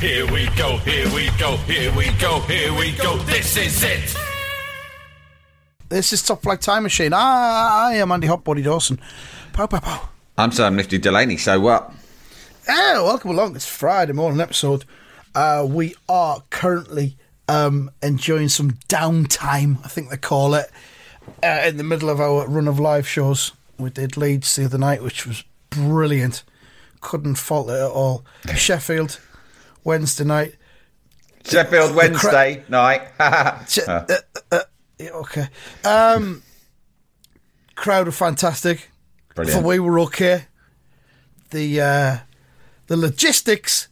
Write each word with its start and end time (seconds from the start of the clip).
Here 0.00 0.26
we 0.30 0.46
go, 0.56 0.76
here 0.78 1.06
we 1.14 1.30
go, 1.38 1.56
here 1.58 1.94
we 1.96 2.10
go, 2.18 2.40
here 2.40 2.72
we 2.76 2.92
go. 2.92 3.16
This 3.18 3.56
is 3.56 3.82
it. 3.82 4.14
This 5.88 6.12
is 6.12 6.22
Top 6.22 6.42
Flight 6.42 6.60
Time 6.60 6.82
Machine. 6.82 7.12
I, 7.14 7.90
I 7.90 7.94
am 7.94 8.12
Andy 8.12 8.26
Hotbody 8.28 8.62
Dawson. 8.62 9.00
Pow, 9.52 9.66
pow, 9.66 9.80
pow. 9.80 10.08
I'm 10.36 10.52
Sam 10.52 10.76
Nifty 10.76 10.98
Delaney. 10.98 11.36
So 11.38 11.58
what? 11.60 11.90
Yeah, 12.68 13.02
welcome 13.02 13.30
along. 13.30 13.56
It's 13.56 13.66
Friday 13.66 14.12
morning 14.12 14.40
episode. 14.40 14.84
Uh, 15.34 15.66
we 15.68 15.94
are 16.08 16.42
currently 16.50 17.16
um, 17.48 17.90
enjoying 18.02 18.48
some 18.48 18.72
downtime, 18.88 19.78
I 19.84 19.88
think 19.88 20.10
they 20.10 20.16
call 20.18 20.54
it, 20.54 20.70
uh, 21.42 21.62
in 21.66 21.78
the 21.78 21.84
middle 21.84 22.10
of 22.10 22.20
our 22.20 22.46
run 22.46 22.68
of 22.68 22.78
live 22.78 23.08
shows. 23.08 23.52
We 23.78 23.90
did 23.90 24.16
Leeds 24.16 24.54
the 24.56 24.66
other 24.66 24.78
night, 24.78 25.02
which 25.02 25.26
was 25.26 25.44
brilliant. 25.70 26.42
Couldn't 27.00 27.36
fault 27.36 27.68
it 27.70 27.74
at 27.74 27.90
all. 27.90 28.24
Sheffield, 28.54 29.20
Wednesday 29.84 30.24
night. 30.24 30.54
Sheffield 31.44 31.94
Wednesday 31.94 32.64
night. 32.68 33.02
Sh- 33.68 33.80
uh, 33.86 34.06
uh, 34.08 34.16
uh, 34.50 34.60
okay. 35.00 35.48
Um, 35.84 36.42
crowd 37.74 38.06
were 38.06 38.12
fantastic. 38.12 38.90
Brilliant. 39.34 39.60
For 39.60 39.66
we 39.66 39.78
were 39.78 40.00
okay. 40.00 40.46
The 41.50 41.80
uh, 41.80 42.16
the 42.86 42.96
logistics, 42.96 43.88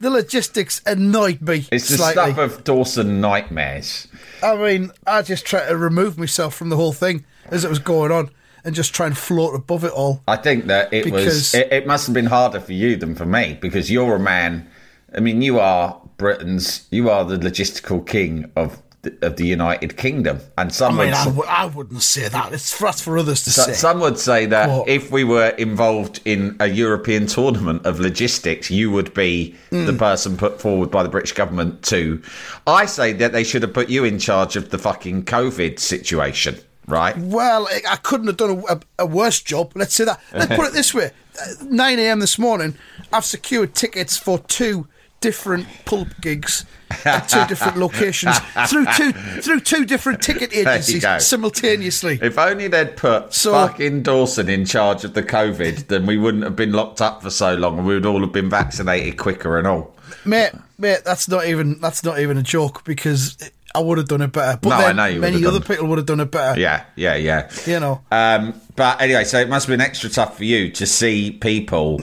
the 0.00 0.10
logistics 0.10 0.82
annoyed 0.86 1.40
me 1.40 1.66
It's 1.72 1.88
the 1.88 1.96
stuff 1.96 2.38
of 2.38 2.64
Dawson 2.64 3.20
nightmares. 3.20 4.08
I 4.42 4.56
mean, 4.56 4.92
I 5.06 5.22
just 5.22 5.46
tried 5.46 5.68
to 5.68 5.76
remove 5.76 6.18
myself 6.18 6.54
from 6.54 6.68
the 6.68 6.76
whole 6.76 6.92
thing 6.92 7.24
as 7.46 7.64
it 7.64 7.70
was 7.70 7.78
going 7.78 8.12
on 8.12 8.30
and 8.64 8.74
just 8.74 8.94
try 8.94 9.06
and 9.06 9.16
float 9.16 9.54
above 9.54 9.84
it 9.84 9.92
all. 9.92 10.22
I 10.28 10.36
think 10.36 10.66
that 10.66 10.92
it 10.92 11.10
was. 11.10 11.54
It, 11.54 11.72
it 11.72 11.86
must 11.86 12.06
have 12.06 12.14
been 12.14 12.26
harder 12.26 12.60
for 12.60 12.72
you 12.72 12.96
than 12.96 13.14
for 13.14 13.26
me 13.26 13.58
because 13.60 13.90
you're 13.90 14.16
a 14.16 14.20
man. 14.20 14.68
I 15.14 15.20
mean, 15.20 15.42
you 15.42 15.58
are 15.58 16.00
Britain's. 16.16 16.86
You 16.90 17.10
are 17.10 17.24
the 17.24 17.36
logistical 17.36 18.06
king 18.06 18.50
of 18.56 18.80
the, 19.02 19.12
of 19.22 19.36
the 19.36 19.44
United 19.46 19.96
Kingdom, 19.96 20.38
and 20.56 20.72
some 20.72 20.98
I 21.00 21.04
mean, 21.04 21.06
would. 21.10 21.14
I, 21.16 21.24
w- 21.24 21.44
I 21.48 21.66
wouldn't 21.66 22.02
say 22.02 22.28
that. 22.28 22.52
It's 22.52 22.72
for, 22.72 22.84
that's 22.84 23.00
for 23.02 23.18
others 23.18 23.42
to 23.44 23.50
so- 23.50 23.62
say. 23.64 23.72
Some 23.72 23.98
would 24.00 24.18
say 24.18 24.46
that 24.46 24.68
What? 24.68 24.88
if 24.88 25.10
we 25.10 25.24
were 25.24 25.48
involved 25.58 26.20
in 26.24 26.56
a 26.60 26.68
European 26.68 27.26
tournament 27.26 27.84
of 27.84 27.98
logistics, 27.98 28.70
you 28.70 28.90
would 28.92 29.12
be 29.12 29.56
Hmm. 29.70 29.86
the 29.86 29.92
person 29.94 30.36
put 30.36 30.60
forward 30.60 30.90
by 30.90 31.02
the 31.02 31.08
British 31.08 31.32
government 31.32 31.82
to. 31.86 32.22
I 32.66 32.86
say 32.86 33.12
that 33.14 33.32
they 33.32 33.42
should 33.44 33.62
have 33.62 33.74
put 33.74 33.88
you 33.90 34.04
in 34.04 34.18
charge 34.20 34.54
of 34.56 34.70
the 34.70 34.78
fucking 34.78 35.24
COVID 35.24 35.80
situation, 35.80 36.56
right? 36.86 37.16
Well, 37.18 37.68
I 37.90 37.96
couldn't 37.96 38.28
have 38.28 38.36
done 38.36 38.62
a, 38.68 38.74
a, 38.74 38.80
a 39.00 39.06
worse 39.06 39.42
job. 39.42 39.72
Let's 39.74 39.94
say 39.94 40.04
that. 40.04 40.20
Let's 40.32 40.54
put 40.54 40.66
it 40.68 40.72
this 40.80 40.94
way: 40.94 41.10
Uh, 41.42 41.46
nine 41.64 41.98
a.m. 41.98 42.20
this 42.20 42.38
morning, 42.38 42.76
I've 43.12 43.24
secured 43.24 43.74
tickets 43.74 44.16
for 44.16 44.38
two 44.38 44.86
different 45.22 45.66
pulp 45.86 46.08
gigs 46.20 46.66
at 47.06 47.26
two 47.26 47.46
different 47.46 47.78
locations 47.78 48.38
through 48.68 48.84
two 48.96 49.12
through 49.40 49.60
two 49.60 49.86
different 49.86 50.20
ticket 50.20 50.54
agencies 50.54 51.02
simultaneously. 51.26 52.18
If 52.20 52.36
only 52.38 52.68
they'd 52.68 52.96
put 52.96 53.32
So- 53.32 53.52
fucking 53.52 54.02
Dawson 54.02 54.50
in 54.50 54.66
charge 54.66 55.04
of 55.04 55.14
the 55.14 55.22
COVID, 55.22 55.86
then 55.88 56.04
we 56.04 56.18
wouldn't 56.18 56.44
have 56.44 56.56
been 56.56 56.72
locked 56.72 57.00
up 57.00 57.22
for 57.22 57.30
so 57.30 57.54
long, 57.54 57.78
and 57.78 57.86
we 57.86 57.94
would 57.94 58.04
all 58.04 58.20
have 58.20 58.32
been 58.32 58.50
vaccinated 58.50 59.16
quicker 59.16 59.56
and 59.58 59.66
all. 59.66 59.96
mate, 60.26 60.52
mate, 60.78 61.00
that's 61.04 61.28
not 61.28 61.46
even 61.46 61.80
that's 61.80 62.04
not 62.04 62.18
even 62.20 62.36
a 62.36 62.42
joke 62.42 62.84
because 62.84 63.38
I 63.74 63.80
would 63.80 63.96
have 63.96 64.08
done 64.08 64.20
it 64.20 64.32
better. 64.32 64.58
But 64.60 64.68
No, 64.68 64.74
I 64.76 64.92
know 64.92 65.06
you 65.06 65.20
would 65.22 65.32
many 65.32 65.46
other 65.46 65.60
done. 65.60 65.66
people 65.68 65.86
would 65.86 65.96
have 65.98 66.06
done 66.06 66.20
it 66.20 66.30
better. 66.30 66.60
Yeah, 66.60 66.84
yeah, 66.94 67.14
yeah. 67.14 67.48
You 67.66 67.80
know. 67.80 68.02
Um, 68.10 68.52
but 68.76 69.00
anyway, 69.00 69.24
so 69.24 69.38
it 69.40 69.48
must 69.48 69.66
have 69.66 69.72
been 69.72 69.80
extra 69.80 70.10
tough 70.10 70.36
for 70.36 70.44
you 70.44 70.70
to 70.72 70.84
see 70.86 71.30
people 71.30 72.00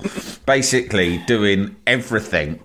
basically 0.47 1.19
doing 1.27 1.75
everything 1.85 2.59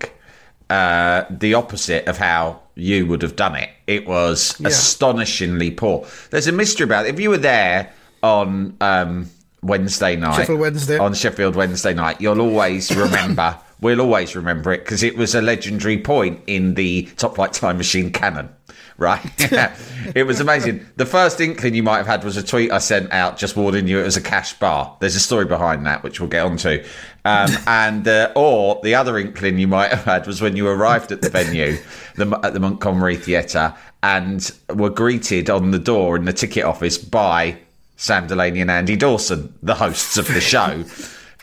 uh, 0.75 1.25
the 1.31 1.55
opposite 1.55 2.07
of 2.09 2.17
how 2.19 2.61
you 2.75 3.07
would 3.07 3.23
have 3.23 3.37
done 3.37 3.55
it. 3.57 3.71
It 3.87 4.07
was 4.07 4.57
Yeah. 4.59 4.69
astonishingly 4.69 5.71
poor. 5.71 6.07
There's 6.31 6.47
a 6.49 6.53
mystery 6.53 6.85
about 6.85 7.07
it. 7.07 7.15
If 7.15 7.21
you 7.21 7.31
were 7.31 7.39
there 7.39 7.93
on 8.23 8.77
um, 8.81 9.31
Wednesday 9.63 10.17
night, 10.17 10.37
Sheffield 10.37 10.61
Wednesday. 10.61 10.99
on 10.99 11.15
Sheffield 11.15 11.55
Wednesday 11.57 11.95
night, 11.95 12.21
you'll 12.21 12.41
always 12.41 12.95
remember. 13.05 13.57
we'll 13.81 14.01
always 14.01 14.35
remember 14.35 14.73
it 14.73 14.79
because 14.85 15.03
it 15.03 15.17
was 15.17 15.35
a 15.35 15.43
legendary 15.43 15.99
point 15.99 16.41
in 16.47 16.75
the 16.75 17.03
Top 17.17 17.37
Flight 17.37 17.53
Time 17.53 17.77
Machine 17.77 18.11
canon. 18.11 18.49
Right, 18.99 19.21
it 20.15 20.25
was 20.25 20.39
amazing. 20.41 20.87
The 20.97 21.05
first 21.05 21.41
inkling 21.41 21.75
you 21.75 21.83
might 21.83 21.97
have 21.97 22.07
had 22.07 22.23
was 22.23 22.37
a 22.37 22.45
tweet 22.45 22.71
I 22.71 22.79
sent 22.79 23.13
out 23.13 23.37
just 23.37 23.57
warning 23.57 23.89
you 23.89 23.99
it 23.99 24.05
was 24.05 24.17
a 24.17 24.21
cash 24.21 24.53
bar. 24.61 24.97
There's 25.01 25.17
a 25.17 25.21
story 25.21 25.47
behind 25.47 25.85
that 25.87 26.05
which 26.05 26.21
we'll 26.21 26.29
get 26.29 26.47
onto, 26.47 26.85
um, 27.25 27.51
and 27.67 28.07
uh, 28.07 28.31
or 28.37 28.81
the 28.85 28.95
other 28.95 29.19
inkling 29.19 29.59
you 29.59 29.67
might 29.67 29.91
have 29.91 30.05
had 30.05 30.29
was 30.29 30.41
when 30.41 30.55
you 30.57 30.69
arrived 30.69 31.11
at 31.11 31.23
the 31.23 31.29
venue, 31.29 31.77
the, 32.15 32.39
at 32.45 32.53
the 32.55 32.61
Montgomery 32.61 33.17
Theatre, 33.17 33.75
and 34.05 34.49
were 34.73 34.91
greeted 34.91 35.51
on 35.51 35.73
the 35.73 35.81
door 35.81 36.15
in 36.15 36.25
the 36.25 36.33
ticket 36.33 36.63
office 36.65 36.97
by 36.97 37.57
Sam 37.97 38.29
Delaney 38.29 38.61
and 38.61 38.71
Andy 38.71 38.95
Dawson, 38.95 39.53
the 39.61 39.75
hosts 39.75 40.17
of 40.19 40.29
the 40.29 40.41
show. 40.41 40.85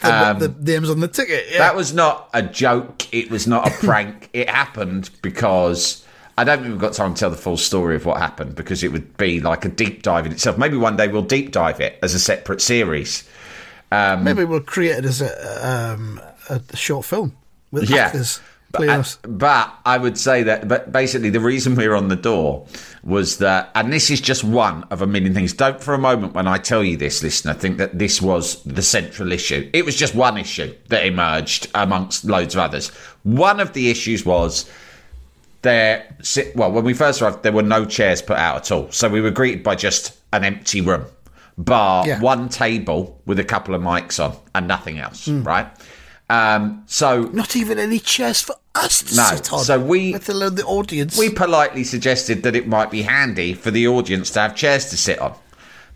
The, 0.01 0.47
the 0.47 0.71
names 0.71 0.89
on 0.89 0.99
the 1.01 1.07
ticket. 1.09 1.45
Yeah. 1.49 1.55
um, 1.55 1.59
That 1.59 1.75
was 1.75 1.93
not 1.93 2.29
a 2.33 2.41
joke. 2.41 3.13
It 3.13 3.29
was 3.29 3.45
not 3.45 3.67
a 3.67 3.71
prank. 3.85 4.29
it 4.33 4.49
happened 4.49 5.09
because 5.21 6.05
I 6.41 6.43
don't 6.43 6.57
think 6.61 6.71
we've 6.71 6.81
got 6.81 6.93
time 6.93 7.13
to 7.13 7.19
tell 7.19 7.29
the 7.29 7.37
full 7.37 7.55
story 7.55 7.95
of 7.95 8.07
what 8.07 8.17
happened 8.17 8.55
because 8.55 8.83
it 8.83 8.91
would 8.91 9.15
be 9.15 9.39
like 9.39 9.63
a 9.63 9.69
deep 9.69 10.01
dive 10.01 10.25
in 10.25 10.31
itself. 10.31 10.57
Maybe 10.57 10.75
one 10.75 10.97
day 10.97 11.07
we'll 11.07 11.21
deep 11.21 11.51
dive 11.51 11.79
it 11.79 11.99
as 12.01 12.15
a 12.15 12.19
separate 12.19 12.61
series. 12.61 13.29
Maybe 13.91 14.43
we'll 14.43 14.61
create 14.61 14.97
it 14.97 15.05
as 15.05 15.21
a 15.21 15.69
um, 15.69 16.19
a 16.49 16.75
short 16.75 17.05
film 17.05 17.37
with 17.69 17.91
Yeah. 17.91 18.07
actors 18.07 18.39
But, 18.71 18.89
uh, 18.89 19.03
but 19.27 19.73
I 19.85 19.97
would 19.97 20.17
say 20.17 20.43
that, 20.43 20.67
but 20.67 20.91
basically, 20.91 21.29
the 21.29 21.41
reason 21.41 21.75
we 21.75 21.87
were 21.87 21.95
on 21.95 22.07
the 22.07 22.15
door 22.15 22.65
was 23.03 23.37
that, 23.37 23.69
and 23.75 23.91
this 23.91 24.09
is 24.09 24.21
just 24.21 24.43
one 24.43 24.83
of 24.85 25.01
a 25.01 25.07
million 25.07 25.33
things. 25.33 25.53
Don't 25.53 25.79
for 25.79 25.93
a 25.93 25.97
moment, 25.97 26.33
when 26.33 26.47
I 26.47 26.57
tell 26.57 26.83
you 26.83 26.95
this, 26.97 27.21
listener, 27.21 27.53
think 27.53 27.77
that 27.77 27.99
this 27.99 28.21
was 28.21 28.63
the 28.63 28.81
central 28.81 29.31
issue. 29.31 29.69
It 29.73 29.85
was 29.85 29.95
just 29.95 30.15
one 30.15 30.37
issue 30.37 30.73
that 30.87 31.05
emerged 31.05 31.69
amongst 31.75 32.23
loads 32.25 32.55
of 32.55 32.61
others. 32.61 32.89
One 33.23 33.59
of 33.59 33.73
the 33.73 33.91
issues 33.91 34.25
was 34.25 34.69
there. 35.61 36.15
Well, 36.55 36.71
when 36.71 36.83
we 36.83 36.93
first 36.93 37.21
arrived, 37.21 37.43
there 37.43 37.51
were 37.51 37.61
no 37.63 37.85
chairs 37.85 38.21
put 38.21 38.37
out 38.37 38.57
at 38.57 38.71
all, 38.71 38.91
so 38.91 39.09
we 39.09 39.21
were 39.21 39.31
greeted 39.31 39.63
by 39.63 39.75
just 39.75 40.13
an 40.33 40.43
empty 40.43 40.81
room, 40.81 41.05
bar 41.57 42.07
Yeah. 42.07 42.19
one 42.19 42.49
table 42.49 43.21
with 43.25 43.39
a 43.39 43.43
couple 43.43 43.75
of 43.75 43.81
mics 43.81 44.23
on, 44.23 44.35
and 44.55 44.67
nothing 44.67 44.99
else. 44.99 45.25
Hmm. 45.25 45.43
Right. 45.43 45.67
Um, 46.29 46.83
so 46.87 47.23
Not 47.33 47.55
even 47.57 47.77
any 47.77 47.99
chairs 47.99 48.41
for 48.41 48.55
us 48.73 49.01
to 49.03 49.15
No, 49.15 49.23
sit 49.25 49.51
on. 49.51 49.63
so 49.65 49.77
we- 49.79 50.13
let 50.13 50.29
alone 50.29 50.55
the 50.55 50.63
audience. 50.63 51.17
we 51.17 51.29
politely 51.29 51.83
suggested 51.83 52.43
that 52.43 52.55
it 52.55 52.67
might 52.67 52.89
be 52.89 53.01
handy 53.01 53.53
for 53.53 53.69
the 53.69 53.85
audience 53.87 54.29
to 54.31 54.39
have 54.39 54.55
chairs 54.55 54.85
to 54.91 54.97
sit 54.97 55.19
on. 55.19 55.33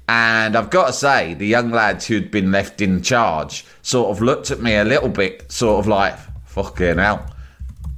And 0.10 0.56
I've 0.58 0.70
got 0.70 0.88
to 0.88 0.94
say, 0.94 1.34
the 1.34 1.48
young 1.48 1.72
lads 1.72 2.06
who'd 2.06 2.30
been 2.32 2.52
left 2.52 2.82
in 2.82 3.02
charge 3.02 3.66
sort 3.82 4.12
of 4.16 4.22
looked 4.22 4.52
at 4.52 4.62
me 4.62 4.76
a 4.76 4.84
little 4.84 5.10
bit, 5.10 5.52
sort 5.52 5.80
of 5.80 5.88
like, 5.88 6.16
fucking 6.46 6.98
hell. 6.98 7.26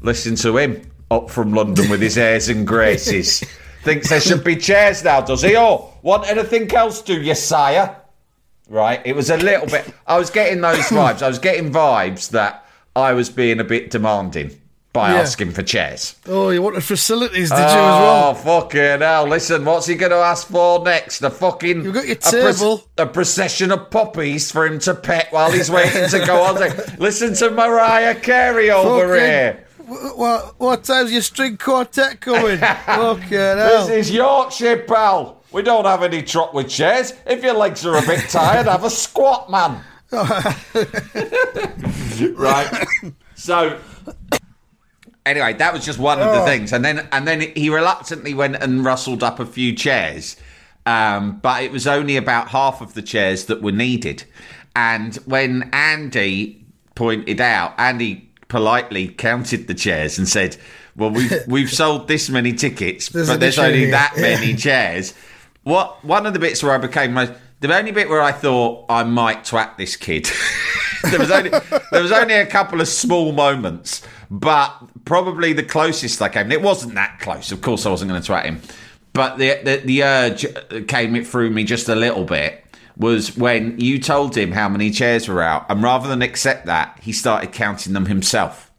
Listen 0.01 0.35
to 0.35 0.57
him 0.57 0.81
up 1.09 1.29
from 1.29 1.53
London 1.53 1.89
with 1.89 2.01
his 2.01 2.17
airs 2.17 2.49
and 2.49 2.67
graces. 2.67 3.43
Thinks 3.83 4.09
there 4.09 4.19
should 4.19 4.43
be 4.43 4.55
chairs 4.55 5.03
now, 5.03 5.21
does 5.21 5.41
he? 5.41 5.55
Oh, 5.55 5.93
want 6.01 6.27
anything 6.27 6.69
else, 6.73 7.01
do 7.01 7.21
you, 7.21 7.35
sire? 7.35 7.95
Right? 8.69 9.01
It 9.05 9.15
was 9.15 9.29
a 9.29 9.37
little 9.37 9.67
bit. 9.67 9.93
I 10.05 10.17
was 10.17 10.29
getting 10.29 10.59
those 10.61 10.89
hmm. 10.89 10.95
vibes. 10.95 11.21
I 11.21 11.29
was 11.29 11.39
getting 11.39 11.71
vibes 11.71 12.31
that 12.31 12.65
I 12.95 13.13
was 13.13 13.29
being 13.29 13.59
a 13.59 13.63
bit 13.63 13.89
demanding 13.89 14.59
by 14.91 15.13
Yeah. 15.13 15.19
asking 15.21 15.51
for 15.51 15.61
chairs. 15.61 16.15
oh, 16.27 16.49
you 16.49 16.61
wanted 16.61 16.83
facilities, 16.83 17.49
did 17.49 17.59
you 17.59 17.63
as 17.63 17.73
Oh, 17.75 17.77
well? 17.77 18.33
fucking 18.33 18.99
hell. 18.99 19.27
Listen, 19.27 19.63
what's 19.63 19.85
he 19.85 19.95
going 19.95 20.11
to 20.11 20.17
ask 20.17 20.47
for 20.47 20.83
next? 20.83 21.21
A 21.21 21.29
fucking. 21.29 21.83
You've 21.83 21.93
got 21.93 22.07
your 22.07 22.15
a 22.15 22.19
table. 22.19 22.83
A, 22.97 23.05
procession 23.05 23.71
of 23.71 23.89
puppies 23.89 24.51
for 24.51 24.65
him 24.65 24.79
to 24.79 24.95
pet 24.95 25.27
while 25.31 25.51
he's 25.51 25.69
waiting 25.69 26.09
to 26.09 26.25
go 26.25 26.41
on. 26.41 26.55
Listen 26.97 27.33
to 27.35 27.51
Mariah 27.51 28.15
Carey 28.15 28.71
over 28.71 29.07
Fucking- 29.07 29.23
here. 29.23 29.66
Wh- 29.87 30.17
What, 30.17 30.59
what 30.59 30.83
time's 30.83 31.11
your 31.11 31.21
string 31.21 31.57
quartet 31.57 32.19
coming? 32.21 32.57
Fucking 32.85 33.29
This 33.29 33.87
hell. 33.87 33.89
is 33.89 34.11
Yorkshire, 34.11 34.83
pal. 34.83 35.41
We 35.51 35.61
don't 35.61 35.85
have 35.85 36.03
any 36.03 36.21
truck 36.23 36.53
with 36.53 36.69
chairs. 36.69 37.13
If 37.25 37.43
your 37.43 37.53
legs 37.53 37.85
are 37.85 37.97
a 37.97 38.01
bit 38.05 38.19
tired, 38.29 38.67
have 38.67 38.83
a 38.83 38.89
squat, 38.89 39.49
man. 39.49 39.81
right. 42.35 42.85
So 43.35 43.79
anyway, 45.25 45.53
that 45.53 45.73
was 45.73 45.85
just 45.85 45.99
one 45.99 46.19
of 46.19 46.33
the 46.33 46.41
things, 46.45 46.73
and 46.73 46.83
then 46.83 47.07
and 47.11 47.27
then 47.27 47.41
he 47.55 47.69
reluctantly 47.69 48.33
went 48.33 48.55
and 48.57 48.83
rustled 48.85 49.23
up 49.23 49.39
a 49.39 49.45
few 49.45 49.73
chairs, 49.75 50.35
um, 50.85 51.39
but 51.39 51.63
it 51.63 51.71
was 51.71 51.87
only 51.87 52.15
about 52.17 52.49
half 52.49 52.81
of 52.81 52.93
the 52.93 53.01
chairs 53.01 53.45
that 53.45 53.61
were 53.61 53.71
needed. 53.71 54.23
And 54.75 55.15
when 55.25 55.69
Andy 55.73 56.65
pointed 56.95 57.41
out, 57.41 57.73
Andy 57.77 58.26
politely 58.47 59.07
counted 59.07 59.67
the 59.67 59.73
chairs 59.73 60.17
and 60.17 60.27
said, 60.27 60.57
"Well, 60.95 61.09
we've 61.11 61.33
we've 61.47 61.71
sold 61.71 62.07
this 62.07 62.29
many 62.29 62.53
tickets, 62.53 63.09
There's 63.09 63.27
but 63.27 63.39
there's 63.39 63.59
only 63.59 63.79
here." 63.79 63.91
that 63.91 64.13
Yeah. 64.15 64.21
many 64.21 64.55
chairs." 64.55 65.13
What 65.63 66.03
one 66.05 66.25
of 66.25 66.33
the 66.33 66.39
bits 66.39 66.63
where 66.63 66.73
I 66.73 66.77
became 66.77 67.13
most 67.13 67.33
the 67.59 67.75
only 67.75 67.91
bit 67.91 68.07
where 68.07 68.21
I 68.21 68.31
thought 68.31 68.85
I 68.89 69.03
might 69.03 69.43
twat 69.43 69.77
this 69.77 69.95
kid. 69.95 70.29
there 71.09 71.19
was 71.19 71.31
only 71.31 71.49
there 71.91 72.01
was 72.01 72.11
only 72.11 72.35
a 72.35 72.45
couple 72.45 72.79
of 72.81 72.87
small 72.87 73.31
moments, 73.31 74.01
but 74.31 74.71
probably 75.05 75.53
the 75.53 75.63
closest 75.63 76.21
I 76.21 76.29
came. 76.29 76.51
It 76.51 76.61
wasn't 76.61 76.95
that 76.95 77.19
close. 77.19 77.51
Of 77.51 77.61
course, 77.61 77.85
I 77.85 77.89
wasn't 77.89 78.09
going 78.11 78.21
to 78.21 78.31
twat 78.31 78.45
him, 78.45 78.61
but 79.13 79.37
the, 79.37 79.59
the 79.63 79.77
the 79.85 80.03
urge 80.03 80.45
came 80.87 81.15
it 81.15 81.27
through 81.27 81.49
me 81.49 81.63
just 81.63 81.89
a 81.89 81.95
little 81.95 82.23
bit. 82.25 82.63
Was 82.97 83.37
when 83.37 83.79
you 83.79 83.99
told 83.99 84.35
him 84.35 84.51
how 84.53 84.67
many 84.69 84.89
chairs 84.89 85.27
were 85.27 85.41
out, 85.43 85.65
and 85.69 85.83
rather 85.83 86.07
than 86.09 86.21
accept 86.23 86.65
that, 86.65 86.99
he 87.03 87.11
started 87.11 87.51
counting 87.51 87.93
them 87.93 88.07
himself. 88.07 88.71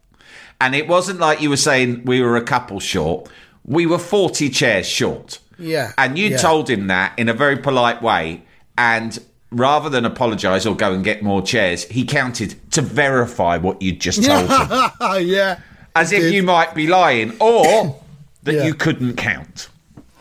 And 0.59 0.75
it 0.75 0.89
wasn't 0.89 1.19
like 1.21 1.41
you 1.41 1.49
were 1.49 1.55
saying 1.57 2.03
we 2.03 2.21
were 2.21 2.35
a 2.35 2.43
couple 2.43 2.81
short. 2.81 3.29
We 3.65 3.85
were 3.85 3.97
40 3.97 4.49
chairs 4.49 4.85
short. 4.85 5.39
Yeah, 5.57 5.93
And 5.97 6.17
you 6.17 6.29
yeah. 6.31 6.37
told 6.37 6.69
him 6.69 6.87
that 6.87 7.17
in 7.17 7.29
a 7.29 7.33
very 7.33 7.55
polite 7.57 8.01
way. 8.01 8.43
And 8.77 9.17
rather 9.51 9.89
than 9.89 10.03
apologise 10.05 10.65
or 10.65 10.75
go 10.75 10.93
and 10.93 11.03
get 11.03 11.21
more 11.23 11.41
chairs, 11.41 11.85
he 11.85 12.03
counted 12.03 12.55
to 12.71 12.81
verify 12.81 13.57
what 13.57 13.81
you'd 13.81 14.01
just 14.01 14.23
told 14.23 14.49
him. 14.49 14.91
yeah, 15.27 15.59
As 15.95 16.11
if 16.11 16.23
did. 16.23 16.33
you 16.33 16.43
might 16.43 16.73
be 16.75 16.87
lying 16.87 17.37
or 17.39 18.01
that 18.43 18.55
Yeah. 18.55 18.65
you 18.65 18.73
couldn't 18.73 19.15
count. 19.15 19.69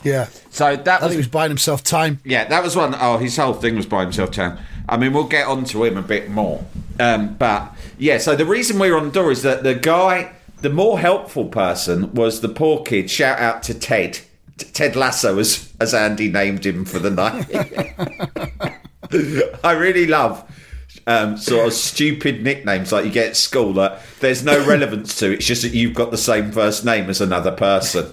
Yeah. 0.03 0.29
So 0.51 0.77
that 0.77 1.03
was 1.03 1.13
he 1.13 1.17
was 1.17 1.29
buying 1.29 1.51
himself 1.51 1.83
time. 1.83 2.21
yeah, 2.25 2.45
that 2.47 2.63
was 2.63 2.77
one 2.77 2.95
oh 2.99 3.19
his 3.19 3.37
whole 3.37 3.55
thing 3.55 3.77
was 3.77 3.87
by 3.87 4.03
himself 4.03 4.31
time. 4.31 4.59
I 4.89 4.97
mean, 4.97 5.13
we'll 5.13 5.25
get 5.25 5.47
on 5.47 5.65
to 5.67 5.85
him 5.85 5.97
a 5.97 6.03
bit 6.03 6.31
more. 6.31 6.65
Um, 6.99 7.35
but 7.35 7.75
yeah, 7.99 8.19
so 8.19 8.35
the 8.35 8.47
reason 8.47 8.79
we 8.79 8.91
were 8.91 8.97
on 8.97 9.07
the 9.07 9.13
door 9.13 9.31
is 9.31 9.43
that 9.43 9.63
the 9.63 9.75
guy, 9.75 10.33
the 10.63 10.71
more 10.71 10.99
helpful 10.99 11.47
person 11.47 12.15
was 12.15 12.41
the 12.41 12.49
poor 12.49 12.83
kid. 12.83 13.11
Shout 13.11 13.39
out 13.39 13.63
to 13.65 13.75
Ted. 13.75 14.21
Ted 14.57 14.97
Lasso, 14.97 15.39
as, 15.39 15.73
as 15.79 15.95
Andy 15.95 16.29
named 16.29 16.67
him 16.67 16.85
for 16.85 16.99
the 16.99 17.11
night. 17.11 17.47
I 19.65 19.73
really 19.73 20.07
love 20.07 20.45
um, 21.07 21.37
sort 21.37 21.67
of 21.67 21.73
stupid 21.73 22.43
nicknames 22.43 22.91
like 22.93 23.05
you 23.05 23.11
get 23.11 23.29
at 23.29 23.37
school 23.37 23.73
that 23.75 24.03
there's 24.21 24.45
no 24.45 24.67
relevance 24.67 25.19
to. 25.21 25.33
It's 25.33 25.47
just 25.47 25.63
that 25.63 25.75
you've 25.75 25.95
got 25.95 26.11
the 26.11 26.19
same 26.19 26.51
first 26.51 26.85
name 26.85 27.09
as 27.09 27.21
another 27.21 27.53
person. 27.53 28.13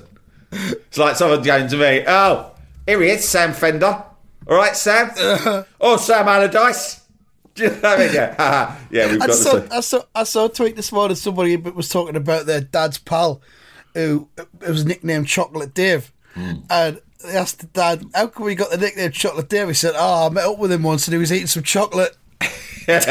It's 0.55 0.97
like 0.97 1.15
someone 1.15 1.41
going 1.43 1.67
to 1.67 1.77
me, 1.77 2.03
oh, 2.07 2.51
here 2.85 3.01
he 3.01 3.09
is, 3.09 3.27
Sam 3.27 3.53
Fender. 3.53 4.03
All 4.47 4.55
right, 4.55 4.75
Sam. 4.75 5.11
oh, 5.81 5.97
Sam 5.97 6.27
Allardyce. 6.27 7.01
Do 7.55 7.63
you 7.63 7.69
know 7.69 7.75
what 7.75 7.85
I 7.85 7.97
mean? 8.05 8.13
Yeah, 8.13 8.77
yeah, 8.91 9.11
we've 9.11 9.19
got 9.19 9.29
I 9.29 9.33
saw. 9.33 9.61
I 9.71 9.79
saw 9.79 10.01
I 10.13 10.23
saw 10.23 10.45
a 10.45 10.49
tweet 10.49 10.75
this 10.75 10.91
morning. 10.91 11.15
Somebody 11.15 11.55
was 11.55 11.87
talking 11.89 12.15
about 12.17 12.45
their 12.45 12.59
dad's 12.61 12.97
pal, 12.97 13.41
who 13.93 14.27
was 14.59 14.85
nicknamed 14.85 15.27
Chocolate 15.27 15.73
Dave, 15.73 16.11
Hmm. 16.33 16.55
and 16.69 16.99
they 17.23 17.37
asked 17.37 17.59
the 17.59 17.67
dad, 17.67 18.03
"How 18.13 18.27
come 18.27 18.45
we 18.45 18.55
got 18.55 18.71
the 18.71 18.77
nickname 18.77 19.11
Chocolate 19.11 19.47
Dave?" 19.47 19.69
He 19.69 19.73
said, 19.73 19.93
"Oh, 19.97 20.27
I 20.27 20.29
met 20.29 20.43
up 20.43 20.59
with 20.59 20.71
him 20.71 20.83
once, 20.83 21.07
and 21.07 21.13
he 21.13 21.17
was 21.17 21.31
eating 21.31 21.47
some 21.47 21.63
chocolate. 21.63 22.15
Been 22.85 23.01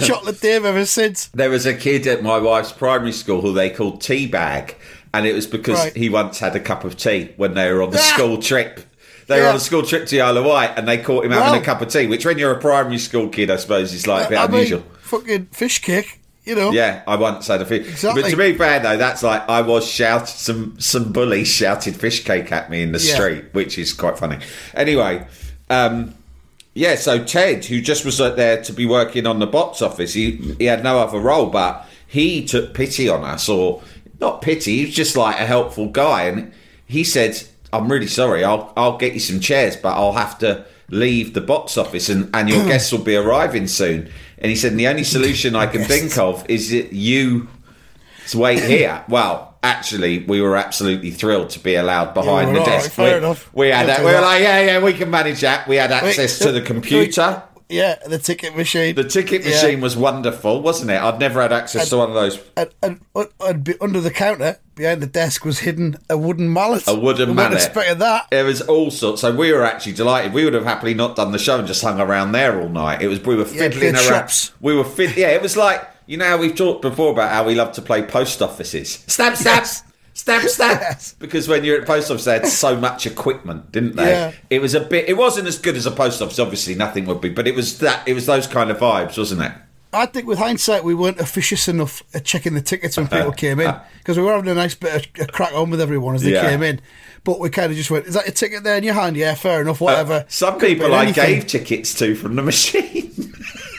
Chocolate 0.00 0.40
Dave 0.40 0.64
ever 0.64 0.86
since." 0.86 1.26
There 1.34 1.50
was 1.50 1.66
a 1.66 1.74
kid 1.74 2.06
at 2.06 2.22
my 2.22 2.38
wife's 2.38 2.72
primary 2.72 3.12
school 3.12 3.40
who 3.40 3.52
they 3.52 3.70
called 3.70 4.00
Teabag, 4.00 4.74
and 5.14 5.26
it 5.26 5.34
was 5.34 5.46
because 5.46 5.78
Right. 5.78 5.96
he 5.96 6.08
once 6.10 6.38
had 6.40 6.54
a 6.56 6.60
cup 6.60 6.84
of 6.84 6.96
tea 6.98 7.30
when 7.36 7.54
they 7.54 7.72
were 7.72 7.82
on 7.82 7.90
the 7.90 7.98
Ah! 7.98 8.12
school 8.14 8.36
trip. 8.38 8.80
They 9.26 9.40
were 9.40 9.46
on 9.46 9.56
a 9.56 9.60
school 9.60 9.82
trip 9.82 10.06
to 10.08 10.20
Isle 10.20 10.36
of 10.36 10.44
Wight, 10.44 10.72
and 10.76 10.86
they 10.86 10.98
caught 10.98 11.24
him 11.24 11.30
having 11.30 11.52
Wow. 11.54 11.58
a 11.60 11.64
cup 11.64 11.80
of 11.80 11.88
tea, 11.88 12.06
which 12.06 12.26
when 12.26 12.36
you're 12.36 12.52
a 12.52 12.58
primary 12.58 12.98
school 12.98 13.28
kid, 13.28 13.50
I 13.50 13.56
suppose 13.56 13.94
is 13.94 14.06
like 14.06 14.26
a 14.26 14.28
bit 14.30 14.38
I 14.38 14.44
unusual. 14.44 14.80
mean, 14.80 14.88
fucking 15.00 15.48
fish 15.52 15.78
cake, 15.78 16.20
you 16.44 16.54
know. 16.54 16.72
Yeah, 16.72 17.00
I 17.06 17.16
once 17.16 17.46
had 17.46 17.62
a 17.62 17.64
fish. 17.64 17.86
Exactly. 17.88 18.20
But 18.22 18.30
to 18.30 18.36
be 18.36 18.52
fair 18.52 18.80
though, 18.80 18.98
that's 18.98 19.22
like 19.22 19.48
I 19.48 19.62
was 19.62 19.86
shouted 19.88 20.28
some 20.28 20.74
some 20.78 21.12
bullies 21.12 21.48
shouted 21.48 21.96
fish 21.96 22.22
cake 22.24 22.52
at 22.52 22.68
me 22.70 22.82
in 22.82 22.92
the 22.92 22.98
Yeah. 22.98 23.14
street, 23.14 23.44
which 23.52 23.78
is 23.78 23.94
quite 23.94 24.18
funny. 24.18 24.36
Anyway, 24.74 25.22
um, 25.70 26.12
yeah. 26.74 26.96
So 26.96 27.18
Ted, 27.24 27.64
who 27.64 27.80
just 27.80 28.04
was 28.04 28.18
there 28.18 28.60
to 28.62 28.72
be 28.74 28.84
working 28.84 29.26
on 29.26 29.38
the 29.38 29.46
box 29.46 29.80
office, 29.80 30.12
he 30.12 30.38
he 30.58 30.66
had 30.66 30.84
no 30.84 30.98
other 30.98 31.18
role, 31.18 31.46
but 31.46 31.86
he 32.06 32.44
took 32.44 32.74
pity 32.74 33.08
on 33.08 33.24
us, 33.24 33.48
or 33.48 33.80
not 34.24 34.42
pity. 34.42 34.78
He 34.78 34.86
was 34.86 34.94
just 34.94 35.16
like 35.16 35.36
a 35.38 35.46
helpful 35.46 35.88
guy, 35.88 36.24
and 36.24 36.52
he 36.86 37.04
said, 37.04 37.42
"I'm 37.72 37.90
really 37.90 38.06
sorry. 38.08 38.42
I'll 38.44 38.72
I'll 38.76 38.96
get 38.98 39.12
you 39.14 39.20
some 39.20 39.40
chairs, 39.40 39.76
but 39.76 39.94
I'll 39.94 40.12
have 40.14 40.38
to." 40.40 40.64
Leave 40.90 41.32
the 41.32 41.40
box 41.40 41.78
office 41.78 42.10
and, 42.10 42.28
and 42.34 42.46
your 42.50 42.62
guests 42.70 42.92
will 42.92 43.02
be 43.02 43.16
arriving 43.16 43.66
soon. 43.66 44.10
And 44.36 44.50
he 44.50 44.54
said, 44.54 44.76
The 44.76 44.86
only 44.86 45.02
solution 45.02 45.56
I 45.56 45.66
can 45.66 45.82
think 45.82 46.18
of 46.18 46.44
is 46.48 46.70
that 46.72 46.92
you 46.92 47.48
wait 48.34 48.62
here. 48.62 49.02
Well, 49.08 49.56
actually, 49.62 50.24
we 50.24 50.42
were 50.42 50.56
absolutely 50.56 51.10
thrilled 51.10 51.48
to 51.50 51.58
be 51.58 51.74
allowed 51.74 52.12
behind 52.12 52.48
Yeah, 52.48 52.54
the 52.54 52.60
right, 52.60 52.66
desk. 52.66 52.90
fair 52.92 53.12
we, 53.12 53.26
enough. 53.26 53.50
we 53.54 53.68
had 53.68 53.88
that. 53.88 54.00
We 54.00 54.04
were 54.04 54.12
that. 54.12 54.20
like, 54.22 54.42
yeah, 54.42 54.60
yeah, 54.60 54.84
we 54.84 54.92
can 54.92 55.10
manage 55.10 55.40
that. 55.40 55.66
We 55.66 55.76
had 55.76 55.90
access 55.90 56.38
to 56.40 56.52
the 56.52 56.60
computer. 56.60 57.42
Yeah, 57.68 57.96
the 58.06 58.18
ticket 58.18 58.54
machine. 58.56 58.94
The 58.94 59.04
ticket 59.04 59.42
Yeah. 59.42 59.50
machine 59.50 59.80
was 59.80 59.96
wonderful, 59.96 60.60
wasn't 60.60 60.90
it? 60.90 61.00
I'd 61.00 61.18
never 61.18 61.40
had 61.40 61.52
access 61.52 61.88
to 61.90 61.96
one 61.96 62.08
of 62.10 62.14
those. 62.14 62.38
and, 62.56 62.68
and, 62.82 63.00
and, 63.14 63.28
and 63.40 63.76
under 63.80 64.00
the 64.00 64.10
counter 64.10 64.58
behind 64.74 65.00
the 65.00 65.06
desk 65.06 65.44
was 65.44 65.60
hidden 65.60 65.96
a 66.10 66.18
wooden 66.18 66.52
mallet. 66.52 66.84
A 66.86 66.94
wooden 66.94 67.30
we 67.30 67.34
mallet. 67.34 67.74
Weren't 67.74 67.98
that. 68.00 68.26
There 68.30 68.44
was 68.44 68.60
all 68.60 68.90
sorts. 68.90 69.22
So 69.22 69.34
we 69.34 69.50
were 69.52 69.64
actually 69.64 69.92
delighted. 69.92 70.34
We 70.34 70.44
would 70.44 70.52
have 70.54 70.64
happily 70.64 70.92
not 70.94 71.16
done 71.16 71.32
the 71.32 71.38
show 71.38 71.58
and 71.58 71.66
just 71.66 71.82
hung 71.82 72.00
around 72.00 72.32
there 72.32 72.60
all 72.60 72.68
night. 72.68 73.00
It 73.00 73.08
was 73.08 73.20
we 73.24 73.34
were 73.34 73.44
fiddling 73.46 73.70
good 73.80 73.94
around. 73.94 74.02
shops. 74.04 74.52
We 74.60 74.74
were 74.76 74.84
fid- 74.84 75.16
Yeah, 75.16 75.28
it 75.28 75.40
was 75.42 75.56
like 75.56 75.82
you 76.06 76.18
know 76.18 76.26
how 76.26 76.36
we've 76.36 76.54
talked 76.54 76.82
before 76.82 77.12
about 77.12 77.30
how 77.32 77.44
we 77.44 77.54
love 77.54 77.72
to 77.72 77.82
play 77.82 78.02
post 78.02 78.42
offices. 78.42 79.02
Stamp, 79.06 79.36
stamp, 79.36 79.62
Yes. 79.62 79.82
Stamp, 80.24 80.44
stamp. 80.48 80.80
Yes. 80.80 81.14
Because 81.18 81.48
when 81.48 81.64
you're 81.64 81.80
at 81.80 81.86
post 81.86 82.10
office, 82.10 82.24
they 82.24 82.32
had 82.34 82.46
so 82.46 82.76
much 82.76 83.06
equipment, 83.06 83.70
didn't 83.72 83.96
they? 83.96 84.10
Yeah. 84.10 84.32
It 84.50 84.60
was 84.60 84.74
a 84.74 84.80
bit. 84.80 85.08
It 85.08 85.16
wasn't 85.16 85.46
as 85.48 85.58
good 85.58 85.76
as 85.76 85.86
a 85.86 85.90
post 85.90 86.20
office. 86.22 86.38
Obviously, 86.38 86.74
nothing 86.74 87.04
would 87.06 87.20
be. 87.20 87.28
But 87.28 87.46
it 87.46 87.54
was 87.54 87.78
that. 87.78 88.06
It 88.08 88.14
was 88.14 88.26
those 88.26 88.46
kind 88.46 88.70
of 88.70 88.78
vibes, 88.78 89.16
wasn't 89.18 89.42
it? 89.42 89.52
I 89.92 90.06
think 90.06 90.26
with 90.26 90.38
hindsight, 90.40 90.82
we 90.82 90.92
weren't 90.92 91.20
officious 91.20 91.68
enough 91.68 92.02
at 92.14 92.24
checking 92.24 92.54
the 92.54 92.60
tickets 92.60 92.96
when 92.96 93.06
people 93.06 93.30
came 93.44 93.60
in 93.60 93.72
because 93.98 94.16
we 94.18 94.24
were 94.24 94.32
having 94.34 94.50
a 94.50 94.54
nice 94.54 94.74
bit 94.74 95.06
of 95.16 95.28
a 95.28 95.30
crack 95.30 95.52
on 95.54 95.70
with 95.70 95.80
everyone 95.80 96.16
as 96.16 96.22
they 96.22 96.32
Yeah. 96.32 96.48
came 96.50 96.64
in. 96.64 96.80
But 97.22 97.38
we 97.38 97.48
kind 97.48 97.70
of 97.70 97.76
just 97.78 97.90
went, 97.92 98.06
"Is 98.06 98.14
that 98.14 98.26
your 98.26 98.34
ticket 98.34 98.64
there 98.64 98.76
in 98.76 98.82
your 98.82 98.94
hand? 98.94 99.16
Yeah, 99.16 99.34
fair 99.34 99.60
enough. 99.60 99.80
Whatever." 99.80 100.12
Uh, 100.14 100.22
Some 100.28 100.58
Could've 100.58 100.78
people 100.78 100.92
I 100.94 101.12
gave 101.12 101.46
tickets 101.46 101.94
to 102.00 102.16
from 102.16 102.34
the 102.34 102.42
machine. 102.52 103.12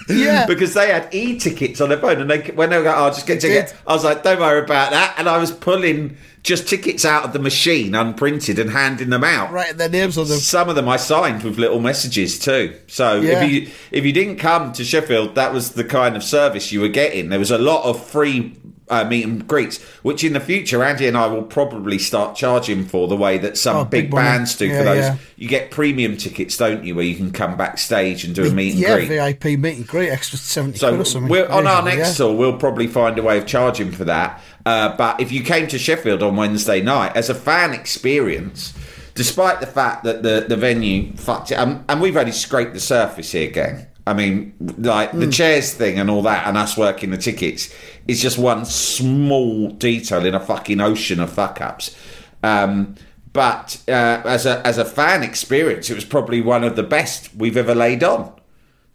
Yeah. 0.07 0.45
because 0.45 0.73
they 0.75 0.91
had 0.91 1.07
e-tickets 1.13 1.81
on 1.81 1.89
their 1.89 1.97
phone, 1.97 2.21
and 2.21 2.29
they 2.29 2.39
when 2.51 2.69
they 2.69 2.77
were 2.77 2.83
going, 2.83 2.95
"Oh, 2.97 3.09
just 3.09 3.25
get 3.27 3.37
a 3.39 3.41
ticket," 3.41 3.75
I 3.87 3.93
was 3.93 4.03
like, 4.03 4.23
"Don't 4.23 4.39
worry 4.39 4.63
about 4.63 4.91
that," 4.91 5.15
and 5.17 5.27
I 5.27 5.37
was 5.37 5.51
pulling 5.51 6.15
just 6.45 6.67
tickets 6.69 7.03
out 7.03 7.23
of 7.23 7.33
the 7.33 7.39
machine, 7.39 7.95
unprinted, 7.95 8.59
and 8.59 8.69
handing 8.69 9.09
them 9.09 9.23
out. 9.23 9.51
writing 9.51 9.77
their 9.77 9.89
names 9.89 10.17
on 10.17 10.27
them. 10.27 10.37
Some 10.37 10.69
of 10.69 10.75
them 10.75 10.87
I 10.87 10.97
signed 10.97 11.43
with 11.43 11.57
little 11.57 11.79
messages 11.81 12.37
too. 12.39 12.75
So 12.87 13.19
Yeah. 13.19 13.43
if 13.43 13.51
you 13.51 13.67
if 13.91 14.05
you 14.05 14.13
didn't 14.13 14.37
come 14.37 14.71
to 14.73 14.83
Sheffield, 14.83 15.33
that 15.35 15.53
was 15.53 15.71
the 15.71 15.83
kind 15.83 16.15
of 16.15 16.23
service 16.23 16.71
you 16.71 16.81
were 16.81 16.87
getting. 16.87 17.29
There 17.29 17.39
was 17.39 17.51
a 17.51 17.57
lot 17.57 17.83
of 17.83 18.05
free 18.05 18.53
uh, 18.89 19.03
meet 19.05 19.25
and 19.25 19.47
greets, 19.47 19.81
which 20.03 20.23
in 20.23 20.33
the 20.33 20.39
future 20.39 20.83
Andy 20.83 21.07
and 21.07 21.17
I 21.17 21.27
will 21.27 21.41
probably 21.43 21.97
start 21.97 22.35
charging 22.35 22.85
for 22.85 23.07
the 23.07 23.15
way 23.15 23.37
that 23.39 23.57
some 23.57 23.77
Oh, 23.77 23.85
big, 23.85 24.05
big 24.05 24.11
bands 24.11 24.55
do 24.55 24.67
Yeah, 24.67 24.77
for 24.77 24.83
those. 24.83 24.97
yeah. 24.97 25.17
You 25.37 25.47
get 25.47 25.71
premium 25.71 26.17
tickets, 26.17 26.55
don't 26.57 26.83
you, 26.83 26.93
where 26.95 27.03
you 27.05 27.15
can 27.15 27.31
come 27.31 27.57
backstage 27.57 28.23
and 28.23 28.35
do 28.35 28.45
a 28.45 28.51
meet 28.51 28.73
and 28.73 28.79
yeah, 28.81 28.95
greet. 28.95 29.07
VIP 29.07 29.59
meet 29.59 29.77
and 29.77 29.87
greet, 29.87 30.09
extra 30.09 30.37
seventy 30.37 30.77
So 30.77 30.89
quid 30.89 31.01
or 31.01 31.05
something. 31.05 31.29
we're, 31.31 31.47
on 31.47 31.65
our 31.67 31.81
next 31.83 31.97
yeah. 32.19 32.25
tour, 32.27 32.35
we'll 32.35 32.57
probably 32.57 32.87
find 32.87 33.17
a 33.17 33.23
way 33.23 33.37
of 33.37 33.45
charging 33.47 33.91
for 33.91 34.05
that. 34.05 34.41
Uh, 34.65 34.95
but 34.95 35.19
if 35.19 35.31
you 35.31 35.43
came 35.43 35.67
to 35.67 35.77
Sheffield 35.79 36.21
on 36.23 36.35
Wednesday 36.35 36.81
night 36.81 37.15
as 37.15 37.29
a 37.29 37.35
fan 37.35 37.73
experience, 37.73 38.73
despite 39.15 39.61
the 39.61 39.67
fact 39.67 40.03
that 40.03 40.21
the, 40.23 40.45
the 40.47 40.55
venue 40.57 41.15
fucked 41.15 41.51
it, 41.51 41.55
um, 41.55 41.83
and 41.89 42.01
we've 42.01 42.17
only 42.17 42.31
scraped 42.31 42.73
the 42.73 42.79
surface 42.79 43.31
here, 43.31 43.49
gang. 43.49 43.87
I 44.07 44.13
mean, 44.13 44.53
like 44.77 45.11
Hmm. 45.11 45.19
the 45.21 45.27
chairs 45.31 45.73
thing 45.73 45.97
and 45.99 46.11
all 46.11 46.21
that, 46.23 46.45
and 46.47 46.55
us 46.57 46.77
working 46.77 47.09
the 47.09 47.17
tickets 47.17 47.73
is 48.07 48.21
just 48.21 48.37
one 48.37 48.65
small 48.65 49.69
detail 49.71 50.25
in 50.25 50.35
a 50.35 50.39
fucking 50.39 50.81
ocean 50.81 51.19
of 51.19 51.31
fuck 51.31 51.61
ups. 51.61 51.95
Um, 52.43 52.95
but 53.33 53.81
uh, 53.87 54.21
as 54.25 54.45
a 54.45 54.65
as 54.65 54.77
a 54.77 54.85
fan 54.85 55.23
experience, 55.23 55.89
it 55.89 55.95
was 55.95 56.05
probably 56.05 56.41
one 56.41 56.63
of 56.63 56.75
the 56.75 56.83
best 56.83 57.35
we've 57.35 57.57
ever 57.57 57.75
laid 57.75 58.03
on. 58.03 58.33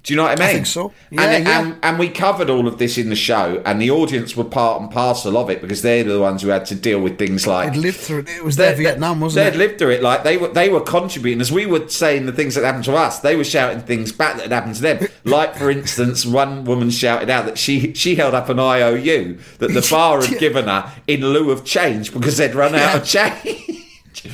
Do 0.03 0.15
you 0.15 0.17
know 0.17 0.23
what 0.23 0.41
I 0.41 0.43
mean? 0.43 0.49
I 0.49 0.53
think 0.55 0.67
so. 0.67 0.93
Yeah, 1.11 1.23
and, 1.23 1.47
yeah. 1.47 1.61
and 1.61 1.79
and 1.83 1.99
we 1.99 2.09
covered 2.09 2.49
all 2.49 2.67
of 2.67 2.79
this 2.79 2.97
in 2.97 3.11
the 3.11 3.17
show, 3.17 3.63
and 3.67 3.83
the 3.83 3.91
audience 3.91 4.35
were 4.35 4.45
part 4.45 4.81
and 4.81 4.91
parcel 4.91 5.37
of 5.37 5.51
it 5.51 5.61
because 5.61 5.83
they're 5.83 6.05
the 6.05 6.19
ones 6.19 6.41
who 6.41 6.49
had 6.49 6.65
to 6.67 6.75
deal 6.75 7.01
with 7.01 7.19
things 7.19 7.47
like 7.47 7.75
They'd 7.75 7.79
lived 7.81 7.99
through 7.99 8.21
it. 8.21 8.31
It 8.31 8.43
was 8.43 8.57
their 8.57 8.75
Vietnam, 8.75 9.21
wasn't 9.21 9.47
it? 9.47 9.51
they'd 9.51 9.59
lived 9.59 9.79
through 9.79 9.91
it. 9.91 10.03
Like 10.03 10.25
they 10.25 10.39
were, 10.39 10.49
they 10.49 10.71
were 10.71 10.81
contributing 10.81 11.43
as 11.43 11.53
we 11.53 11.67
were 11.67 11.87
saying 11.89 12.25
the 12.25 12.33
things 12.33 12.55
that 12.55 12.65
happened 12.65 12.85
to 12.85 12.95
us. 12.95 13.19
They 13.19 13.37
were 13.37 13.45
shouting 13.45 13.81
things 13.81 14.11
back 14.11 14.37
that 14.37 14.45
had 14.45 14.53
happened 14.53 14.77
to 14.77 14.83
them. 14.83 15.09
Like 15.25 15.55
for 15.57 15.71
instance, 15.71 16.25
one 16.25 16.65
woman 16.65 16.89
shouted 16.89 17.29
out 17.29 17.45
that 17.45 17.59
she 17.59 17.93
she 17.93 18.15
held 18.15 18.33
up 18.35 18.49
an 18.49 18.59
IOU 18.59 19.39
that 19.59 19.69
the 19.69 19.87
bar 19.91 20.23
had 20.23 20.31
Yeah. 20.33 20.39
given 20.39 20.65
her 20.65 20.91
in 21.07 21.21
lieu 21.21 21.51
of 21.51 21.63
change 21.65 22.13
because 22.15 22.39
they'd 22.39 22.55
run 22.55 22.75
out 22.75 22.97
of 23.03 23.05
change. 23.05 23.77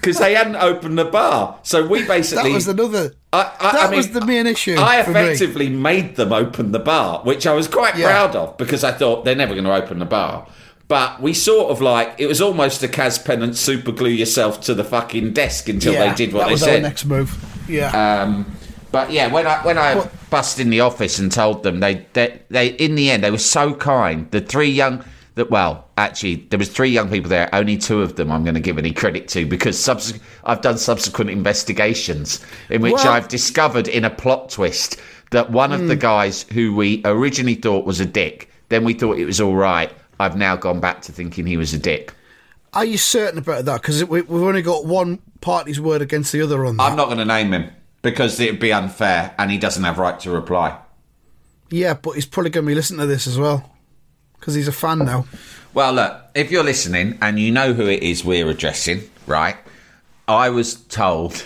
Because 0.00 0.18
they 0.18 0.34
hadn't 0.34 0.56
opened 0.56 0.98
the 0.98 1.06
bar, 1.06 1.58
so 1.62 1.86
we 1.86 2.06
basically 2.06 2.50
that 2.50 2.54
was 2.54 2.68
another. 2.68 3.12
I, 3.34 3.52
I, 3.60 3.72
that 3.72 3.86
I 3.86 3.90
mean, 3.90 3.96
was 3.96 4.10
the 4.12 4.24
main 4.24 4.46
issue. 4.46 4.76
I 4.78 5.00
effectively 5.00 5.68
made 5.68 6.16
them 6.16 6.32
open 6.32 6.72
the 6.72 6.78
bar, 6.78 7.20
which 7.24 7.46
I 7.46 7.52
was 7.52 7.68
quite 7.68 7.96
Yeah. 7.96 8.06
proud 8.10 8.36
of 8.36 8.56
because 8.56 8.84
I 8.84 8.92
thought 8.92 9.24
they're 9.24 9.34
never 9.34 9.54
going 9.54 9.64
to 9.64 9.74
open 9.74 9.98
the 9.98 10.04
bar. 10.04 10.46
But 10.86 11.20
we 11.22 11.32
sort 11.34 11.70
of 11.70 11.80
like 11.80 12.14
it 12.18 12.26
was 12.26 12.40
almost 12.40 12.82
a 12.82 12.88
Cass 12.88 13.18
Pennant 13.18 13.56
super 13.56 13.90
glue 13.90 14.10
yourself 14.10 14.60
to 14.62 14.74
the 14.74 14.84
fucking 14.84 15.32
desk 15.32 15.68
until 15.68 15.94
Yeah, 15.94 16.08
they 16.10 16.14
did 16.14 16.32
what 16.34 16.40
that 16.40 16.46
they 16.46 16.52
was 16.52 16.62
said. 16.62 16.82
next 16.82 17.04
move. 17.06 17.30
Yeah. 17.68 18.22
Um, 18.22 18.46
But 18.92 19.10
yeah, 19.10 19.26
when 19.32 19.46
I 19.46 19.56
when 19.64 19.76
I 19.78 19.96
What- 19.96 20.12
bust 20.30 20.60
in 20.60 20.70
the 20.70 20.80
office 20.80 21.18
and 21.18 21.32
told 21.32 21.62
them 21.64 21.80
they, 21.80 22.06
they 22.12 22.40
they 22.50 22.66
in 22.68 22.94
the 22.94 23.10
end 23.10 23.24
they 23.24 23.30
were 23.30 23.38
so 23.38 23.74
kind. 23.74 24.30
The 24.30 24.40
three 24.40 24.70
young 24.70 25.02
that 25.36 25.50
well 25.50 25.88
actually 25.98 26.36
there 26.50 26.58
was 26.58 26.68
three 26.68 26.90
young 26.90 27.10
people 27.10 27.28
there. 27.28 27.48
Only 27.52 27.76
two 27.76 28.02
of 28.02 28.16
them 28.16 28.30
I'm 28.30 28.44
going 28.44 28.54
to 28.54 28.60
give 28.60 28.78
any 28.78 28.92
credit 28.92 29.26
to 29.28 29.44
because 29.46 29.78
subs- 29.78 30.14
I've 30.44 30.60
done 30.60 30.78
subsequent 30.78 31.30
investigations 31.30 32.44
in 32.70 32.82
which 32.82 32.92
Well- 32.94 33.08
I've 33.08 33.28
discovered 33.28 33.88
in 33.88 34.04
a 34.04 34.10
plot 34.10 34.50
twist 34.50 34.96
that 35.30 35.50
one 35.50 35.72
of 35.72 35.80
Hmm. 35.80 35.88
the 35.88 35.96
guys 35.96 36.44
who 36.52 36.74
we 36.74 37.00
originally 37.04 37.54
thought 37.54 37.84
was 37.84 37.98
a 38.00 38.04
dick, 38.06 38.50
then 38.68 38.84
we 38.84 38.94
thought 38.94 39.18
it 39.18 39.24
was 39.24 39.40
all 39.40 39.56
right. 39.56 39.90
I've 40.20 40.36
now 40.36 40.54
gone 40.54 40.78
back 40.78 41.02
to 41.02 41.12
thinking 41.12 41.46
he 41.46 41.56
was 41.56 41.74
a 41.74 41.78
dick. 41.78 42.12
Are 42.72 42.84
you 42.84 42.98
certain 42.98 43.38
about 43.38 43.64
that? 43.64 43.82
Because 43.82 44.04
we, 44.04 44.22
we've 44.22 44.42
only 44.42 44.62
got 44.62 44.84
one 44.86 45.18
party's 45.40 45.80
word 45.80 46.02
against 46.02 46.32
the 46.32 46.40
other 46.42 46.64
on 46.64 46.76
that. 46.76 46.82
I'm 46.84 46.96
not 46.96 47.06
going 47.06 47.18
to 47.18 47.24
name 47.24 47.52
him 47.52 47.70
because 48.02 48.38
it'd 48.38 48.60
be 48.60 48.72
unfair, 48.72 49.34
and 49.38 49.50
he 49.50 49.58
doesn't 49.58 49.82
have 49.82 49.98
right 49.98 50.18
to 50.20 50.30
reply. 50.30 50.76
yeah, 51.70 51.94
but 51.94 52.12
he's 52.12 52.26
probably 52.26 52.50
going 52.50 52.64
to 52.64 52.68
be 52.68 52.74
listening 52.74 53.00
to 53.00 53.06
this 53.06 53.26
as 53.26 53.38
well. 53.38 53.68
Because 54.38 54.54
he's 54.54 54.68
a 54.68 54.72
fan 54.72 54.98
now. 55.00 55.26
Well, 55.72 55.94
look, 55.94 56.20
if 56.34 56.50
you're 56.50 56.64
listening 56.64 57.18
and 57.20 57.38
you 57.40 57.50
know 57.50 57.72
who 57.72 57.86
it 57.86 58.02
is 58.02 58.24
we're 58.24 58.48
addressing, 58.48 59.02
right? 59.26 59.56
I 60.28 60.50
was 60.50 60.74
told. 60.74 61.44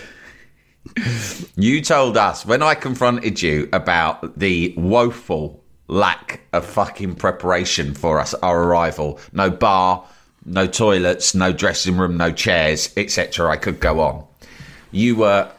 you 1.55 1.81
told 1.81 2.17
us 2.17 2.45
when 2.45 2.61
I 2.61 2.75
confronted 2.75 3.41
you 3.41 3.69
about 3.73 4.37
the 4.39 4.73
woeful 4.77 5.63
lack 5.87 6.41
of 6.53 6.65
fucking 6.65 7.15
preparation 7.15 7.93
for 7.93 8.19
us, 8.19 8.33
our 8.35 8.63
arrival. 8.63 9.19
No 9.33 9.49
bar, 9.49 10.05
no 10.45 10.67
toilets, 10.67 11.35
no 11.35 11.51
dressing 11.51 11.97
room, 11.97 12.17
no 12.17 12.31
chairs, 12.31 12.93
etc. 12.95 13.49
I 13.49 13.57
could 13.57 13.79
go 13.79 13.99
on. 13.99 14.25
You 14.91 15.17
were 15.17 15.51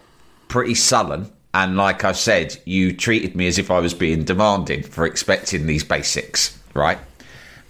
pretty 0.48 0.74
sullen. 0.74 1.30
And 1.52 1.76
like 1.76 2.04
I 2.04 2.12
said, 2.12 2.56
you 2.64 2.92
treated 2.92 3.34
me 3.34 3.48
as 3.48 3.58
if 3.58 3.70
I 3.70 3.80
was 3.80 3.92
being 3.92 4.24
demanding 4.24 4.84
for 4.84 5.04
expecting 5.04 5.66
these 5.66 5.82
basics, 5.82 6.56
right? 6.74 6.98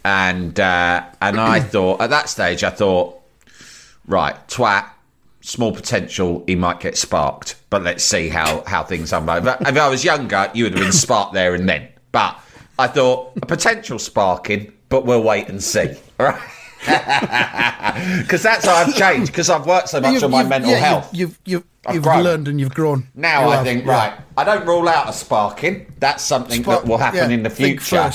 And 0.05 0.59
uh, 0.59 1.05
and 1.21 1.41
I 1.41 1.61
thought 1.75 2.01
at 2.01 2.11
that 2.11 2.29
stage 2.29 2.65
I 2.65 2.71
thought, 2.71 3.21
right, 4.07 4.35
twat, 4.49 4.87
small 5.41 5.73
potential, 5.75 6.45
he 6.47 6.55
might 6.57 6.81
get 6.81 6.97
sparked, 6.97 7.57
but 7.71 7.83
let's 7.83 8.05
see 8.05 8.29
how 8.29 8.63
how 8.67 8.83
things 8.85 9.13
unfold. 9.13 9.45
But 9.45 9.61
if 9.63 9.77
I 9.77 9.89
was 9.89 10.05
younger, 10.05 10.51
you 10.55 10.65
would 10.65 10.75
have 10.75 10.83
been 10.83 10.93
sparked 10.93 11.35
there 11.35 11.55
and 11.55 11.69
then. 11.69 11.89
But 12.13 12.39
I 12.79 12.87
thought 12.89 13.33
a 13.43 13.47
potential 13.47 13.99
sparking, 13.99 14.73
but 14.89 15.05
we'll 15.07 15.23
wait 15.23 15.49
and 15.49 15.63
see, 15.63 15.95
all 16.19 16.27
right? 16.27 16.41
Because 18.21 18.43
that's 18.43 18.65
how 18.65 18.75
I've 18.75 18.95
changed. 18.95 19.33
Because 19.33 19.51
I've 19.51 19.67
worked 19.67 19.89
so 19.91 20.01
much 20.01 20.13
You've- 20.15 20.25
on 20.25 20.31
my 20.31 20.39
you've- 20.39 20.49
mental 20.49 20.71
yeah, 20.71 20.77
health. 20.79 21.11
You've 21.13 21.39
you've 21.45 21.65
you've, 21.93 22.03
grown. 22.03 22.23
learned 22.23 22.49
and 22.49 22.59
you've 22.61 22.75
grown. 22.75 23.09
Now 23.15 23.45
You 23.45 23.49
I 23.51 23.57
have, 23.57 23.65
think, 23.65 23.85
yeah. 23.85 23.91
right, 23.93 24.13
I 24.37 24.45
don't 24.45 24.67
rule 24.67 24.89
out 24.89 25.09
a 25.09 25.13
sparking. 25.13 25.93
That's 25.99 26.23
something 26.25 26.63
Spark- 26.63 26.83
that 26.83 26.89
will 26.89 26.99
happen 26.99 27.29
yeah, 27.31 27.35
in 27.37 27.43
the 27.43 27.51
think 27.51 27.81
future. 27.81 28.11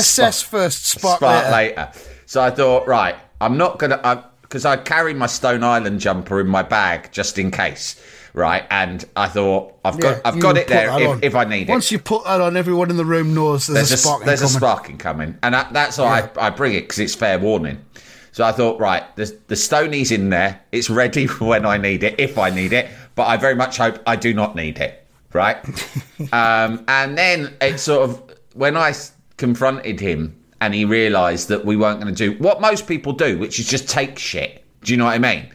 Assess 0.00 0.42
first. 0.42 0.86
spot, 0.86 1.18
Spark 1.18 1.50
later. 1.50 1.76
later. 1.76 1.92
So 2.26 2.40
I 2.42 2.50
thought, 2.50 2.86
right, 2.88 3.14
I'm 3.40 3.56
not 3.56 3.78
gonna 3.78 4.24
because 4.42 4.64
I, 4.64 4.76
carry 4.76 5.14
my 5.14 5.26
Stone 5.26 5.62
Island 5.64 6.00
jumper 6.00 6.40
in 6.40 6.46
my 6.46 6.62
bag 6.62 7.10
just 7.12 7.38
in 7.38 7.50
case, 7.50 8.00
right? 8.32 8.64
And 8.70 9.04
I 9.16 9.28
thought 9.28 9.74
I've 9.84 9.98
got 10.00 10.16
Yeah, 10.16 10.20
I've 10.24 10.40
got 10.40 10.56
it 10.56 10.68
there 10.68 10.88
if, 11.00 11.22
if 11.22 11.34
I 11.34 11.44
need 11.44 11.68
Once 11.68 11.68
it. 11.68 11.72
Once 11.72 11.92
you 11.92 11.98
put 11.98 12.24
that 12.24 12.40
on, 12.40 12.56
everyone 12.56 12.90
in 12.90 12.96
the 12.96 13.04
room 13.04 13.34
knows 13.34 13.66
there's, 13.66 13.90
There's 13.90 13.92
a 13.92 13.94
a, 13.94 13.98
sparking 13.98 14.26
there's 14.26 14.40
a 14.42 14.44
coming. 14.44 14.56
sparking 14.58 14.98
coming, 14.98 15.38
and 15.42 15.54
that, 15.54 15.72
that's 15.72 15.98
why 15.98 16.30
I, 16.36 16.46
I 16.46 16.50
bring 16.50 16.74
it 16.74 16.82
because 16.82 16.98
it's 16.98 17.14
fair 17.14 17.38
warning. 17.38 17.84
So 18.32 18.44
I 18.44 18.52
thought, 18.52 18.78
right, 18.80 19.04
the 19.16 19.36
the 19.46 19.56
Stoney's 19.56 20.12
in 20.12 20.28
there. 20.30 20.60
It's 20.72 20.90
ready 20.90 21.26
for 21.26 21.44
when 21.48 21.64
I 21.66 21.76
need 21.78 22.02
it, 22.02 22.18
if 22.18 22.38
I 22.38 22.50
need 22.50 22.72
it. 22.72 22.88
But 23.14 23.28
I 23.28 23.36
very 23.36 23.54
much 23.54 23.78
hope 23.78 23.98
I 24.06 24.14
do 24.16 24.34
not 24.34 24.54
need 24.54 24.78
it, 24.78 25.06
right? 25.32 25.56
um, 26.32 26.84
and 26.86 27.16
then 27.16 27.54
it 27.62 27.78
sort 27.80 28.10
of 28.10 28.22
when 28.54 28.76
I 28.76 28.92
confronted 29.36 30.00
him 30.00 30.40
and 30.60 30.74
he 30.74 30.84
realised 30.84 31.48
that 31.48 31.64
we 31.64 31.76
weren't 31.76 32.00
going 32.00 32.14
to 32.14 32.30
do 32.30 32.38
what 32.42 32.60
most 32.60 32.86
people 32.86 33.12
do, 33.12 33.38
which 33.38 33.58
is 33.60 33.68
just 33.68 33.88
take 33.88 34.18
shit. 34.18 34.64
Do 34.82 34.92
you 34.92 34.96
know 34.96 35.04
what 35.04 35.14
I 35.14 35.18
mean? 35.18 35.50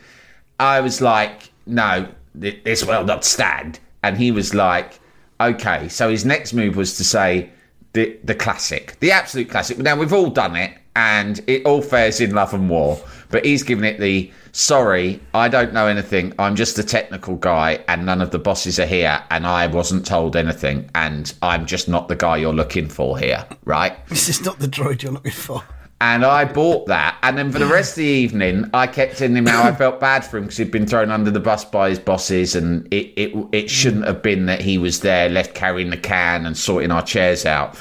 I 0.60 0.82
was 0.82 1.02
like, 1.02 1.52
no, 1.66 2.08
this 2.36 2.86
will 2.86 3.04
not 3.04 3.26
stand. 3.26 3.80
And 4.04 4.18
he 4.18 4.32
was 4.32 4.54
like, 4.54 5.00
okay. 5.40 5.88
So 5.90 6.10
his 6.10 6.26
next 6.26 6.54
move 6.54 6.76
was 6.76 6.98
to 6.98 7.04
say 7.04 7.50
the 7.94 8.18
the 8.24 8.36
classic, 8.36 8.98
the 9.00 9.12
absolute 9.12 9.50
classic. 9.50 9.78
Now 9.78 9.96
we've 9.96 10.14
all 10.14 10.30
done 10.30 10.56
it, 10.56 10.78
and 10.96 11.42
it 11.48 11.66
all 11.66 11.82
fares 11.82 12.22
in 12.22 12.34
love 12.34 12.54
and 12.54 12.70
war. 12.70 13.02
But 13.30 13.46
he's 13.46 13.64
given 13.64 13.86
it 13.86 14.00
the 14.00 14.32
sorry, 14.52 15.20
I 15.34 15.48
don't 15.48 15.74
know 15.74 15.88
anything. 15.88 16.34
I'm 16.40 16.56
just 16.56 16.78
a 16.80 16.84
technical 16.84 17.36
guy, 17.36 17.84
and 17.88 18.06
none 18.06 18.22
of 18.22 18.32
the 18.32 18.40
bosses 18.40 18.80
are 18.80 18.86
here, 18.86 19.24
and 19.32 19.46
I 19.46 19.68
wasn't 19.68 20.06
told 20.06 20.36
anything, 20.36 20.90
and 20.96 21.34
I'm 21.42 21.66
just 21.66 21.88
not 21.88 22.08
the 22.08 22.16
guy 22.16 22.38
you're 22.38 22.54
looking 22.54 22.88
for 22.88 23.18
here, 23.18 23.46
right? 23.66 23.98
This 24.10 24.30
is 24.30 24.46
not 24.46 24.60
the 24.60 24.68
droid 24.68 25.02
you're 25.02 25.14
looking 25.14 25.32
for. 25.32 25.64
And 26.02 26.26
I 26.26 26.46
bought 26.46 26.88
that. 26.88 27.18
And 27.22 27.38
then 27.38 27.52
for 27.52 27.60
the 27.60 27.68
rest 27.68 27.92
of 27.92 27.98
the 27.98 28.06
evening, 28.06 28.70
I 28.74 28.88
kept 28.88 29.20
telling 29.20 29.38
him 29.38 29.46
how 29.46 29.62
I 29.62 29.72
felt 29.72 30.00
bad 30.00 30.26
for 30.26 30.38
him 30.38 30.46
because 30.46 30.58
he'd 30.58 30.72
been 30.72 30.88
thrown 30.88 31.12
under 31.12 31.30
the 31.30 31.40
bus 31.40 31.64
by 31.64 31.90
his 31.90 32.00
bosses. 32.00 32.56
And 32.56 32.92
it, 32.92 33.14
it, 33.16 33.48
it 33.52 33.70
shouldn't 33.70 34.06
have 34.06 34.24
been 34.24 34.48
that 34.48 34.62
he 34.62 34.80
was 34.80 35.02
there 35.02 35.30
left 35.30 35.54
carrying 35.54 35.92
the 35.92 35.98
can 35.98 36.48
and 36.48 36.58
sorting 36.58 36.90
our 36.90 37.04
chairs 37.04 37.46
out. 37.46 37.80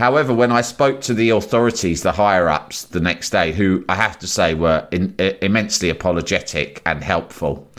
However, 0.00 0.32
when 0.32 0.50
I 0.50 0.62
spoke 0.62 1.02
to 1.02 1.12
the 1.12 1.28
authorities, 1.28 2.02
the 2.02 2.12
higher 2.12 2.48
ups, 2.48 2.84
the 2.84 3.00
next 3.00 3.28
day, 3.28 3.52
who 3.52 3.84
I 3.86 3.96
have 3.96 4.18
to 4.20 4.26
say 4.26 4.54
were 4.54 4.88
in, 4.90 5.14
uh, 5.18 5.32
immensely 5.42 5.90
apologetic 5.90 6.80
and 6.86 7.04
helpful, 7.04 7.70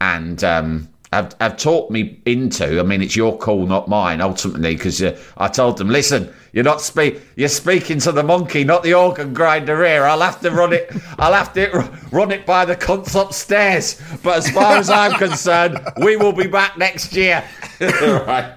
and 0.00 0.42
um, 0.42 0.88
have, 1.12 1.36
have 1.40 1.56
taught 1.56 1.92
me 1.92 2.20
into. 2.26 2.80
I 2.80 2.82
mean, 2.82 3.00
it's 3.00 3.14
your 3.14 3.38
call, 3.38 3.64
not 3.68 3.86
mine, 3.86 4.20
ultimately, 4.20 4.74
because 4.74 5.00
uh, 5.00 5.16
I 5.36 5.46
told 5.46 5.78
them, 5.78 5.88
listen, 5.88 6.34
you're 6.52 6.64
not 6.64 6.80
speak, 6.80 7.20
you're 7.36 7.48
speaking 7.48 8.00
to 8.00 8.10
the 8.10 8.24
monkey, 8.24 8.64
not 8.64 8.82
the 8.82 8.94
organ 8.94 9.32
grinder 9.32 9.86
here. 9.86 10.02
I'll 10.02 10.22
have 10.22 10.40
to 10.40 10.50
run 10.50 10.72
it. 10.72 10.90
I'll 11.20 11.32
have 11.32 11.52
to 11.52 11.88
run 12.10 12.32
it 12.32 12.44
by 12.44 12.64
the 12.64 12.74
cunts 12.74 13.14
upstairs. 13.14 14.02
But 14.24 14.38
as 14.38 14.50
far 14.50 14.78
as 14.78 14.90
I'm 14.90 15.12
concerned, 15.12 15.78
we 16.02 16.16
will 16.16 16.32
be 16.32 16.48
back 16.48 16.76
next 16.76 17.12
year. 17.12 17.44
right. 17.80 18.52